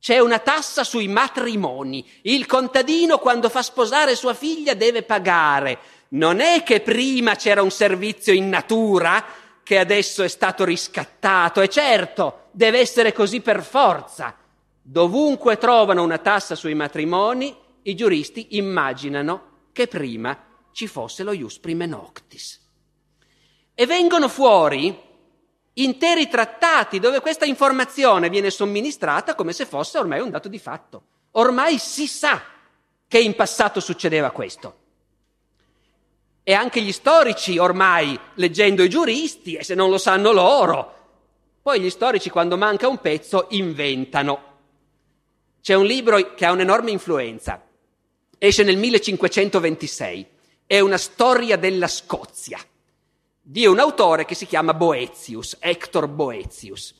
C'è 0.00 0.18
una 0.18 0.40
tassa 0.40 0.84
sui 0.84 1.08
matrimoni. 1.08 2.04
Il 2.22 2.46
contadino 2.46 3.18
quando 3.18 3.48
fa 3.48 3.62
sposare 3.62 4.16
sua 4.16 4.34
figlia 4.34 4.74
deve 4.74 5.02
pagare. 5.02 5.78
Non 6.08 6.40
è 6.40 6.62
che 6.62 6.80
prima 6.80 7.36
c'era 7.36 7.62
un 7.62 7.70
servizio 7.70 8.32
in 8.32 8.48
natura 8.48 9.24
che 9.62 9.78
adesso 9.78 10.22
è 10.22 10.28
stato 10.28 10.64
riscattato. 10.64 11.62
E 11.62 11.68
certo, 11.68 12.43
deve 12.54 12.78
essere 12.78 13.12
così 13.12 13.40
per 13.40 13.62
forza. 13.62 14.36
Dovunque 14.80 15.58
trovano 15.58 16.02
una 16.02 16.18
tassa 16.18 16.54
sui 16.54 16.74
matrimoni, 16.74 17.54
i 17.82 17.94
giuristi 17.94 18.56
immaginano 18.56 19.52
che 19.72 19.88
prima 19.88 20.38
ci 20.72 20.86
fosse 20.86 21.22
lo 21.22 21.32
ius 21.32 21.58
prime 21.58 21.86
noctis. 21.86 22.60
E 23.74 23.86
vengono 23.86 24.28
fuori 24.28 24.96
interi 25.74 26.28
trattati 26.28 27.00
dove 27.00 27.20
questa 27.20 27.44
informazione 27.44 28.28
viene 28.28 28.50
somministrata 28.50 29.34
come 29.34 29.52
se 29.52 29.66
fosse 29.66 29.98
ormai 29.98 30.20
un 30.20 30.30
dato 30.30 30.48
di 30.48 30.58
fatto. 30.58 31.02
Ormai 31.32 31.78
si 31.78 32.06
sa 32.06 32.40
che 33.08 33.18
in 33.18 33.34
passato 33.34 33.80
succedeva 33.80 34.30
questo. 34.30 34.82
E 36.44 36.52
anche 36.52 36.80
gli 36.80 36.92
storici 36.92 37.58
ormai, 37.58 38.18
leggendo 38.34 38.82
i 38.82 38.88
giuristi, 38.88 39.54
e 39.54 39.64
se 39.64 39.74
non 39.74 39.90
lo 39.90 39.98
sanno 39.98 40.30
loro, 40.30 41.03
poi 41.64 41.80
gli 41.80 41.88
storici 41.88 42.28
quando 42.28 42.58
manca 42.58 42.88
un 42.88 42.98
pezzo 42.98 43.46
inventano. 43.52 44.52
C'è 45.62 45.72
un 45.72 45.86
libro 45.86 46.34
che 46.34 46.44
ha 46.44 46.52
un'enorme 46.52 46.90
influenza, 46.90 47.66
esce 48.36 48.64
nel 48.64 48.76
1526, 48.76 50.26
è 50.66 50.80
una 50.80 50.98
storia 50.98 51.56
della 51.56 51.88
Scozia, 51.88 52.58
di 53.40 53.64
un 53.64 53.78
autore 53.78 54.26
che 54.26 54.34
si 54.34 54.44
chiama 54.44 54.74
Boetius, 54.74 55.56
Hector 55.58 56.06
Boetius. 56.06 56.94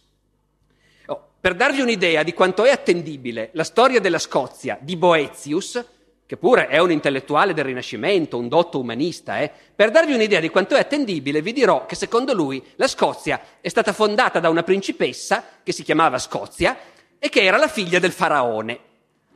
Oh, 1.09 1.29
per 1.39 1.57
darvi 1.57 1.83
un'idea 1.83 2.23
di 2.23 2.33
quanto 2.33 2.65
è 2.65 2.71
attendibile 2.71 3.51
la 3.53 3.65
storia 3.65 4.01
della 4.01 4.19
Scozia 4.19 4.79
di 4.81 4.97
Boetius, 4.97 5.85
che 6.27 6.37
pure 6.39 6.69
è 6.69 6.79
un 6.79 6.91
intellettuale 6.91 7.53
del 7.53 7.65
Rinascimento, 7.65 8.39
un 8.39 8.49
dotto 8.49 8.81
umanista, 8.81 9.41
eh? 9.41 9.51
per 9.75 9.91
darvi 9.91 10.15
un'idea 10.15 10.41
di 10.41 10.49
quanto 10.49 10.75
è 10.75 10.81
attendibile, 10.81 11.43
vi 11.43 11.53
dirò 11.53 11.85
che 11.85 11.95
secondo 11.95 12.33
lui 12.33 12.65
la 12.77 12.89
Scozia 12.89 13.41
è 13.61 13.69
stata 13.69 13.93
fondata 13.93 14.41
da 14.41 14.49
una 14.49 14.63
principessa 14.63 15.45
che 15.63 15.73
si 15.73 15.83
chiamava 15.83 16.19
Scozia 16.19 16.77
e 17.19 17.29
che 17.29 17.43
era 17.43 17.59
la 17.59 17.69
figlia 17.69 17.99
del 17.99 18.13
faraone, 18.13 18.79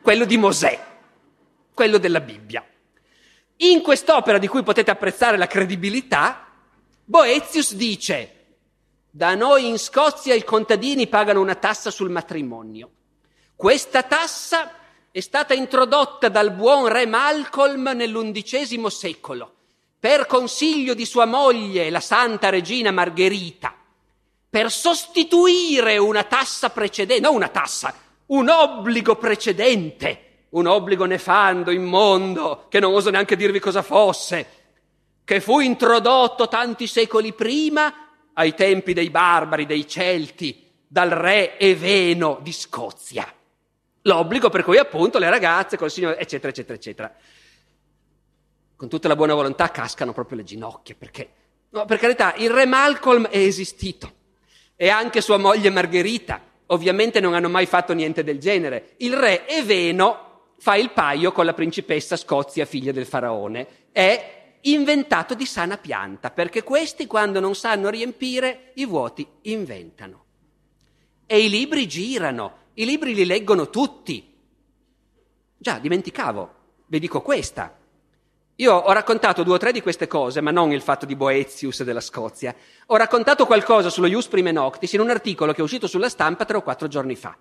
quello 0.00 0.24
di 0.24 0.38
Mosè, 0.38 0.78
quello 1.74 1.98
della 1.98 2.20
Bibbia. 2.20 2.64
In 3.56 3.82
quest'opera 3.82 4.38
di 4.38 4.46
cui 4.46 4.62
potete 4.62 4.90
apprezzare 4.90 5.36
la 5.36 5.46
credibilità, 5.46 6.46
Boetius 7.04 7.74
dice, 7.74 8.34
da 9.10 9.34
noi 9.34 9.66
in 9.66 9.78
Scozia 9.78 10.34
i 10.34 10.44
contadini 10.44 11.06
pagano 11.06 11.40
una 11.40 11.54
tassa 11.54 11.90
sul 11.90 12.10
matrimonio. 12.10 12.90
Questa 13.56 14.02
tassa 14.04 14.77
è 15.10 15.20
stata 15.20 15.54
introdotta 15.54 16.28
dal 16.28 16.52
buon 16.52 16.86
re 16.88 17.06
Malcolm 17.06 17.92
nell'undicesimo 17.94 18.88
secolo 18.88 19.54
per 19.98 20.26
consiglio 20.26 20.94
di 20.94 21.04
sua 21.04 21.24
moglie, 21.24 21.90
la 21.90 22.00
santa 22.00 22.50
regina 22.50 22.92
Margherita, 22.92 23.74
per 24.48 24.70
sostituire 24.70 25.98
una 25.98 26.22
tassa 26.22 26.70
precedente, 26.70 27.20
non 27.20 27.34
una 27.34 27.48
tassa, 27.48 27.92
un 28.26 28.48
obbligo 28.48 29.16
precedente, 29.16 30.44
un 30.50 30.66
obbligo 30.66 31.04
nefando, 31.04 31.72
immondo, 31.72 32.66
che 32.68 32.78
non 32.78 32.94
oso 32.94 33.10
neanche 33.10 33.34
dirvi 33.34 33.58
cosa 33.58 33.82
fosse, 33.82 34.46
che 35.24 35.40
fu 35.40 35.58
introdotto 35.58 36.46
tanti 36.46 36.86
secoli 36.86 37.32
prima, 37.32 37.92
ai 38.34 38.54
tempi 38.54 38.92
dei 38.92 39.10
barbari, 39.10 39.66
dei 39.66 39.86
Celti, 39.88 40.64
dal 40.86 41.10
re 41.10 41.58
Eveno 41.58 42.38
di 42.40 42.52
Scozia 42.52 43.32
l'obbligo 44.08 44.48
per 44.48 44.64
cui 44.64 44.78
appunto 44.78 45.18
le 45.18 45.30
ragazze 45.30 45.76
col 45.76 45.90
signore, 45.90 46.18
eccetera, 46.18 46.48
eccetera, 46.48 46.74
eccetera. 46.74 47.14
Con 48.74 48.88
tutta 48.88 49.06
la 49.06 49.14
buona 49.14 49.34
volontà 49.34 49.70
cascano 49.70 50.12
proprio 50.12 50.38
le 50.38 50.44
ginocchia, 50.44 50.96
perché, 50.98 51.30
no, 51.70 51.84
per 51.84 51.98
carità, 51.98 52.34
il 52.36 52.50
re 52.50 52.66
Malcolm 52.66 53.28
è 53.28 53.38
esistito 53.38 54.12
e 54.74 54.88
anche 54.88 55.20
sua 55.20 55.36
moglie 55.36 55.70
Margherita, 55.70 56.40
ovviamente 56.66 57.20
non 57.20 57.34
hanno 57.34 57.48
mai 57.48 57.66
fatto 57.66 57.92
niente 57.92 58.24
del 58.24 58.38
genere. 58.38 58.94
Il 58.98 59.16
re 59.16 59.46
Eveno 59.46 60.52
fa 60.58 60.74
il 60.76 60.90
paio 60.90 61.32
con 61.32 61.44
la 61.44 61.54
principessa 61.54 62.16
Scozia, 62.16 62.64
figlia 62.64 62.92
del 62.92 63.06
faraone, 63.06 63.66
è 63.92 64.36
inventato 64.62 65.34
di 65.34 65.46
sana 65.46 65.76
pianta, 65.76 66.30
perché 66.30 66.62
questi 66.62 67.06
quando 67.06 67.40
non 67.40 67.54
sanno 67.54 67.90
riempire 67.90 68.72
i 68.74 68.86
vuoti 68.86 69.26
inventano. 69.42 70.24
E 71.26 71.44
i 71.44 71.50
libri 71.50 71.86
girano, 71.86 72.67
i 72.78 72.84
libri 72.84 73.14
li 73.14 73.24
leggono 73.24 73.70
tutti. 73.70 74.34
Già, 75.56 75.78
dimenticavo, 75.78 76.54
vi 76.86 77.00
dico 77.00 77.22
questa. 77.22 77.76
Io 78.56 78.74
ho 78.74 78.92
raccontato 78.92 79.42
due 79.42 79.54
o 79.54 79.58
tre 79.58 79.72
di 79.72 79.82
queste 79.82 80.06
cose, 80.06 80.40
ma 80.40 80.52
non 80.52 80.72
il 80.72 80.80
fatto 80.80 81.04
di 81.04 81.16
Boetius 81.16 81.82
della 81.82 82.00
Scozia. 82.00 82.54
Ho 82.86 82.96
raccontato 82.96 83.46
qualcosa 83.46 83.90
sullo 83.90 84.06
Ius 84.06 84.28
Prime 84.28 84.52
Noctis 84.52 84.92
in 84.92 85.00
un 85.00 85.10
articolo 85.10 85.52
che 85.52 85.60
è 85.60 85.62
uscito 85.62 85.88
sulla 85.88 86.08
stampa 86.08 86.44
tre 86.44 86.56
o 86.56 86.62
quattro 86.62 86.86
giorni 86.86 87.16
fa, 87.16 87.36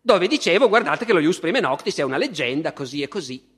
dove 0.00 0.26
dicevo, 0.26 0.68
guardate 0.68 1.04
che 1.04 1.12
lo 1.12 1.20
Ius 1.20 1.38
Prime 1.38 1.60
Noctis 1.60 1.98
è 1.98 2.02
una 2.02 2.16
leggenda, 2.16 2.72
così 2.72 3.02
e 3.02 3.08
così. 3.08 3.50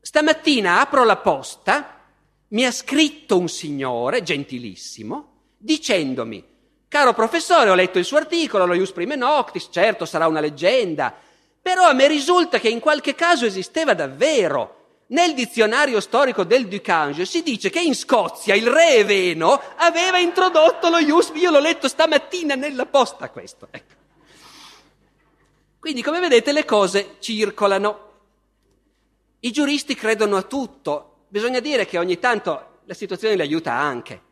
Stamattina 0.00 0.80
apro 0.80 1.04
la 1.04 1.16
posta, 1.16 2.00
mi 2.48 2.64
ha 2.64 2.70
scritto 2.70 3.38
un 3.38 3.48
signore, 3.48 4.22
gentilissimo, 4.22 5.32
dicendomi 5.56 6.44
Caro 6.90 7.14
professore, 7.14 7.70
ho 7.70 7.74
letto 7.76 8.00
il 8.00 8.04
suo 8.04 8.16
articolo, 8.16 8.66
lo 8.66 8.74
Ius 8.74 8.90
Prime 8.90 9.14
Noctis, 9.14 9.68
certo 9.70 10.04
sarà 10.04 10.26
una 10.26 10.40
leggenda, 10.40 11.14
però 11.62 11.84
a 11.84 11.92
me 11.92 12.08
risulta 12.08 12.58
che 12.58 12.68
in 12.68 12.80
qualche 12.80 13.14
caso 13.14 13.46
esisteva 13.46 13.94
davvero. 13.94 15.04
Nel 15.10 15.32
dizionario 15.34 16.00
storico 16.00 16.42
del 16.42 16.66
Ducange 16.66 17.26
si 17.26 17.44
dice 17.44 17.70
che 17.70 17.80
in 17.80 17.94
Scozia 17.94 18.56
il 18.56 18.66
re 18.66 18.96
Eveno 18.96 19.62
aveva 19.76 20.18
introdotto 20.18 20.88
lo 20.88 20.98
Ius, 20.98 21.30
io 21.34 21.52
l'ho 21.52 21.60
letto 21.60 21.86
stamattina 21.86 22.56
nella 22.56 22.86
posta 22.86 23.30
questo. 23.30 23.68
Ecco. 23.70 23.94
Quindi 25.78 26.02
come 26.02 26.18
vedete 26.18 26.50
le 26.50 26.64
cose 26.64 27.18
circolano. 27.20 28.08
I 29.38 29.52
giuristi 29.52 29.94
credono 29.94 30.36
a 30.36 30.42
tutto, 30.42 31.26
bisogna 31.28 31.60
dire 31.60 31.86
che 31.86 31.98
ogni 31.98 32.18
tanto 32.18 32.80
la 32.84 32.94
situazione 32.94 33.36
li 33.36 33.42
aiuta 33.42 33.74
anche. 33.74 34.22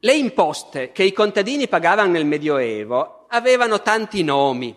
Le 0.00 0.14
imposte 0.14 0.92
che 0.92 1.02
i 1.02 1.12
contadini 1.12 1.66
pagavano 1.66 2.12
nel 2.12 2.24
Medioevo 2.24 3.26
avevano 3.30 3.82
tanti 3.82 4.22
nomi. 4.22 4.76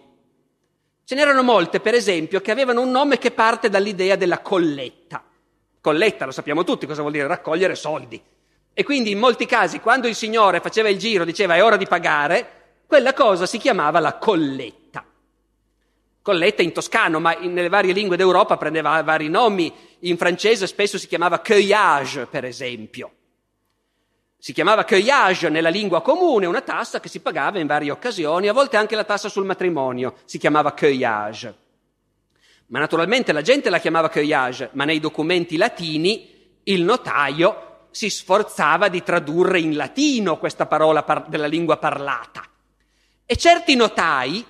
Ce 1.04 1.14
n'erano 1.14 1.44
molte, 1.44 1.80
per 1.80 1.94
esempio, 1.94 2.42
che 2.42 2.50
avevano 2.50 2.82
un 2.82 2.90
nome 2.90 3.20
che 3.20 3.30
parte 3.30 3.70
dall'idea 3.70 4.16
della 4.16 4.40
colletta. 4.40 5.24
Colletta, 5.80 6.26
lo 6.26 6.32
sappiamo 6.32 6.64
tutti 6.64 6.88
cosa 6.88 7.02
vuol 7.02 7.14
dire, 7.14 7.28
raccogliere 7.28 7.76
soldi. 7.76 8.20
E 8.74 8.84
quindi 8.84 9.12
in 9.12 9.20
molti 9.20 9.46
casi, 9.46 9.80
quando 9.80 10.08
il 10.08 10.16
signore 10.16 10.60
faceva 10.60 10.90
il 10.90 10.98
giro, 10.98 11.24
diceva 11.24 11.54
è 11.54 11.64
ora 11.64 11.78
di 11.78 11.86
pagare, 11.86 12.80
quella 12.88 13.14
cosa 13.14 13.46
si 13.46 13.60
chiamava 13.60 14.00
la 14.00 14.18
colletta. 14.18 15.06
Colletta 16.24 16.64
in 16.64 16.72
toscano, 16.72 17.20
ma 17.20 17.34
nelle 17.34 17.70
varie 17.70 17.94
lingue 17.94 18.18
d'Europa 18.18 18.58
prendeva 18.58 19.04
vari 19.04 19.30
nomi. 19.30 19.72
In 20.00 20.18
francese 20.18 20.66
spesso 20.66 20.98
si 20.98 21.08
chiamava 21.08 21.40
cueillage, 21.40 22.26
per 22.26 22.44
esempio. 22.44 23.12
Si 24.42 24.54
chiamava 24.54 24.86
cueillage 24.86 25.50
nella 25.50 25.70
lingua 25.70 26.02
comune, 26.02 26.48
una 26.48 26.62
tassa 26.62 27.00
che 27.00 27.10
si 27.10 27.20
pagava 27.20 27.60
in 27.60 27.68
varie 27.68 27.92
occasioni, 27.92 28.48
a 28.48 28.54
volte 28.54 28.76
anche 28.76 28.96
la 28.96 29.04
tassa 29.04 29.30
sul 29.30 29.46
matrimonio 29.46 30.16
si 30.26 30.40
chiamava 30.40 30.72
cueillage. 30.72 31.56
Ma 32.70 32.80
naturalmente 32.80 33.34
la 33.34 33.44
gente 33.44 33.70
la 33.70 33.78
chiamava 33.78 34.10
cueillage, 34.10 34.70
ma 34.72 34.84
nei 34.84 35.00
documenti 35.00 35.58
latini 35.58 36.58
il 36.64 36.82
notaio 36.82 37.86
si 37.92 38.10
sforzava 38.10 38.88
di 38.88 39.04
tradurre 39.04 39.60
in 39.60 39.76
latino 39.76 40.40
questa 40.40 40.66
parola 40.66 41.04
par- 41.04 41.28
della 41.28 41.46
lingua 41.46 41.78
parlata. 41.78 42.44
E 43.24 43.36
certi 43.36 43.76
notai, 43.76 44.44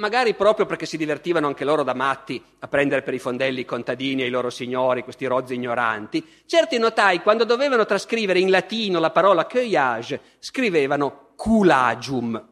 magari 0.00 0.34
proprio 0.34 0.64
perché 0.64 0.86
si 0.86 0.96
divertivano 0.96 1.46
anche 1.46 1.64
loro 1.64 1.82
da 1.82 1.94
matti 1.94 2.42
a 2.60 2.68
prendere 2.68 3.02
per 3.02 3.12
i 3.12 3.18
fondelli 3.18 3.60
i 3.60 3.64
contadini 3.66 4.22
e 4.22 4.26
i 4.26 4.30
loro 4.30 4.48
signori, 4.48 5.04
questi 5.04 5.26
rozzi 5.26 5.54
ignoranti, 5.54 6.26
certi 6.46 6.78
notai, 6.78 7.20
quando 7.20 7.44
dovevano 7.44 7.84
trascrivere 7.84 8.40
in 8.40 8.50
latino 8.50 8.98
la 8.98 9.10
parola 9.10 9.44
cueillage, 9.44 10.20
scrivevano 10.38 11.32
culagium. 11.36 12.48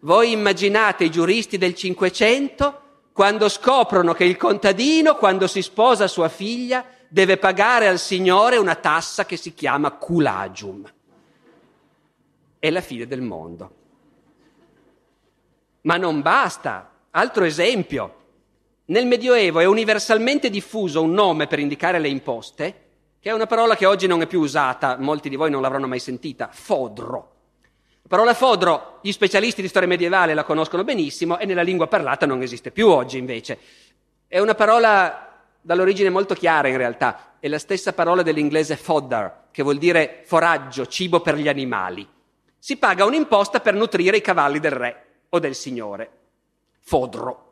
Voi 0.00 0.32
immaginate 0.32 1.04
i 1.04 1.10
giuristi 1.10 1.58
del 1.58 1.74
Cinquecento 1.74 2.82
quando 3.12 3.48
scoprono 3.48 4.12
che 4.12 4.24
il 4.24 4.36
contadino, 4.36 5.14
quando 5.14 5.46
si 5.46 5.62
sposa 5.62 6.08
sua 6.08 6.28
figlia, 6.28 6.84
deve 7.08 7.36
pagare 7.38 7.86
al 7.86 7.98
Signore 7.98 8.56
una 8.56 8.74
tassa 8.74 9.24
che 9.24 9.36
si 9.36 9.54
chiama 9.54 9.92
culagium. 9.92 10.92
È 12.58 12.68
la 12.68 12.80
fine 12.80 13.06
del 13.06 13.22
mondo. 13.22 13.75
Ma 15.86 15.96
non 15.96 16.20
basta. 16.20 16.90
Altro 17.12 17.44
esempio. 17.44 18.14
Nel 18.86 19.06
Medioevo 19.06 19.60
è 19.60 19.64
universalmente 19.64 20.50
diffuso 20.50 21.00
un 21.02 21.12
nome 21.12 21.46
per 21.46 21.60
indicare 21.60 22.00
le 22.00 22.08
imposte, 22.08 22.84
che 23.20 23.30
è 23.30 23.32
una 23.32 23.46
parola 23.46 23.76
che 23.76 23.86
oggi 23.86 24.08
non 24.08 24.20
è 24.20 24.26
più 24.26 24.40
usata, 24.40 24.96
molti 24.98 25.28
di 25.28 25.36
voi 25.36 25.50
non 25.50 25.62
l'avranno 25.62 25.86
mai 25.86 26.00
sentita, 26.00 26.48
fodro. 26.52 27.34
La 28.02 28.08
parola 28.08 28.34
fodro, 28.34 28.98
gli 29.00 29.12
specialisti 29.12 29.62
di 29.62 29.68
storia 29.68 29.88
medievale 29.88 30.34
la 30.34 30.44
conoscono 30.44 30.84
benissimo 30.84 31.38
e 31.38 31.46
nella 31.46 31.62
lingua 31.62 31.86
parlata 31.86 32.26
non 32.26 32.42
esiste 32.42 32.72
più 32.72 32.88
oggi 32.88 33.18
invece. 33.18 33.58
È 34.26 34.40
una 34.40 34.54
parola 34.54 35.44
dall'origine 35.60 36.10
molto 36.10 36.34
chiara 36.34 36.68
in 36.68 36.76
realtà, 36.76 37.36
è 37.38 37.46
la 37.46 37.58
stessa 37.60 37.92
parola 37.92 38.22
dell'inglese 38.22 38.76
fodder, 38.76 39.46
che 39.52 39.62
vuol 39.62 39.78
dire 39.78 40.22
foraggio, 40.24 40.86
cibo 40.86 41.20
per 41.20 41.36
gli 41.36 41.48
animali. 41.48 42.06
Si 42.58 42.76
paga 42.76 43.04
un'imposta 43.04 43.60
per 43.60 43.74
nutrire 43.74 44.16
i 44.16 44.22
cavalli 44.22 44.58
del 44.58 44.72
re 44.72 45.05
o 45.30 45.38
del 45.38 45.54
Signore. 45.54 46.10
Fodro. 46.80 47.42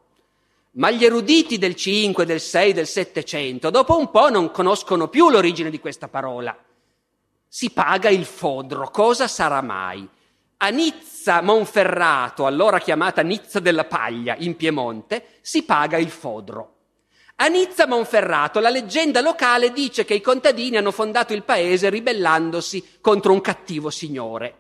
Ma 0.72 0.90
gli 0.90 1.04
eruditi 1.04 1.56
del 1.58 1.76
5, 1.76 2.24
del 2.24 2.40
6, 2.40 2.72
del 2.72 2.86
700, 2.86 3.70
dopo 3.70 3.96
un 3.96 4.10
po' 4.10 4.28
non 4.28 4.50
conoscono 4.50 5.08
più 5.08 5.30
l'origine 5.30 5.70
di 5.70 5.78
questa 5.78 6.08
parola. 6.08 6.56
Si 7.46 7.70
paga 7.70 8.08
il 8.08 8.24
fodro, 8.24 8.90
cosa 8.90 9.28
sarà 9.28 9.62
mai? 9.62 10.08
A 10.56 10.68
Nizza 10.70 11.42
Monferrato, 11.42 12.46
allora 12.46 12.80
chiamata 12.80 13.22
Nizza 13.22 13.60
della 13.60 13.84
Paglia, 13.84 14.34
in 14.38 14.56
Piemonte, 14.56 15.38
si 15.40 15.62
paga 15.62 15.96
il 15.98 16.10
fodro. 16.10 16.72
A 17.36 17.46
Nizza 17.46 17.86
Monferrato 17.86 18.60
la 18.60 18.70
leggenda 18.70 19.20
locale 19.20 19.72
dice 19.72 20.04
che 20.04 20.14
i 20.14 20.20
contadini 20.20 20.76
hanno 20.76 20.92
fondato 20.92 21.32
il 21.32 21.42
paese 21.42 21.90
ribellandosi 21.90 22.98
contro 23.00 23.32
un 23.32 23.40
cattivo 23.40 23.90
signore. 23.90 24.56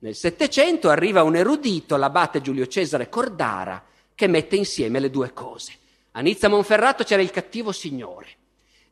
Nel 0.00 0.14
Settecento 0.14 0.90
arriva 0.90 1.24
un 1.24 1.34
erudito, 1.34 1.96
l'abate 1.96 2.40
Giulio 2.40 2.68
Cesare 2.68 3.08
Cordara, 3.08 3.82
che 4.14 4.28
mette 4.28 4.54
insieme 4.54 5.00
le 5.00 5.10
due 5.10 5.32
cose. 5.32 5.72
A 6.12 6.20
Nizza 6.20 6.46
Monferrato 6.48 7.02
c'era 7.02 7.20
il 7.20 7.32
cattivo 7.32 7.72
signore 7.72 8.28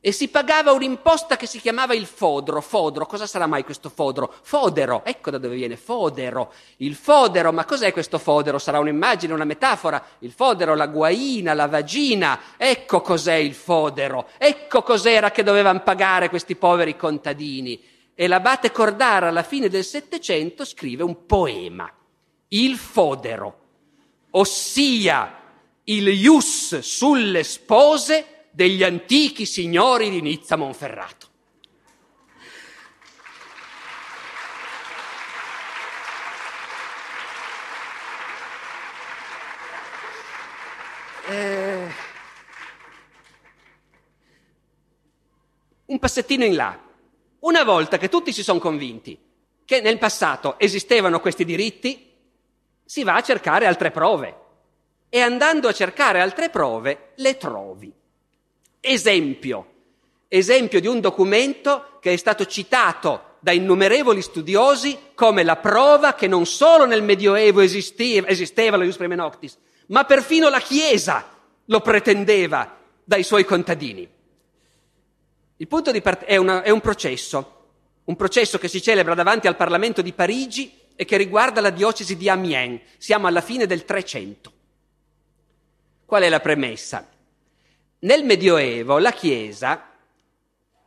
e 0.01 0.11
si 0.11 0.27
pagava 0.27 0.73
un'imposta 0.73 1.37
che 1.37 1.45
si 1.45 1.59
chiamava 1.59 1.93
il 1.93 2.07
fodro. 2.07 2.59
Fodro, 2.59 3.05
cosa 3.05 3.25
sarà 3.25 3.47
mai 3.47 3.63
questo 3.63 3.87
fodro? 3.87 4.33
Fodero, 4.41 5.05
ecco 5.05 5.31
da 5.31 5.37
dove 5.37 5.55
viene 5.55 5.77
fodero. 5.77 6.51
Il 6.77 6.95
fodero, 6.95 7.53
ma 7.53 7.63
cos'è 7.63 7.93
questo 7.93 8.17
fodero? 8.17 8.59
Sarà 8.59 8.79
un'immagine, 8.79 9.31
una 9.31 9.45
metafora? 9.45 10.03
Il 10.19 10.33
fodero, 10.33 10.75
la 10.75 10.87
guaina, 10.87 11.53
la 11.53 11.67
vagina, 11.67 12.37
ecco 12.57 12.99
cos'è 12.99 13.35
il 13.35 13.53
fodero, 13.53 14.27
ecco 14.37 14.81
cos'era 14.83 15.31
che 15.31 15.43
dovevano 15.43 15.83
pagare 15.83 16.27
questi 16.27 16.55
poveri 16.55 16.97
contadini 16.97 17.95
e 18.19 18.25
l'abate 18.25 18.71
Cordara 18.71 19.27
alla 19.27 19.43
fine 19.43 19.69
del 19.69 19.83
Settecento 19.83 20.65
scrive 20.65 21.03
un 21.03 21.27
poema, 21.27 21.87
Il 22.47 22.75
Fodero, 22.75 23.59
ossia 24.31 25.39
il 25.83 26.07
ius 26.07 26.79
sulle 26.79 27.43
spose 27.43 28.47
degli 28.49 28.81
antichi 28.81 29.45
signori 29.45 30.09
di 30.09 30.21
Nizza 30.21 30.55
Monferrato. 30.55 31.27
Eh, 41.29 41.87
un 45.85 45.99
passettino 45.99 46.45
in 46.45 46.55
là. 46.55 46.85
Una 47.47 47.63
volta 47.63 47.97
che 47.97 48.09
tutti 48.09 48.33
si 48.33 48.43
sono 48.43 48.59
convinti 48.59 49.17
che 49.63 49.79
nel 49.79 49.97
passato 49.97 50.59
esistevano 50.59 51.21
questi 51.21 51.45
diritti, 51.45 52.11
si 52.83 53.03
va 53.05 53.15
a 53.15 53.21
cercare 53.21 53.65
altre 53.65 53.89
prove. 53.89 54.35
E 55.07 55.21
andando 55.21 55.69
a 55.69 55.73
cercare 55.73 56.19
altre 56.19 56.49
prove, 56.49 57.13
le 57.15 57.37
trovi. 57.37 57.89
Esempio, 58.81 59.67
esempio 60.27 60.81
di 60.81 60.87
un 60.87 60.99
documento 60.99 61.99
che 62.01 62.11
è 62.11 62.17
stato 62.17 62.45
citato 62.45 63.37
da 63.39 63.53
innumerevoli 63.53 64.21
studiosi 64.21 64.97
come 65.15 65.43
la 65.43 65.55
prova 65.55 66.15
che 66.15 66.27
non 66.27 66.45
solo 66.45 66.85
nel 66.85 67.01
Medioevo 67.01 67.61
esisteva, 67.61 68.27
esisteva 68.27 68.75
la 68.75 68.83
Ius 68.83 68.97
Prime 68.97 69.15
Noctis, 69.15 69.57
ma 69.87 70.03
perfino 70.03 70.49
la 70.49 70.59
Chiesa 70.59 71.29
lo 71.63 71.79
pretendeva 71.79 72.77
dai 73.05 73.23
suoi 73.23 73.45
contadini. 73.45 74.15
Il 75.57 75.67
punto 75.67 75.91
di 75.91 76.01
part- 76.01 76.23
è, 76.23 76.35
è 76.35 76.69
un 76.69 76.81
processo, 76.81 77.55
un 78.05 78.15
processo 78.15 78.59
che 78.59 78.67
si 78.67 78.81
celebra 78.81 79.15
davanti 79.15 79.47
al 79.47 79.55
Parlamento 79.55 80.01
di 80.01 80.13
Parigi 80.13 80.71
e 80.95 81.03
che 81.05 81.17
riguarda 81.17 81.61
la 81.61 81.71
diocesi 81.71 82.15
di 82.15 82.29
Amiens. 82.29 82.81
Siamo 82.97 83.27
alla 83.27 83.41
fine 83.41 83.65
del 83.65 83.83
Trecento. 83.83 84.51
Qual 86.05 86.21
è 86.21 86.29
la 86.29 86.39
premessa? 86.39 87.07
Nel 87.99 88.23
Medioevo 88.23 88.99
la 88.99 89.11
Chiesa, 89.11 89.89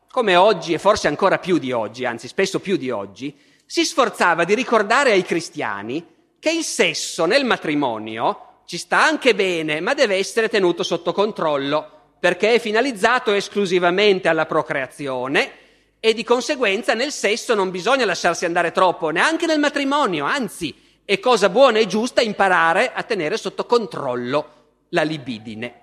come 0.08 0.36
oggi 0.36 0.72
e 0.72 0.78
forse 0.78 1.08
ancora 1.08 1.38
più 1.38 1.58
di 1.58 1.72
oggi, 1.72 2.04
anzi 2.04 2.28
spesso 2.28 2.60
più 2.60 2.76
di 2.76 2.90
oggi, 2.90 3.36
si 3.66 3.84
sforzava 3.84 4.44
di 4.44 4.54
ricordare 4.54 5.10
ai 5.10 5.22
cristiani 5.22 6.04
che 6.38 6.50
il 6.50 6.64
sesso 6.64 7.26
nel 7.26 7.44
matrimonio 7.44 8.62
ci 8.66 8.78
sta 8.78 9.02
anche 9.02 9.34
bene, 9.34 9.80
ma 9.80 9.94
deve 9.94 10.16
essere 10.16 10.48
tenuto 10.48 10.84
sotto 10.84 11.12
controllo 11.12 11.99
perché 12.20 12.54
è 12.54 12.58
finalizzato 12.60 13.32
esclusivamente 13.32 14.28
alla 14.28 14.44
procreazione 14.44 15.52
e 15.98 16.12
di 16.12 16.22
conseguenza 16.22 16.92
nel 16.92 17.12
sesso 17.12 17.54
non 17.54 17.70
bisogna 17.70 18.04
lasciarsi 18.04 18.44
andare 18.44 18.72
troppo, 18.72 19.08
neanche 19.08 19.46
nel 19.46 19.58
matrimonio, 19.58 20.26
anzi 20.26 20.74
è 21.04 21.18
cosa 21.18 21.48
buona 21.48 21.78
e 21.78 21.86
giusta 21.86 22.20
imparare 22.20 22.92
a 22.92 23.02
tenere 23.02 23.38
sotto 23.38 23.64
controllo 23.64 24.58
la 24.90 25.02
libidine. 25.02 25.78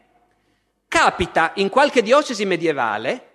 Capita 0.88 1.52
in 1.56 1.70
qualche 1.70 2.02
diocesi 2.02 2.46
medievale 2.46 3.32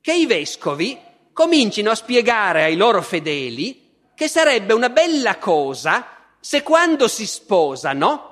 che 0.00 0.12
i 0.12 0.26
vescovi 0.26 0.98
comincino 1.32 1.90
a 1.90 1.94
spiegare 1.94 2.64
ai 2.64 2.76
loro 2.76 3.00
fedeli 3.02 3.90
che 4.14 4.28
sarebbe 4.28 4.74
una 4.74 4.90
bella 4.90 5.38
cosa 5.38 6.06
se 6.38 6.62
quando 6.62 7.08
si 7.08 7.26
sposano 7.26 8.28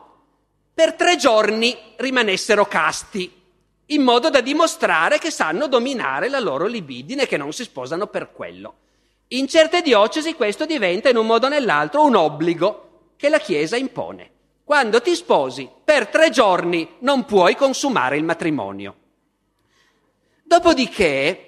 per 0.75 0.95
tre 0.95 1.17
giorni 1.17 1.77
rimanessero 1.97 2.67
casti 2.67 3.40
in 3.91 4.03
modo 4.03 4.31
da 4.31 4.41
dimostrare 4.41 5.19
che 5.19 5.31
sanno 5.31 5.67
dominare 5.67 6.29
la 6.29 6.41
loro 6.41 6.67
libidine 6.67 7.23
e 7.23 7.27
che 7.27 7.37
non 7.37 7.53
si 7.53 7.65
sposano 7.65 8.07
per 8.07 8.33
quello. 8.33 8.75
In 9.29 9.47
certe 9.47 9.83
diocesi 9.83 10.35
questo 10.35 10.67
diventa 10.67 11.09
in 11.09 11.17
un 11.17 11.27
modo 11.27 11.47
o 11.47 11.49
nell'altro 11.49 12.05
un 12.05 12.17
obbligo 12.17 13.13
che 13.17 13.29
la 13.29 13.39
Chiesa 13.39 13.77
impone. 13.77 14.31
Quando 14.65 15.01
ti 15.01 15.15
sposi 15.15 15.69
per 15.85 16.09
tre 16.09 16.31
giorni 16.31 16.97
non 17.01 17.25
puoi 17.25 17.57
consumare 17.57 18.17
il 18.17 18.25
matrimonio. 18.25 18.95
Dopodiché 20.43 21.47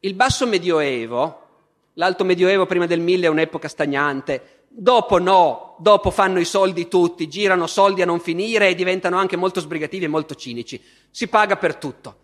il 0.00 0.14
basso 0.14 0.46
medioevo, 0.46 1.46
l'alto 1.94 2.24
medioevo 2.24 2.66
prima 2.66 2.86
del 2.86 3.00
mille 3.00 3.26
è 3.26 3.30
un'epoca 3.30 3.68
stagnante, 3.68 4.59
Dopo 4.72 5.18
no, 5.18 5.74
dopo 5.80 6.12
fanno 6.12 6.38
i 6.38 6.44
soldi 6.44 6.86
tutti, 6.86 7.28
girano 7.28 7.66
soldi 7.66 8.02
a 8.02 8.06
non 8.06 8.20
finire 8.20 8.68
e 8.68 8.76
diventano 8.76 9.18
anche 9.18 9.36
molto 9.36 9.58
sbrigativi 9.58 10.04
e 10.04 10.08
molto 10.08 10.36
cinici. 10.36 10.80
Si 11.10 11.26
paga 11.26 11.56
per 11.56 11.74
tutto. 11.74 12.16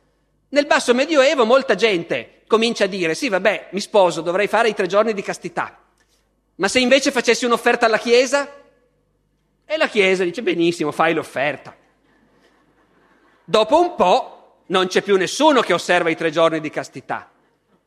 Nel 0.50 0.66
basso 0.66 0.94
medioevo 0.94 1.44
molta 1.44 1.74
gente 1.74 2.44
comincia 2.46 2.84
a 2.84 2.86
dire 2.86 3.16
sì, 3.16 3.28
vabbè, 3.28 3.70
mi 3.72 3.80
sposo, 3.80 4.20
dovrei 4.20 4.46
fare 4.46 4.68
i 4.68 4.74
tre 4.74 4.86
giorni 4.86 5.12
di 5.12 5.22
castità. 5.22 5.76
Ma 6.54 6.68
se 6.68 6.78
invece 6.78 7.10
facessi 7.10 7.44
un'offerta 7.44 7.86
alla 7.86 7.98
Chiesa? 7.98 8.48
E 9.64 9.76
la 9.76 9.88
Chiesa 9.88 10.22
dice 10.22 10.42
benissimo, 10.42 10.92
fai 10.92 11.14
l'offerta. 11.14 11.76
Dopo 13.44 13.80
un 13.80 13.96
po' 13.96 14.60
non 14.66 14.86
c'è 14.86 15.02
più 15.02 15.16
nessuno 15.16 15.62
che 15.62 15.72
osserva 15.72 16.10
i 16.10 16.16
tre 16.16 16.30
giorni 16.30 16.60
di 16.60 16.70
castità. 16.70 17.28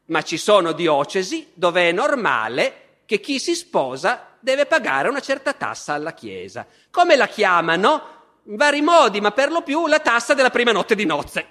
ma 0.09 0.21
ci 0.21 0.37
sono 0.37 0.71
diocesi 0.71 1.49
dove 1.53 1.89
è 1.89 1.91
normale 1.91 2.87
che 3.05 3.19
chi 3.19 3.39
si 3.39 3.55
sposa 3.55 4.28
deve 4.39 4.65
pagare 4.65 5.09
una 5.09 5.19
certa 5.19 5.53
tassa 5.53 5.93
alla 5.93 6.13
Chiesa. 6.13 6.65
Come 6.89 7.15
la 7.15 7.27
chiamano? 7.27 8.17
In 8.43 8.55
vari 8.55 8.81
modi, 8.81 9.21
ma 9.21 9.31
per 9.31 9.51
lo 9.51 9.61
più 9.61 9.87
la 9.87 9.99
tassa 9.99 10.33
della 10.33 10.49
prima 10.49 10.71
notte 10.71 10.95
di 10.95 11.05
nozze. 11.05 11.45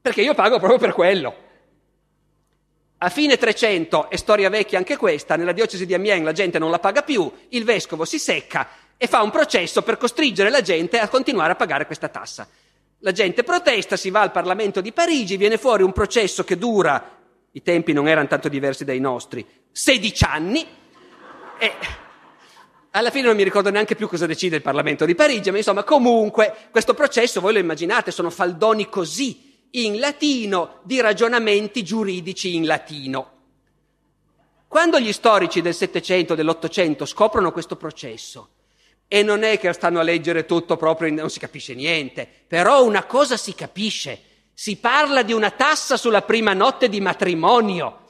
Perché 0.00 0.22
io 0.22 0.34
pago 0.34 0.58
proprio 0.58 0.78
per 0.78 0.92
quello. 0.92 1.34
A 2.98 3.08
fine 3.08 3.36
300, 3.36 4.10
è 4.10 4.16
storia 4.16 4.48
vecchia 4.48 4.78
anche 4.78 4.96
questa, 4.96 5.36
nella 5.36 5.52
diocesi 5.52 5.86
di 5.86 5.94
Amiens 5.94 6.24
la 6.24 6.32
gente 6.32 6.58
non 6.58 6.70
la 6.70 6.78
paga 6.78 7.02
più, 7.02 7.30
il 7.48 7.64
vescovo 7.64 8.04
si 8.04 8.18
secca 8.18 8.68
e 8.96 9.08
fa 9.08 9.22
un 9.22 9.30
processo 9.30 9.82
per 9.82 9.96
costringere 9.96 10.50
la 10.50 10.60
gente 10.60 11.00
a 11.00 11.08
continuare 11.08 11.52
a 11.52 11.56
pagare 11.56 11.86
questa 11.86 12.08
tassa. 12.08 12.48
La 12.98 13.10
gente 13.10 13.42
protesta, 13.42 13.96
si 13.96 14.10
va 14.10 14.20
al 14.20 14.30
Parlamento 14.30 14.80
di 14.80 14.92
Parigi, 14.92 15.36
viene 15.36 15.58
fuori 15.58 15.82
un 15.82 15.90
processo 15.90 16.44
che 16.44 16.56
dura, 16.56 17.18
i 17.50 17.62
tempi 17.62 17.92
non 17.92 18.06
erano 18.06 18.28
tanto 18.28 18.48
diversi 18.48 18.84
dai 18.84 19.00
nostri, 19.00 19.44
16 19.72 20.24
anni 20.24 20.66
e 21.62 21.72
alla 22.90 23.12
fine 23.12 23.28
non 23.28 23.36
mi 23.36 23.44
ricordo 23.44 23.70
neanche 23.70 23.94
più 23.94 24.08
cosa 24.08 24.26
decide 24.26 24.56
il 24.56 24.62
Parlamento 24.62 25.04
di 25.04 25.14
Parigi, 25.14 25.52
ma 25.52 25.58
insomma 25.58 25.84
comunque 25.84 26.52
questo 26.72 26.92
processo, 26.92 27.40
voi 27.40 27.52
lo 27.52 27.60
immaginate, 27.60 28.10
sono 28.10 28.30
faldoni 28.30 28.88
così 28.88 29.68
in 29.70 30.00
latino 30.00 30.80
di 30.82 31.00
ragionamenti 31.00 31.84
giuridici 31.84 32.56
in 32.56 32.66
latino. 32.66 33.30
Quando 34.66 34.98
gli 34.98 35.12
storici 35.12 35.62
del 35.62 35.72
Settecento, 35.72 36.34
dell'Ottocento 36.34 37.04
scoprono 37.04 37.52
questo 37.52 37.76
processo, 37.76 38.48
e 39.06 39.22
non 39.22 39.44
è 39.44 39.56
che 39.60 39.72
stanno 39.72 40.00
a 40.00 40.02
leggere 40.02 40.46
tutto 40.46 40.76
proprio, 40.76 41.12
non 41.12 41.30
si 41.30 41.38
capisce 41.38 41.74
niente, 41.74 42.28
però 42.48 42.82
una 42.84 43.04
cosa 43.04 43.36
si 43.36 43.54
capisce, 43.54 44.20
si 44.52 44.78
parla 44.78 45.22
di 45.22 45.32
una 45.32 45.50
tassa 45.50 45.96
sulla 45.96 46.22
prima 46.22 46.54
notte 46.54 46.88
di 46.88 47.00
matrimonio 47.00 48.01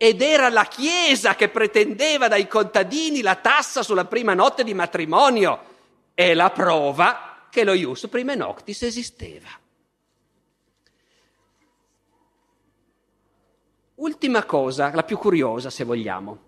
ed 0.00 0.22
era 0.22 0.48
la 0.48 0.64
Chiesa 0.64 1.34
che 1.34 1.48
pretendeva 1.48 2.28
dai 2.28 2.46
contadini 2.46 3.20
la 3.20 3.34
tassa 3.34 3.82
sulla 3.82 4.04
prima 4.04 4.32
notte 4.32 4.62
di 4.62 4.72
matrimonio. 4.72 5.64
È 6.14 6.34
la 6.34 6.50
prova 6.50 7.46
che 7.50 7.64
lo 7.64 7.72
ius 7.72 8.06
prime 8.08 8.36
noctis 8.36 8.82
esisteva. 8.82 9.48
Ultima 13.96 14.44
cosa, 14.44 14.94
la 14.94 15.02
più 15.02 15.18
curiosa 15.18 15.68
se 15.68 15.82
vogliamo. 15.82 16.46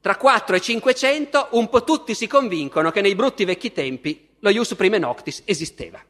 Tra 0.00 0.16
4 0.16 0.56
e 0.56 0.60
500 0.60 1.48
un 1.52 1.68
po' 1.68 1.84
tutti 1.84 2.16
si 2.16 2.26
convincono 2.26 2.90
che 2.90 3.00
nei 3.00 3.14
brutti 3.14 3.44
vecchi 3.44 3.70
tempi 3.70 4.30
lo 4.40 4.50
ius 4.50 4.74
prime 4.74 4.98
noctis 4.98 5.42
esisteva. 5.44 6.04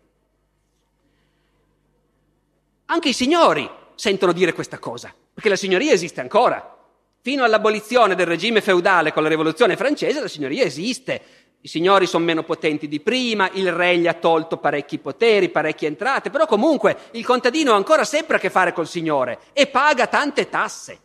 Anche 2.87 3.09
i 3.11 3.13
signori 3.13 3.81
sentono 3.95 4.33
dire 4.33 4.53
questa 4.53 4.79
cosa, 4.79 5.15
perché 5.33 5.49
la 5.49 5.57
signoria 5.57 5.93
esiste 5.93 6.21
ancora. 6.21 6.79
Fino 7.21 7.45
all'abolizione 7.45 8.15
del 8.15 8.27
regime 8.27 8.61
feudale 8.61 9.13
con 9.13 9.23
la 9.23 9.29
rivoluzione 9.29 9.77
francese 9.77 10.21
la 10.21 10.29
signoria 10.29 10.65
esiste. 10.65 11.23
I 11.61 11.69
signori 11.69 12.07
sono 12.07 12.25
meno 12.25 12.43
potenti 12.43 12.89
di 12.89 12.99
prima, 12.99 13.49
il 13.53 13.71
re 13.71 13.97
gli 13.97 14.09
ha 14.09 14.15
tolto 14.15 14.57
parecchi 14.57 14.99
poteri, 14.99 15.49
parecchie 15.49 15.87
entrate, 15.87 16.31
però 16.31 16.47
comunque 16.47 16.97
il 17.13 17.25
contadino 17.25 17.73
ha 17.73 17.77
ancora 17.77 18.05
sempre 18.05 18.37
a 18.37 18.41
che 18.41 18.51
fare 18.51 18.73
col 18.73 18.89
signore 18.89 19.39
e 19.53 19.69
paga 19.69 20.09
tante 20.09 20.49
tasse. 20.49 20.99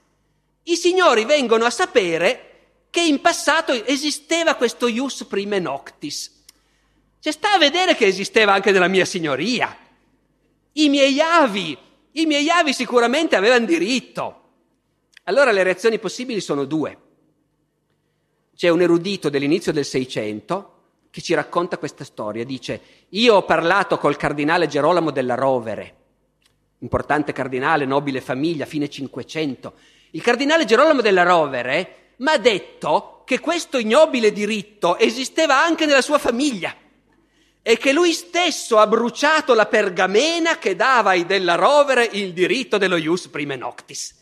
I 0.64 0.76
signori 0.76 1.26
vengono 1.26 1.66
a 1.66 1.70
sapere 1.70 2.48
che 2.90 3.02
in 3.02 3.22
passato 3.22 3.72
esisteva 3.86 4.56
questo 4.56 4.88
ius 4.88 5.26
prime 5.26 5.60
noctis. 5.60 6.44
Cioè 7.20 7.32
sta 7.32 7.54
a 7.54 7.58
vedere 7.60 7.96
che 7.96 8.06
esisteva 8.06 8.54
anche 8.54 8.72
nella 8.72 8.88
mia 8.88 9.06
signoria. 9.06 9.78
I 10.74 10.90
miei 10.90 11.20
avi, 11.20 11.78
i 12.22 12.26
miei 12.26 12.50
avi 12.50 12.74
sicuramente 12.74 13.36
avevano 13.36 13.66
diritto. 13.66 14.42
Allora 15.24 15.52
le 15.52 15.64
reazioni 15.64 16.00
possibili 16.00 16.40
sono 16.40 16.66
due. 16.66 16.98
C'è 18.56 18.70
un 18.70 18.82
erudito 18.82 19.30
dell'inizio 19.30 19.72
del 19.72 19.86
Seicento 19.86 20.74
che 21.12 21.22
ci 21.22 21.36
racconta 21.36 21.78
questa 21.78 22.04
storia. 22.04 22.44
Dice, 22.44 22.82
io 23.10 23.36
ho 23.36 23.44
parlato 23.44 23.98
col 23.98 24.16
cardinale 24.16 24.68
Gerolamo 24.68 25.12
della 25.12 25.36
Rovere, 25.36 25.96
importante 26.80 27.34
cardinale, 27.34 27.86
nobile 27.86 28.20
famiglia, 28.20 28.66
fine 28.66 28.90
Cinquecento. 28.90 29.74
Il 30.12 30.22
cardinale 30.22 30.66
Gerolamo 30.66 31.02
della 31.02 31.24
Rovere 31.24 32.14
ma 32.18 32.32
ha 32.32 32.38
detto 32.40 33.22
che 33.26 33.40
questo 33.40 33.78
ignobile 33.78 34.32
diritto 34.32 34.98
esisteva 34.98 35.62
anche 35.62 35.86
nella 35.86 36.02
sua 36.02 36.18
famiglia 36.18 36.74
e 37.68 37.76
che 37.76 37.92
lui 37.92 38.14
stesso 38.14 38.78
ha 38.78 38.88
bruciato 38.88 39.54
la 39.54 39.66
pergamena 39.66 40.58
che 40.58 40.78
dava 40.78 41.10
ai 41.10 41.26
della 41.26 41.56
Rovere 41.56 42.06
il 42.06 42.32
diritto 42.32 42.78
dello 42.78 42.96
ius 42.96 43.28
prime 43.28 43.58
noctis. 43.58 44.16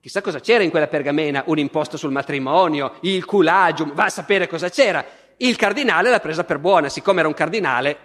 Chissà 0.00 0.20
cosa 0.20 0.40
c'era 0.40 0.64
in 0.64 0.70
quella 0.70 0.88
pergamena, 0.88 1.44
un 1.46 1.60
imposto 1.60 1.96
sul 1.96 2.10
matrimonio, 2.10 2.96
il 3.02 3.24
culagium, 3.24 3.94
va 3.94 4.06
a 4.06 4.08
sapere 4.08 4.48
cosa 4.48 4.68
c'era. 4.68 5.06
Il 5.36 5.54
cardinale 5.54 6.10
l'ha 6.10 6.18
presa 6.18 6.42
per 6.42 6.58
buona, 6.58 6.88
siccome 6.88 7.20
era 7.20 7.28
un 7.28 7.34
cardinale, 7.34 7.98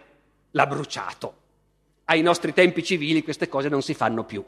l'ha 0.52 0.68
bruciato. 0.68 1.34
Ai 2.06 2.22
nostri 2.22 2.54
tempi 2.54 2.84
civili 2.84 3.24
queste 3.24 3.50
cose 3.50 3.68
non 3.68 3.82
si 3.82 3.96
fanno 3.96 4.26
più. 4.26 4.46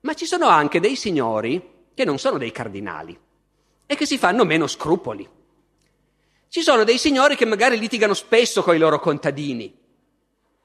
Ma 0.00 0.14
ci 0.14 0.24
sono 0.24 0.48
anche 0.48 0.80
dei 0.80 0.96
signori 0.96 1.62
che 1.92 2.06
non 2.06 2.16
sono 2.16 2.38
dei 2.38 2.50
cardinali 2.50 3.14
e 3.84 3.94
che 3.94 4.06
si 4.06 4.16
fanno 4.16 4.46
meno 4.46 4.66
scrupoli. 4.66 5.28
Ci 6.52 6.60
sono 6.60 6.84
dei 6.84 6.98
signori 6.98 7.34
che 7.34 7.46
magari 7.46 7.78
litigano 7.78 8.12
spesso 8.12 8.62
con 8.62 8.74
i 8.74 8.78
loro 8.78 9.00
contadini. 9.00 9.74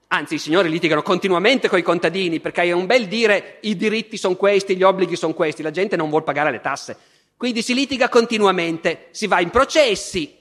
Anzi, 0.07 0.33
i 0.33 0.37
signori 0.37 0.67
litigano 0.67 1.01
continuamente 1.01 1.69
con 1.69 1.79
i 1.79 1.81
contadini 1.81 2.41
perché 2.41 2.63
è 2.63 2.73
un 2.73 2.85
bel 2.85 3.07
dire 3.07 3.59
i 3.61 3.77
diritti 3.77 4.17
sono 4.17 4.35
questi, 4.35 4.75
gli 4.75 4.83
obblighi 4.83 5.15
sono 5.15 5.33
questi, 5.33 5.61
la 5.61 5.71
gente 5.71 5.95
non 5.95 6.09
vuole 6.09 6.25
pagare 6.25 6.51
le 6.51 6.59
tasse. 6.59 6.97
Quindi 7.37 7.61
si 7.61 7.73
litiga 7.73 8.09
continuamente, 8.09 9.07
si 9.11 9.27
va 9.27 9.39
in 9.39 9.49
processi 9.49 10.35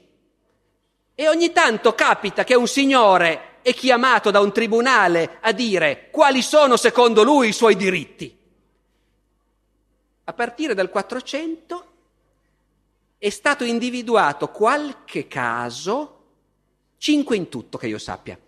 e 1.15 1.29
ogni 1.29 1.53
tanto 1.53 1.95
capita 1.95 2.43
che 2.43 2.57
un 2.57 2.67
signore 2.67 3.59
è 3.63 3.73
chiamato 3.73 4.33
da 4.33 4.41
un 4.41 4.51
tribunale 4.51 5.39
a 5.41 5.53
dire 5.53 6.09
quali 6.11 6.43
sono 6.43 6.77
secondo 6.77 7.23
lui 7.23 7.51
i 7.51 7.53
suoi 7.53 7.77
diritti 7.77 8.37
a 10.25 10.33
partire 10.33 10.75
dal 10.75 10.91
400 10.91 11.96
è 13.19 13.29
stato 13.31 13.65
individuato 13.65 14.49
qualche 14.49 15.27
caso, 15.27 16.25
cinque 16.99 17.37
in 17.37 17.49
tutto 17.49 17.79
che 17.79 17.87
io 17.87 17.99
sappia, 17.99 18.39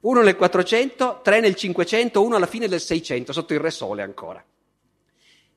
uno 0.00 0.22
nel 0.22 0.36
400, 0.36 1.20
tre 1.22 1.40
nel 1.40 1.54
500, 1.54 2.22
uno 2.22 2.36
alla 2.36 2.46
fine 2.46 2.68
del 2.68 2.80
600, 2.80 3.32
sotto 3.32 3.52
il 3.52 3.60
Re 3.60 3.70
Sole 3.70 4.02
ancora, 4.02 4.44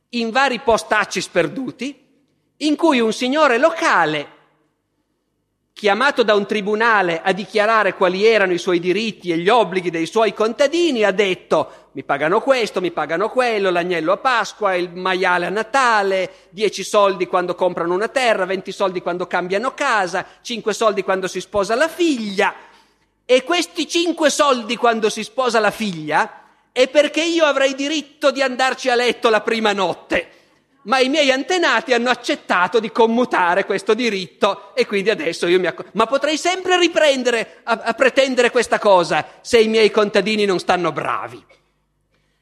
in 0.10 0.30
vari 0.30 0.60
postacci 0.60 1.22
sperduti, 1.22 2.04
in 2.58 2.76
cui 2.76 3.00
un 3.00 3.12
signore 3.12 3.58
locale 3.58 4.35
chiamato 5.78 6.24
da 6.24 6.36
un 6.36 6.46
tribunale 6.46 7.22
a 7.22 7.34
dichiarare 7.34 7.96
quali 7.96 8.26
erano 8.26 8.54
i 8.54 8.58
suoi 8.58 8.80
diritti 8.80 9.34
e 9.34 9.38
gli 9.38 9.50
obblighi 9.50 9.90
dei 9.90 10.06
suoi 10.06 10.34
contadini, 10.34 11.04
ha 11.04 11.12
detto 11.12 11.90
mi 11.92 12.04
pagano 12.06 12.40
questo, 12.40 12.80
mi 12.80 12.92
pagano 12.92 13.28
quello, 13.28 13.70
l'agnello 13.70 14.14
a 14.14 14.18
Pasqua, 14.18 14.76
il 14.76 14.94
maiale 14.94 15.48
a 15.48 15.50
Natale, 15.50 16.32
10 16.52 16.82
soldi 16.82 17.28
quando 17.28 17.56
comprano 17.56 17.94
una 17.94 18.08
terra, 18.08 18.46
20 18.46 18.72
soldi 18.72 19.02
quando 19.02 19.28
cambiano 19.28 19.74
casa, 19.74 20.26
5 20.42 20.74
soldi 20.74 21.04
quando 21.04 21.28
si 21.28 21.42
sposa 21.42 21.76
la 21.76 21.90
figlia. 21.90 22.56
E 23.26 23.44
questi 23.44 23.86
5 23.86 24.30
soldi 24.30 24.78
quando 24.78 25.10
si 25.10 25.24
sposa 25.24 25.60
la 25.60 25.72
figlia 25.72 26.44
è 26.72 26.88
perché 26.88 27.22
io 27.22 27.44
avrei 27.44 27.76
diritto 27.76 28.32
di 28.32 28.42
andarci 28.42 28.90
a 28.90 28.96
letto 28.96 29.30
la 29.30 29.42
prima 29.42 29.74
notte 29.74 30.35
ma 30.86 31.00
i 31.00 31.10
miei 31.10 31.32
antenati 31.32 31.94
hanno 31.94 32.10
accettato 32.10 32.80
di 32.80 32.92
commutare 32.92 33.66
questo 33.66 33.94
diritto 33.94 34.76
e 34.76 34.86
quindi 34.86 35.10
adesso 35.10 35.48
io 35.48 35.60
mi 35.60 35.68
accorgo. 35.68 35.92
Ma 35.94 36.06
potrei 36.06 36.38
sempre 36.38 36.78
riprendere 36.80 37.62
a, 37.64 37.82
a, 37.84 37.94
pretendere 37.94 38.52
questa 38.52 38.80
cosa 38.80 39.40
se 39.42 39.60
i 39.60 39.68
miei 39.68 39.92
contadini 39.92 40.46
non 40.46 40.60
stanno 40.60 40.92
bravi. 40.92 41.44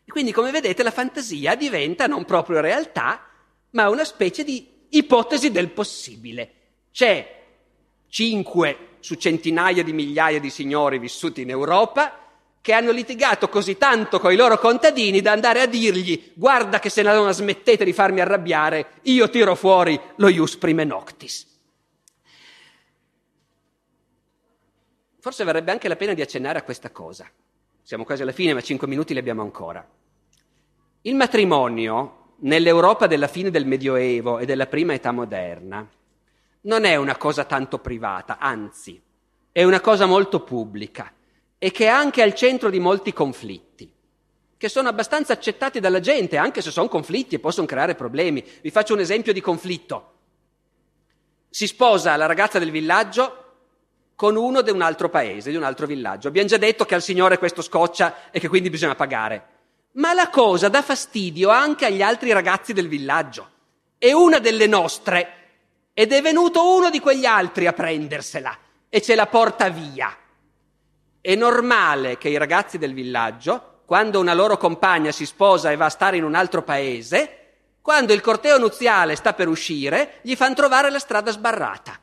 E 0.05 0.11
quindi, 0.11 0.31
come 0.31 0.51
vedete, 0.51 0.83
la 0.83 0.91
fantasia 0.91 1.55
diventa 1.55 2.07
non 2.07 2.25
proprio 2.25 2.59
realtà, 2.59 3.25
ma 3.71 3.89
una 3.89 4.03
specie 4.03 4.43
di 4.43 4.67
ipotesi 4.89 5.51
del 5.51 5.69
possibile. 5.69 6.53
C'è 6.91 7.41
cinque 8.09 8.89
su 8.99 9.15
centinaia 9.15 9.83
di 9.83 9.93
migliaia 9.93 10.39
di 10.39 10.49
signori 10.49 10.99
vissuti 10.99 11.41
in 11.41 11.49
Europa 11.49 12.22
che 12.63 12.71
hanno 12.71 12.91
litigato 12.91 13.49
così 13.49 13.77
tanto 13.77 14.21
con 14.21 14.31
i 14.31 14.37
loro 14.37 14.57
contadini 14.57 15.19
da 15.19 15.33
andare 15.33 15.59
a 15.59 15.65
dirgli 15.65 16.31
guarda 16.33 16.79
che 16.79 16.87
se 16.87 17.01
non 17.01 17.29
smettete 17.33 17.83
di 17.83 17.91
farmi 17.91 18.21
arrabbiare, 18.21 19.01
io 19.01 19.29
tiro 19.29 19.53
fuori 19.53 19.99
lo 20.15 20.29
ius 20.29 20.55
prime 20.55 20.85
noctis. 20.85 21.45
Forse 25.19 25.43
varrebbe 25.43 25.71
anche 25.71 25.89
la 25.89 25.97
pena 25.97 26.13
di 26.13 26.21
accennare 26.21 26.57
a 26.57 26.63
questa 26.63 26.89
cosa. 26.91 27.29
Siamo 27.81 28.05
quasi 28.05 28.21
alla 28.21 28.31
fine, 28.31 28.53
ma 28.53 28.61
cinque 28.61 28.87
minuti 28.87 29.11
li 29.11 29.19
abbiamo 29.19 29.41
ancora. 29.41 29.85
Il 31.01 31.15
matrimonio, 31.15 32.35
nell'Europa 32.39 33.07
della 33.07 33.27
fine 33.27 33.51
del 33.51 33.65
Medioevo 33.65 34.39
e 34.39 34.45
della 34.45 34.67
prima 34.67 34.93
età 34.93 35.11
moderna, 35.11 35.85
non 36.61 36.85
è 36.85 36.95
una 36.95 37.17
cosa 37.17 37.43
tanto 37.43 37.79
privata, 37.79 38.37
anzi, 38.37 39.01
è 39.51 39.63
una 39.63 39.81
cosa 39.81 40.05
molto 40.05 40.43
pubblica 40.43 41.11
e 41.63 41.71
che 41.71 41.85
è 41.85 41.87
anche 41.87 42.21
al 42.21 42.35
centro 42.35 42.69
di 42.69 42.77
molti 42.77 43.13
conflitti, 43.13 43.89
che 44.57 44.67
sono 44.67 44.89
abbastanza 44.89 45.31
accettati 45.31 45.79
dalla 45.79 46.01
gente, 46.01 46.35
anche 46.35 46.61
se 46.61 46.71
sono 46.71 46.89
conflitti 46.89 47.35
e 47.35 47.39
possono 47.39 47.65
creare 47.65 47.95
problemi. 47.95 48.43
Vi 48.61 48.69
faccio 48.69 48.93
un 48.93 48.99
esempio 48.99 49.31
di 49.31 49.39
conflitto. 49.39 50.11
Si 51.49 51.65
sposa 51.65 52.17
la 52.17 52.25
ragazza 52.25 52.59
del 52.59 52.69
villaggio 52.69 53.53
con 54.13 54.35
uno 54.35 54.61
di 54.61 54.71
un 54.71 54.81
altro 54.81 55.07
paese, 55.07 55.51
di 55.51 55.55
un 55.55 55.63
altro 55.63 55.85
villaggio. 55.85 56.27
Abbiamo 56.27 56.49
già 56.49 56.57
detto 56.57 56.83
che 56.83 56.95
al 56.95 57.01
Signore 57.01 57.37
questo 57.37 57.61
scoccia 57.61 58.29
e 58.29 58.41
che 58.41 58.49
quindi 58.49 58.69
bisogna 58.69 58.95
pagare. 58.95 59.47
Ma 59.93 60.11
la 60.11 60.29
cosa 60.29 60.67
dà 60.67 60.81
fastidio 60.81 61.47
anche 61.47 61.85
agli 61.85 62.01
altri 62.01 62.33
ragazzi 62.33 62.73
del 62.73 62.89
villaggio. 62.89 63.49
È 63.97 64.11
una 64.11 64.39
delle 64.39 64.67
nostre 64.67 65.29
ed 65.93 66.11
è 66.11 66.21
venuto 66.21 66.75
uno 66.75 66.89
di 66.89 66.99
quegli 66.99 67.25
altri 67.25 67.67
a 67.67 67.71
prendersela 67.71 68.57
e 68.89 69.01
ce 69.01 69.15
la 69.15 69.27
porta 69.27 69.69
via. 69.69 70.17
È 71.25 71.35
normale 71.35 72.17
che 72.17 72.27
i 72.27 72.35
ragazzi 72.35 72.77
del 72.77 72.93
villaggio, 72.93 73.83
quando 73.85 74.19
una 74.19 74.33
loro 74.33 74.57
compagna 74.57 75.13
si 75.13 75.25
sposa 75.25 75.71
e 75.71 75.77
va 75.77 75.85
a 75.85 75.89
stare 75.89 76.17
in 76.17 76.25
un 76.25 76.35
altro 76.35 76.63
paese, 76.63 77.37
quando 77.81 78.11
il 78.11 78.19
corteo 78.19 78.57
nuziale 78.57 79.15
sta 79.15 79.31
per 79.31 79.47
uscire, 79.47 80.15
gli 80.23 80.35
fanno 80.35 80.55
trovare 80.55 80.89
la 80.89 80.99
strada 80.99 81.31
sbarrata. 81.31 81.97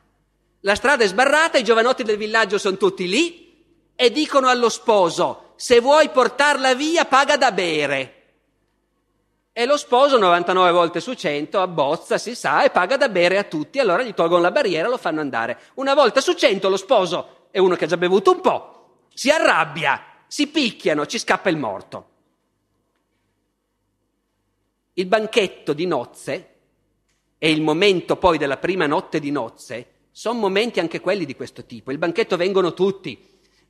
La 0.61 0.73
strada 0.73 1.03
è 1.03 1.07
sbarrata, 1.07 1.59
i 1.59 1.63
giovanotti 1.63 2.01
del 2.01 2.17
villaggio 2.17 2.57
sono 2.57 2.77
tutti 2.77 3.07
lì 3.07 3.63
e 3.95 4.11
dicono 4.11 4.47
allo 4.47 4.69
sposo, 4.69 5.53
se 5.55 5.79
vuoi 5.81 6.09
portarla 6.09 6.73
via 6.73 7.05
paga 7.05 7.37
da 7.37 7.51
bere. 7.51 8.15
E 9.53 9.65
lo 9.67 9.77
sposo 9.77 10.17
99 10.17 10.71
volte 10.71 10.99
su 10.99 11.13
100 11.13 11.61
abbozza, 11.61 12.17
si 12.17 12.33
sa, 12.33 12.63
e 12.63 12.71
paga 12.71 12.97
da 12.97 13.07
bere 13.07 13.37
a 13.37 13.43
tutti, 13.43 13.77
allora 13.77 14.01
gli 14.01 14.15
tolgono 14.15 14.41
la 14.41 14.49
barriera 14.49 14.87
e 14.87 14.89
lo 14.89 14.97
fanno 14.97 15.21
andare. 15.21 15.59
Una 15.75 15.93
volta 15.93 16.21
su 16.21 16.33
100 16.33 16.67
lo 16.69 16.77
sposo 16.77 17.47
è 17.51 17.59
uno 17.59 17.75
che 17.75 17.85
ha 17.85 17.87
già 17.87 17.97
bevuto 17.97 18.31
un 18.31 18.41
po', 18.41 18.80
si 19.13 19.29
arrabbia, 19.29 20.03
si 20.27 20.47
picchiano, 20.47 21.05
ci 21.05 21.19
scappa 21.19 21.49
il 21.49 21.57
morto. 21.57 22.09
Il 24.93 25.05
banchetto 25.05 25.73
di 25.73 25.85
nozze 25.85 26.47
e 27.37 27.51
il 27.51 27.61
momento 27.61 28.17
poi 28.17 28.37
della 28.37 28.57
prima 28.57 28.85
notte 28.85 29.19
di 29.19 29.31
nozze 29.31 29.87
sono 30.11 30.39
momenti 30.39 30.79
anche 30.79 30.99
quelli 30.99 31.25
di 31.25 31.35
questo 31.35 31.65
tipo. 31.65 31.91
Il 31.91 31.97
banchetto 31.97 32.37
vengono 32.37 32.73
tutti. 32.73 33.29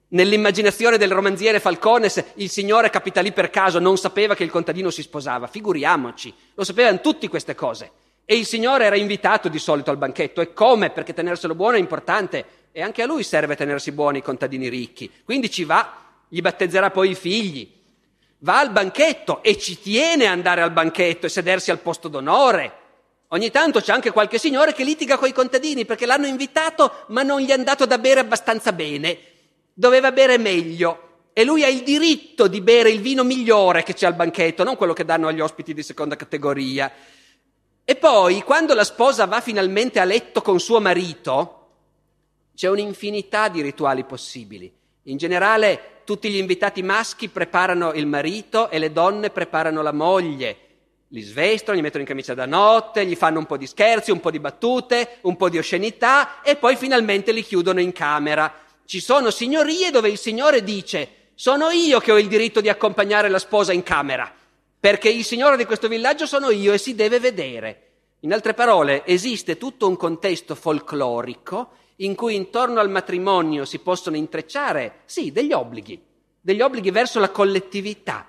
Nell'immaginazione 0.09 0.97
del 0.97 1.11
romanziere 1.11 1.59
Falcones 1.59 2.23
il 2.35 2.49
signore 2.49 2.89
capita 2.89 3.21
lì 3.21 3.31
per 3.31 3.49
caso, 3.49 3.79
non 3.79 3.97
sapeva 3.97 4.35
che 4.35 4.43
il 4.43 4.49
contadino 4.49 4.89
si 4.89 5.01
sposava, 5.03 5.47
figuriamoci, 5.47 6.33
lo 6.53 6.63
sapevano 6.65 6.99
tutti 6.99 7.29
queste 7.29 7.55
cose. 7.55 7.91
E 8.25 8.35
il 8.35 8.45
signore 8.45 8.85
era 8.85 8.97
invitato 8.97 9.47
di 9.47 9.59
solito 9.59 9.89
al 9.89 9.97
banchetto. 9.97 10.41
E 10.41 10.53
come? 10.53 10.89
Perché 10.89 11.13
tenerselo 11.13 11.55
buono 11.55 11.77
è 11.77 11.79
importante. 11.79 12.45
E 12.74 12.82
anche 12.82 13.01
a 13.01 13.05
lui 13.05 13.24
serve 13.24 13.55
tenersi 13.55 13.91
buoni 13.91 14.19
i 14.19 14.24
contadini 14.24 14.69
ricchi. 14.69 15.11
Quindi 15.26 15.49
ci 15.49 15.65
va, 15.65 16.03
gli 16.28 16.39
battezzerà 16.39 16.89
poi 16.89 17.11
i 17.11 17.15
figli. 17.15 17.69
Va 18.39 18.59
al 18.59 18.72
banchetto 18.72 19.43
e 19.43 19.57
ci 19.57 19.80
tiene 19.80 20.26
a 20.26 20.32
andare 20.32 20.61
al 20.61 20.72
banchetto 20.72 21.26
e 21.26 21.30
sedersi 21.30 21.69
al 21.69 21.80
posto 21.80 22.07
d'onore. 22.07 22.80
Ogni 23.30 23.51
tanto 23.51 23.82
c'è 23.82 23.91
anche 23.91 24.11
qualche 24.11 24.38
signore 24.38 24.74
che 24.74 24.84
litiga 24.84 25.17
coi 25.17 25.34
contadini 25.34 25.86
perché 25.86 26.05
l'hanno 26.05 26.28
invitato 26.28 27.05
ma 27.07 27.24
non 27.24 27.41
gli 27.41 27.51
hanno 27.51 27.63
dato 27.63 27.86
da 27.86 27.97
bere 27.97 28.22
abbastanza 28.22 28.72
bene. 28.72 29.17
Doveva 29.74 30.11
bere 30.11 30.38
meglio. 30.38 31.09
E 31.34 31.43
lui 31.43 31.63
ha 31.63 31.67
il 31.67 31.84
diritto 31.84 32.47
di 32.47 32.61
bere 32.61 32.89
il 32.89 32.99
vino 32.99 33.24
migliore 33.24 33.84
che 33.84 33.93
c'è 33.93 34.05
al 34.05 34.15
banchetto, 34.15 34.63
non 34.63 34.76
quello 34.76 34.93
che 34.93 35.05
danno 35.05 35.28
agli 35.28 35.39
ospiti 35.39 35.74
di 35.74 35.84
seconda 35.84 36.15
categoria. 36.15 36.91
E 37.84 37.95
poi, 37.95 38.41
quando 38.43 38.74
la 38.74 38.84
sposa 38.84 39.26
va 39.26 39.41
finalmente 39.41 39.99
a 39.99 40.05
letto 40.05 40.41
con 40.41 40.59
suo 40.59 40.82
marito, 40.82 41.61
c'è 42.62 42.70
un'infinità 42.70 43.47
di 43.47 43.64
rituali 43.64 44.03
possibili. 44.03 44.72
In 45.05 45.18
generale, 45.18 46.01
tutti 46.03 46.30
gli 46.30 46.36
invitati 46.36 46.84
maschi 46.84 47.28
preparano 47.28 47.91
il 47.93 48.05
marito 48.05 48.70
e 48.70 48.78
le 48.78 48.91
donne 48.91 49.32
preparano 49.32 49.82
la 49.82 49.91
moglie 49.91 50.57
li 51.07 51.22
svestono, 51.22 51.76
gli 51.76 51.82
mettono 51.82 52.03
in 52.03 52.07
camicia 52.07 52.36
da 52.36 52.45
notte, 52.45 53.03
gli 53.07 53.16
fanno 53.16 53.39
un 53.39 53.47
po' 53.47 53.57
di 53.57 53.66
scherzi, 53.66 54.12
un 54.12 54.20
po' 54.20 54.30
di 54.30 54.39
battute, 54.39 55.18
un 55.22 55.38
po' 55.38 55.49
di 55.49 55.57
oscenità 55.57 56.43
e 56.43 56.55
poi 56.55 56.76
finalmente 56.76 57.32
li 57.32 57.41
chiudono 57.41 57.80
in 57.80 57.93
camera. 57.93 58.53
Ci 58.86 58.99
sono 58.99 59.32
signorie 59.32 59.89
dove 59.89 60.09
il 60.09 60.20
Signore 60.20 60.64
dice 60.64 61.32
sono 61.34 61.72
io 61.72 61.99
che 61.99 62.12
ho 62.12 62.20
il 62.20 62.28
diritto 62.28 62.62
di 62.62 62.70
accompagnare 62.70 63.28
la 63.28 63.39
sposa 63.39 63.74
in 63.74 63.82
camera, 63.82 64.32
perché 64.80 65.09
il 65.09 65.26
Signore 65.26 65.57
di 65.57 65.66
questo 65.66 65.88
villaggio 65.88 66.28
sono 66.28 66.51
io 66.51 66.74
e 66.74 66.78
si 66.78 66.93
deve 66.93 67.20
vedere. 67.20 67.88
In 68.20 68.34
altre 68.34 68.53
parole, 68.53 69.03
esiste 69.03 69.57
tutto 69.57 69.88
un 69.88 69.97
contesto 69.97 70.53
folclorico 70.53 71.80
in 72.02 72.16
cui 72.16 72.36
intorno 72.36 72.80
al 72.80 72.89
matrimonio 72.89 73.66
si 73.66 73.80
possono 73.80 74.16
intrecciare, 74.16 75.02
sì, 75.06 75.32
degli 75.32 75.54
obblighi, 75.54 76.02
degli 76.39 76.62
obblighi 76.62 76.91
verso 76.91 77.20
la 77.20 77.30
collettività. 77.30 78.28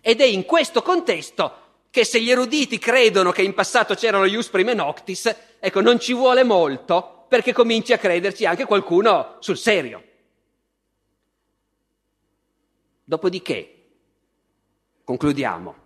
Ed 0.00 0.20
è 0.20 0.24
in 0.24 0.44
questo 0.44 0.82
contesto 0.82 1.60
che 1.90 2.04
se 2.04 2.20
gli 2.20 2.30
eruditi 2.30 2.78
credono 2.78 3.32
che 3.32 3.42
in 3.42 3.54
passato 3.54 3.94
c'erano 3.94 4.26
gli 4.26 4.34
us 4.34 4.48
prime 4.48 4.74
noctis, 4.74 5.34
ecco, 5.60 5.80
non 5.80 6.00
ci 6.00 6.14
vuole 6.14 6.42
molto 6.42 7.26
perché 7.28 7.52
cominci 7.52 7.92
a 7.92 7.98
crederci 7.98 8.46
anche 8.46 8.64
qualcuno 8.64 9.36
sul 9.40 9.56
serio. 9.56 10.02
Dopodiché, 13.04 13.88
concludiamo, 15.04 15.76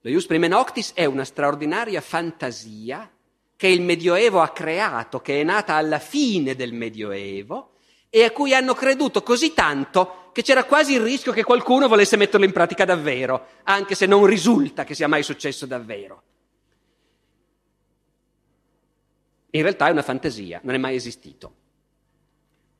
lo 0.00 0.10
ius 0.10 0.26
prime 0.26 0.48
noctis 0.48 0.92
è 0.94 1.04
una 1.04 1.24
straordinaria 1.24 2.00
fantasia 2.00 3.10
che 3.58 3.66
il 3.66 3.80
Medioevo 3.80 4.40
ha 4.40 4.50
creato, 4.50 5.18
che 5.20 5.40
è 5.40 5.42
nata 5.42 5.74
alla 5.74 5.98
fine 5.98 6.54
del 6.54 6.72
Medioevo 6.72 7.72
e 8.08 8.22
a 8.22 8.30
cui 8.30 8.54
hanno 8.54 8.72
creduto 8.72 9.24
così 9.24 9.52
tanto 9.52 10.30
che 10.32 10.42
c'era 10.42 10.62
quasi 10.62 10.92
il 10.92 11.00
rischio 11.00 11.32
che 11.32 11.42
qualcuno 11.42 11.88
volesse 11.88 12.16
metterlo 12.16 12.46
in 12.46 12.52
pratica 12.52 12.84
davvero, 12.84 13.46
anche 13.64 13.96
se 13.96 14.06
non 14.06 14.26
risulta 14.26 14.84
che 14.84 14.94
sia 14.94 15.08
mai 15.08 15.24
successo 15.24 15.66
davvero. 15.66 16.22
In 19.50 19.62
realtà 19.62 19.88
è 19.88 19.90
una 19.90 20.02
fantasia, 20.02 20.60
non 20.62 20.76
è 20.76 20.78
mai 20.78 20.94
esistito. 20.94 21.52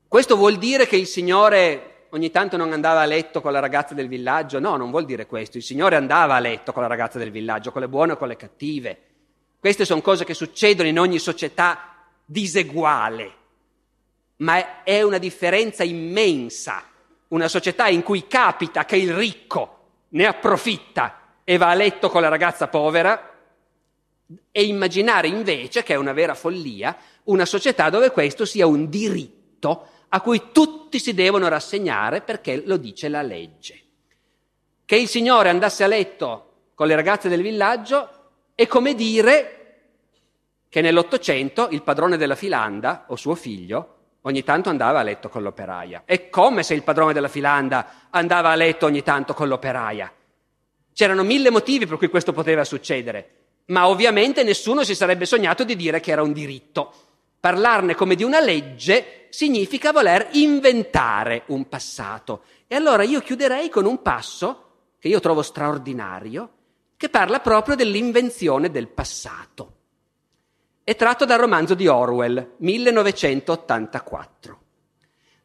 Questo 0.07 0.37
vuol 0.37 0.59
dire 0.59 0.87
che 0.87 0.95
il 0.95 1.09
Signore 1.09 2.07
ogni 2.11 2.31
tanto 2.31 2.57
non 2.57 2.72
andava 2.72 3.01
a 3.01 3.05
letto 3.05 3.41
con 3.41 3.51
la 3.51 3.59
ragazza 3.59 3.95
del 3.95 4.07
villaggio? 4.07 4.61
No, 4.61 4.76
non 4.76 4.93
vuol 4.93 5.07
dire 5.07 5.26
questo. 5.26 5.57
Il 5.57 5.64
Signore 5.64 5.97
andava 5.97 6.37
a 6.37 6.39
letto 6.39 6.72
con 6.72 6.83
la 6.83 6.89
ragazza 6.89 7.18
del 7.18 7.33
villaggio, 7.33 7.72
con 7.72 7.81
le 7.81 7.89
buone 7.89 8.12
o 8.12 8.16
con 8.16 8.29
le 8.29 8.37
cattive. 8.37 9.07
Queste 9.59 9.84
sono 9.84 10.00
cose 10.00 10.24
che 10.24 10.34
succedono 10.34 10.88
in 10.88 10.98
ogni 10.98 11.18
società 11.18 12.06
diseguale, 12.24 13.34
ma 14.36 14.82
è 14.84 15.02
una 15.02 15.18
differenza 15.18 15.82
immensa 15.82 16.84
una 17.28 17.48
società 17.48 17.88
in 17.88 18.02
cui 18.02 18.26
capita 18.26 18.84
che 18.84 18.96
il 18.96 19.12
ricco 19.12 19.76
ne 20.11 20.26
approfitta 20.26 21.34
e 21.44 21.56
va 21.56 21.70
a 21.70 21.74
letto 21.74 22.09
con 22.09 22.22
la 22.22 22.28
ragazza 22.28 22.68
povera, 22.68 23.34
e 24.50 24.64
immaginare 24.64 25.26
invece, 25.28 25.82
che 25.82 25.94
è 25.94 25.96
una 25.96 26.12
vera 26.12 26.34
follia, 26.34 26.96
una 27.24 27.46
società 27.46 27.88
dove 27.88 28.11
questo 28.11 28.44
sia 28.44 28.66
un 28.66 28.88
diritto 28.90 29.88
a 30.09 30.20
cui 30.20 30.50
tutti 30.52 30.98
si 30.98 31.14
devono 31.14 31.48
rassegnare 31.48 32.20
perché 32.20 32.62
lo 32.64 32.76
dice 32.76 33.09
la 33.09 33.22
legge. 33.22 33.82
Che 34.84 34.96
il 34.96 35.09
Signore 35.09 35.48
andasse 35.48 35.84
a 35.84 35.86
letto 35.86 36.44
con 36.74 36.86
le 36.86 36.94
ragazze 36.94 37.30
del 37.30 37.40
villaggio 37.40 38.18
è 38.59 38.66
come 38.66 38.96
dire 38.96 39.76
che 40.68 40.80
nell'Ottocento 40.80 41.68
il 41.70 41.84
padrone 41.84 42.16
della 42.16 42.34
filanda 42.34 43.04
o 43.06 43.14
suo 43.14 43.36
figlio 43.36 44.16
ogni 44.22 44.42
tanto 44.42 44.68
andava 44.68 44.98
a 44.98 45.04
letto 45.04 45.28
con 45.28 45.44
l'operaia. 45.44 46.02
È 46.04 46.28
come 46.28 46.64
se 46.64 46.74
il 46.74 46.82
padrone 46.82 47.12
della 47.12 47.28
filanda 47.28 48.09
andava 48.11 48.50
a 48.50 48.56
letto 48.56 48.86
ogni 48.86 49.04
tanto 49.04 49.32
con 49.32 49.46
l'operaia. 49.46 50.12
C'erano 50.92 51.22
mille 51.22 51.50
motivi 51.50 51.86
per 51.86 51.98
cui 51.98 52.09
questo 52.09 52.32
poteva 52.32 52.64
succedere, 52.64 53.34
ma 53.66 53.86
ovviamente 53.86 54.42
nessuno 54.42 54.82
si 54.82 54.96
sarebbe 54.96 55.24
sognato 55.24 55.62
di 55.62 55.76
dire 55.76 56.00
che 56.00 56.11
era 56.11 56.22
un 56.22 56.32
diritto. 56.32 56.92
Parlarne 57.38 57.94
come 57.94 58.16
di 58.16 58.24
una 58.24 58.40
legge 58.40 59.28
significa 59.28 59.92
voler 59.92 60.30
inventare 60.32 61.44
un 61.46 61.68
passato. 61.68 62.42
E 62.66 62.74
allora 62.74 63.04
io 63.04 63.20
chiuderei 63.20 63.68
con 63.68 63.84
un 63.84 64.02
passo 64.02 64.64
che 64.98 65.06
io 65.06 65.20
trovo 65.20 65.42
straordinario, 65.42 66.54
che 66.99 67.09
parla 67.09 67.40
proprio 67.40 67.76
dell'invenzione 67.76 68.70
del 68.70 68.88
passato 68.88 69.76
è 70.88 70.96
tratto 70.96 71.26
dal 71.26 71.38
romanzo 71.38 71.74
di 71.74 71.86
Orwell, 71.86 72.55
1984. 72.57 74.61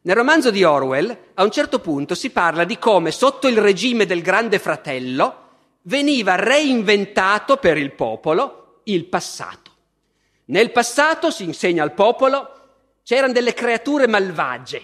Nel 0.00 0.16
romanzo 0.16 0.50
di 0.50 0.64
Orwell, 0.64 1.14
a 1.34 1.44
un 1.44 1.50
certo 1.50 1.80
punto 1.80 2.14
si 2.14 2.30
parla 2.30 2.64
di 2.64 2.78
come 2.78 3.10
sotto 3.10 3.46
il 3.46 3.58
regime 3.58 4.06
del 4.06 4.22
Grande 4.22 4.58
Fratello 4.58 5.48
veniva 5.82 6.36
reinventato 6.36 7.58
per 7.58 7.76
il 7.76 7.92
popolo 7.92 8.80
il 8.84 9.04
passato. 9.04 9.70
Nel 10.46 10.72
passato, 10.72 11.30
si 11.30 11.44
insegna 11.44 11.82
al 11.82 11.92
popolo, 11.92 12.48
c'erano 13.02 13.34
delle 13.34 13.52
creature 13.52 14.08
malvagie, 14.08 14.82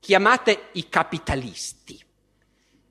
chiamate 0.00 0.68
i 0.72 0.88
capitalisti. 0.88 2.02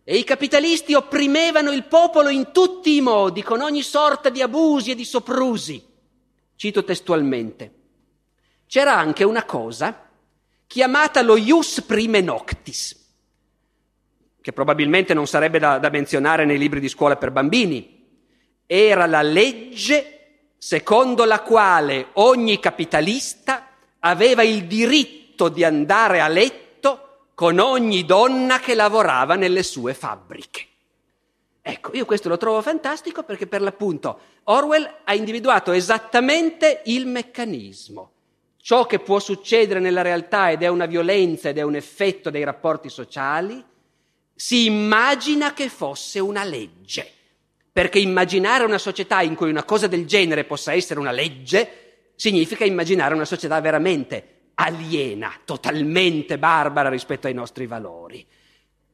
E 0.10 0.16
i 0.16 0.24
capitalisti 0.24 0.93
opprimevano 0.93 1.70
il 1.74 1.84
popolo 1.84 2.30
in 2.30 2.53
tutti 2.53 2.95
i 2.95 3.01
modi, 3.01 3.43
con 3.43 3.60
ogni 3.60 3.82
sorta 3.82 4.30
di 4.30 4.41
abusi 4.41 4.91
e 4.91 4.95
di 4.95 5.03
soprusi. 5.03 5.86
Cito 6.55 6.86
testualmente. 6.86 7.74
C'era 8.68 8.95
anche 8.95 9.26
una 9.26 9.43
cosa 9.43 10.08
chiamata 10.66 11.22
lo 11.22 11.36
ius 11.36 11.82
prime 11.82 12.22
noctis, 12.22 12.95
che 14.39 14.53
probabilmente 14.53 15.14
non 15.14 15.28
sarebbe 15.28 15.60
da, 15.60 15.78
da 15.78 15.89
menzionare 15.89 16.45
nei 16.45 16.58
libri 16.58 16.80
di 16.80 16.88
scuola 16.88 17.18
per 17.18 17.32
bambini. 17.32 18.08
Era 18.66 19.08
la 19.08 19.22
legge 19.22 20.53
secondo 20.58 21.26
la 21.26 21.41
quale 21.41 22.12
ogni 22.14 22.62
capitalista 22.62 23.72
aveva 23.99 24.43
il 24.43 24.68
diritto 24.68 25.49
di 25.49 25.66
andare 25.66 26.22
a 26.22 26.30
letto 26.30 26.66
con 27.38 27.59
ogni 27.59 28.03
donna 28.03 28.59
che 28.59 28.73
lavorava 28.73 29.35
nelle 29.35 29.61
sue 29.61 29.93
fabbriche. 29.93 30.65
Ecco, 31.61 31.91
io 31.93 32.03
questo 32.03 32.29
lo 32.29 32.38
trovo 32.38 32.63
fantastico 32.63 33.21
perché 33.21 33.45
per 33.45 33.61
l'appunto 33.61 34.19
Orwell 34.45 35.01
ha 35.03 35.13
individuato 35.13 35.71
esattamente 35.71 36.81
il 36.85 37.05
meccanismo. 37.05 38.11
Ciò 38.59 38.88
che 38.88 38.97
può 38.97 39.19
succedere 39.19 39.79
nella 39.79 40.01
realtà 40.01 40.49
ed 40.49 40.63
è 40.63 40.67
una 40.67 40.88
violenza 40.88 41.49
ed 41.49 41.59
è 41.59 41.61
un 41.61 41.75
effetto 41.75 42.31
dei 42.31 42.43
rapporti 42.43 42.89
sociali, 42.89 43.63
si 44.33 44.65
immagina 44.65 45.53
che 45.53 45.69
fosse 45.69 46.17
una 46.17 46.43
legge. 46.43 47.07
Perché 47.71 47.99
immaginare 47.99 48.65
una 48.65 48.79
società 48.79 49.21
in 49.21 49.35
cui 49.35 49.51
una 49.51 49.63
cosa 49.63 49.85
del 49.85 50.07
genere 50.07 50.43
possa 50.43 50.73
essere 50.73 50.99
una 50.99 51.11
legge 51.11 52.13
significa 52.15 52.65
immaginare 52.65 53.13
una 53.13 53.25
società 53.25 53.61
veramente 53.61 54.36
aliena, 54.60 55.34
totalmente 55.45 56.38
barbara 56.38 56.89
rispetto 56.89 57.28
ai 57.28 57.34
nostri 57.34 57.68
valori. 57.68 58.26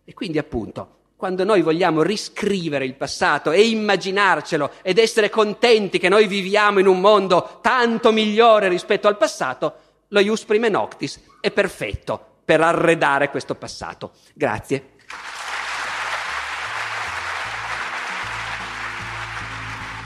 E 0.04 0.14
quindi 0.14 0.38
appunto, 0.38 0.98
quando 1.16 1.46
noi 1.46 1.62
vogliamo 1.62 2.02
riscrivere 2.02 2.86
il 2.86 2.96
passato 2.96 3.52
e 3.52 3.68
immaginarcelo 3.68 4.72
ed 4.82 4.98
essere 4.98 5.30
contenti 5.30 6.00
che 6.00 6.10
noi 6.10 6.28
viviamo 6.28 6.80
in 6.80 6.88
un 6.88 7.00
mondo 7.00 7.60
tanto 7.62 8.12
migliore 8.12 8.68
rispetto 8.68 9.08
al 9.08 9.18
passato, 9.18 9.74
lo 10.10 10.20
ius 10.20 10.44
prime 10.44 10.70
noctis 10.70 11.22
è 11.40 11.50
perfetto 11.52 12.40
per 12.44 12.60
arredare 12.60 13.30
questo 13.30 13.56
passato. 13.56 14.12
Grazie. 14.34 14.92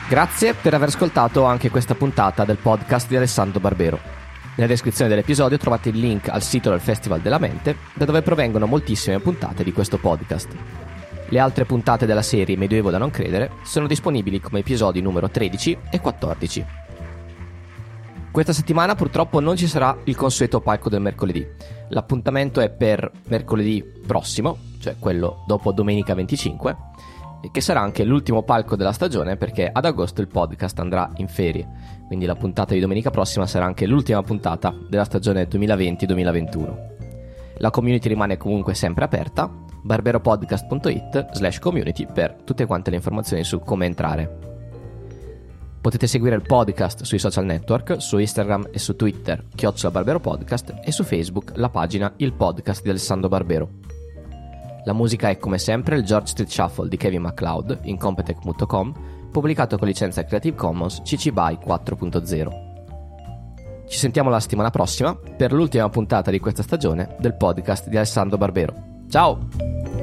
Grazie 0.08 0.53
per 0.53 0.74
aver 0.74 0.88
ascoltato 0.88 1.43
anche 1.43 1.70
questa 1.70 1.95
puntata 1.95 2.45
del 2.45 2.58
podcast 2.58 3.08
di 3.08 3.18
Alessandro 3.18 3.60
Barbero. 3.60 4.16
Nella 4.58 4.70
descrizione 4.70 5.08
dell'episodio 5.08 5.60
trovate 5.60 5.89
il 5.89 5.99
link 5.99 6.30
al 6.30 6.41
sito 6.41 6.72
del 6.72 6.80
Festival 6.80 7.22
della 7.22 7.38
Mente, 7.38 7.78
da 7.93 8.05
dove 8.05 8.24
provengono 8.24 8.66
moltissime 8.66 9.20
puntate 9.20 9.64
di 9.64 9.72
questo 9.72 9.99
podcast. 9.99 10.47
Le 11.30 11.38
altre 11.38 11.66
puntate 11.66 12.08
della 12.08 12.24
serie 12.24 12.58
Medioevo 12.58 12.89
da 12.89 12.97
non 12.97 13.12
credere 13.12 13.51
sono 13.64 13.86
disponibili 13.86 14.39
come 14.39 14.62
episodi 14.62 14.99
numero 14.99 15.30
13 15.30 15.78
e 15.91 15.99
14. 15.99 16.66
Questa 18.32 18.51
settimana 18.51 18.95
purtroppo 18.95 19.39
non 19.39 19.55
ci 19.55 19.68
sarà 19.68 19.95
il 20.05 20.16
consueto 20.16 20.60
palco 20.60 20.89
del 20.89 21.01
mercoledì. 21.01 21.47
L'appuntamento 21.89 22.60
è 22.60 22.72
per 22.72 23.12
mercoledì 23.28 23.84
prossimo, 24.08 24.58
cioè 24.80 24.95
quello 24.97 25.43
dopo 25.45 25.72
domenica 25.72 26.16
25 26.16 26.78
che 27.51 27.62
sarà 27.62 27.82
anche 27.82 28.03
l'ultimo 28.03 28.43
palco 28.43 28.76
della 28.76 28.91
stagione 28.91 29.38
perché 29.38 29.70
ad 29.72 29.86
agosto 29.86 30.22
il 30.22 30.28
podcast 30.28 30.80
andrà 30.80 31.10
in 31.18 31.28
ferie, 31.28 31.68
quindi 32.08 32.26
la 32.26 32.36
puntata 32.36 32.74
di 32.74 32.80
domenica 32.80 33.12
prossima 33.12 33.45
sarà 33.45 33.66
anche 33.66 33.86
l'ultima 33.86 34.24
puntata 34.24 34.74
della 34.89 35.03
stagione 35.03 35.47
2020-2021. 35.47 36.95
La 37.58 37.70
community 37.70 38.08
rimane 38.08 38.38
comunque 38.38 38.74
sempre 38.74 39.03
aperta, 39.03 39.51
barberopodcast.it 39.82 41.34
slash 41.34 41.60
community 41.60 42.05
per 42.12 42.38
tutte 42.43 42.66
quante 42.66 42.89
le 42.89 42.95
informazioni 42.95 43.43
su 43.43 43.60
come 43.60 43.86
entrare. 43.86 44.55
Potete 45.82 46.08
seguire 46.08 46.36
il 46.36 46.41
podcast 46.41 47.03
sui 47.03 47.20
social 47.20 47.45
network, 47.45 48.01
su 48.01 48.18
Instagram 48.18 48.70
e 48.72 48.80
su 48.80 48.95
Twitter, 48.95 49.45
chiocciola 49.55 49.91
Barbero 49.91 50.20
Podcast 50.20 50.76
e 50.84 50.91
su 50.91 51.03
Facebook 51.03 51.53
la 51.55 51.70
pagina 51.70 52.12
Il 52.18 52.34
Podcast 52.34 52.84
di 52.84 52.89
Alessandro 52.89 53.30
Barbero. 53.30 53.70
La 54.84 54.93
musica 54.93 55.30
è 55.30 55.38
come 55.38 55.58
sempre 55.58 55.97
il 55.97 56.03
George 56.03 56.28
Street 56.28 56.49
Shuffle 56.49 56.88
di 56.88 56.97
Kevin 56.97 57.22
MacLeod 57.22 57.80
in 57.84 57.97
Competech.com, 57.97 58.93
pubblicato 59.38 59.77
con 59.77 59.88
licenza 59.88 60.25
Creative 60.25 60.55
Commons 60.55 61.01
CC 61.03 61.29
BY 61.31 61.59
4.0. 61.63 62.65
Ci 63.88 63.97
sentiamo 63.97 64.31
la 64.31 64.39
settimana 64.39 64.71
prossima 64.71 65.15
per 65.15 65.53
l'ultima 65.53 65.88
puntata 65.89 66.31
di 66.31 66.39
questa 66.39 66.63
stagione 66.63 67.15
del 67.19 67.35
podcast 67.35 67.88
di 67.88 67.97
Alessandro 67.97 68.38
Barbero. 68.38 68.73
Ciao! 69.07 69.97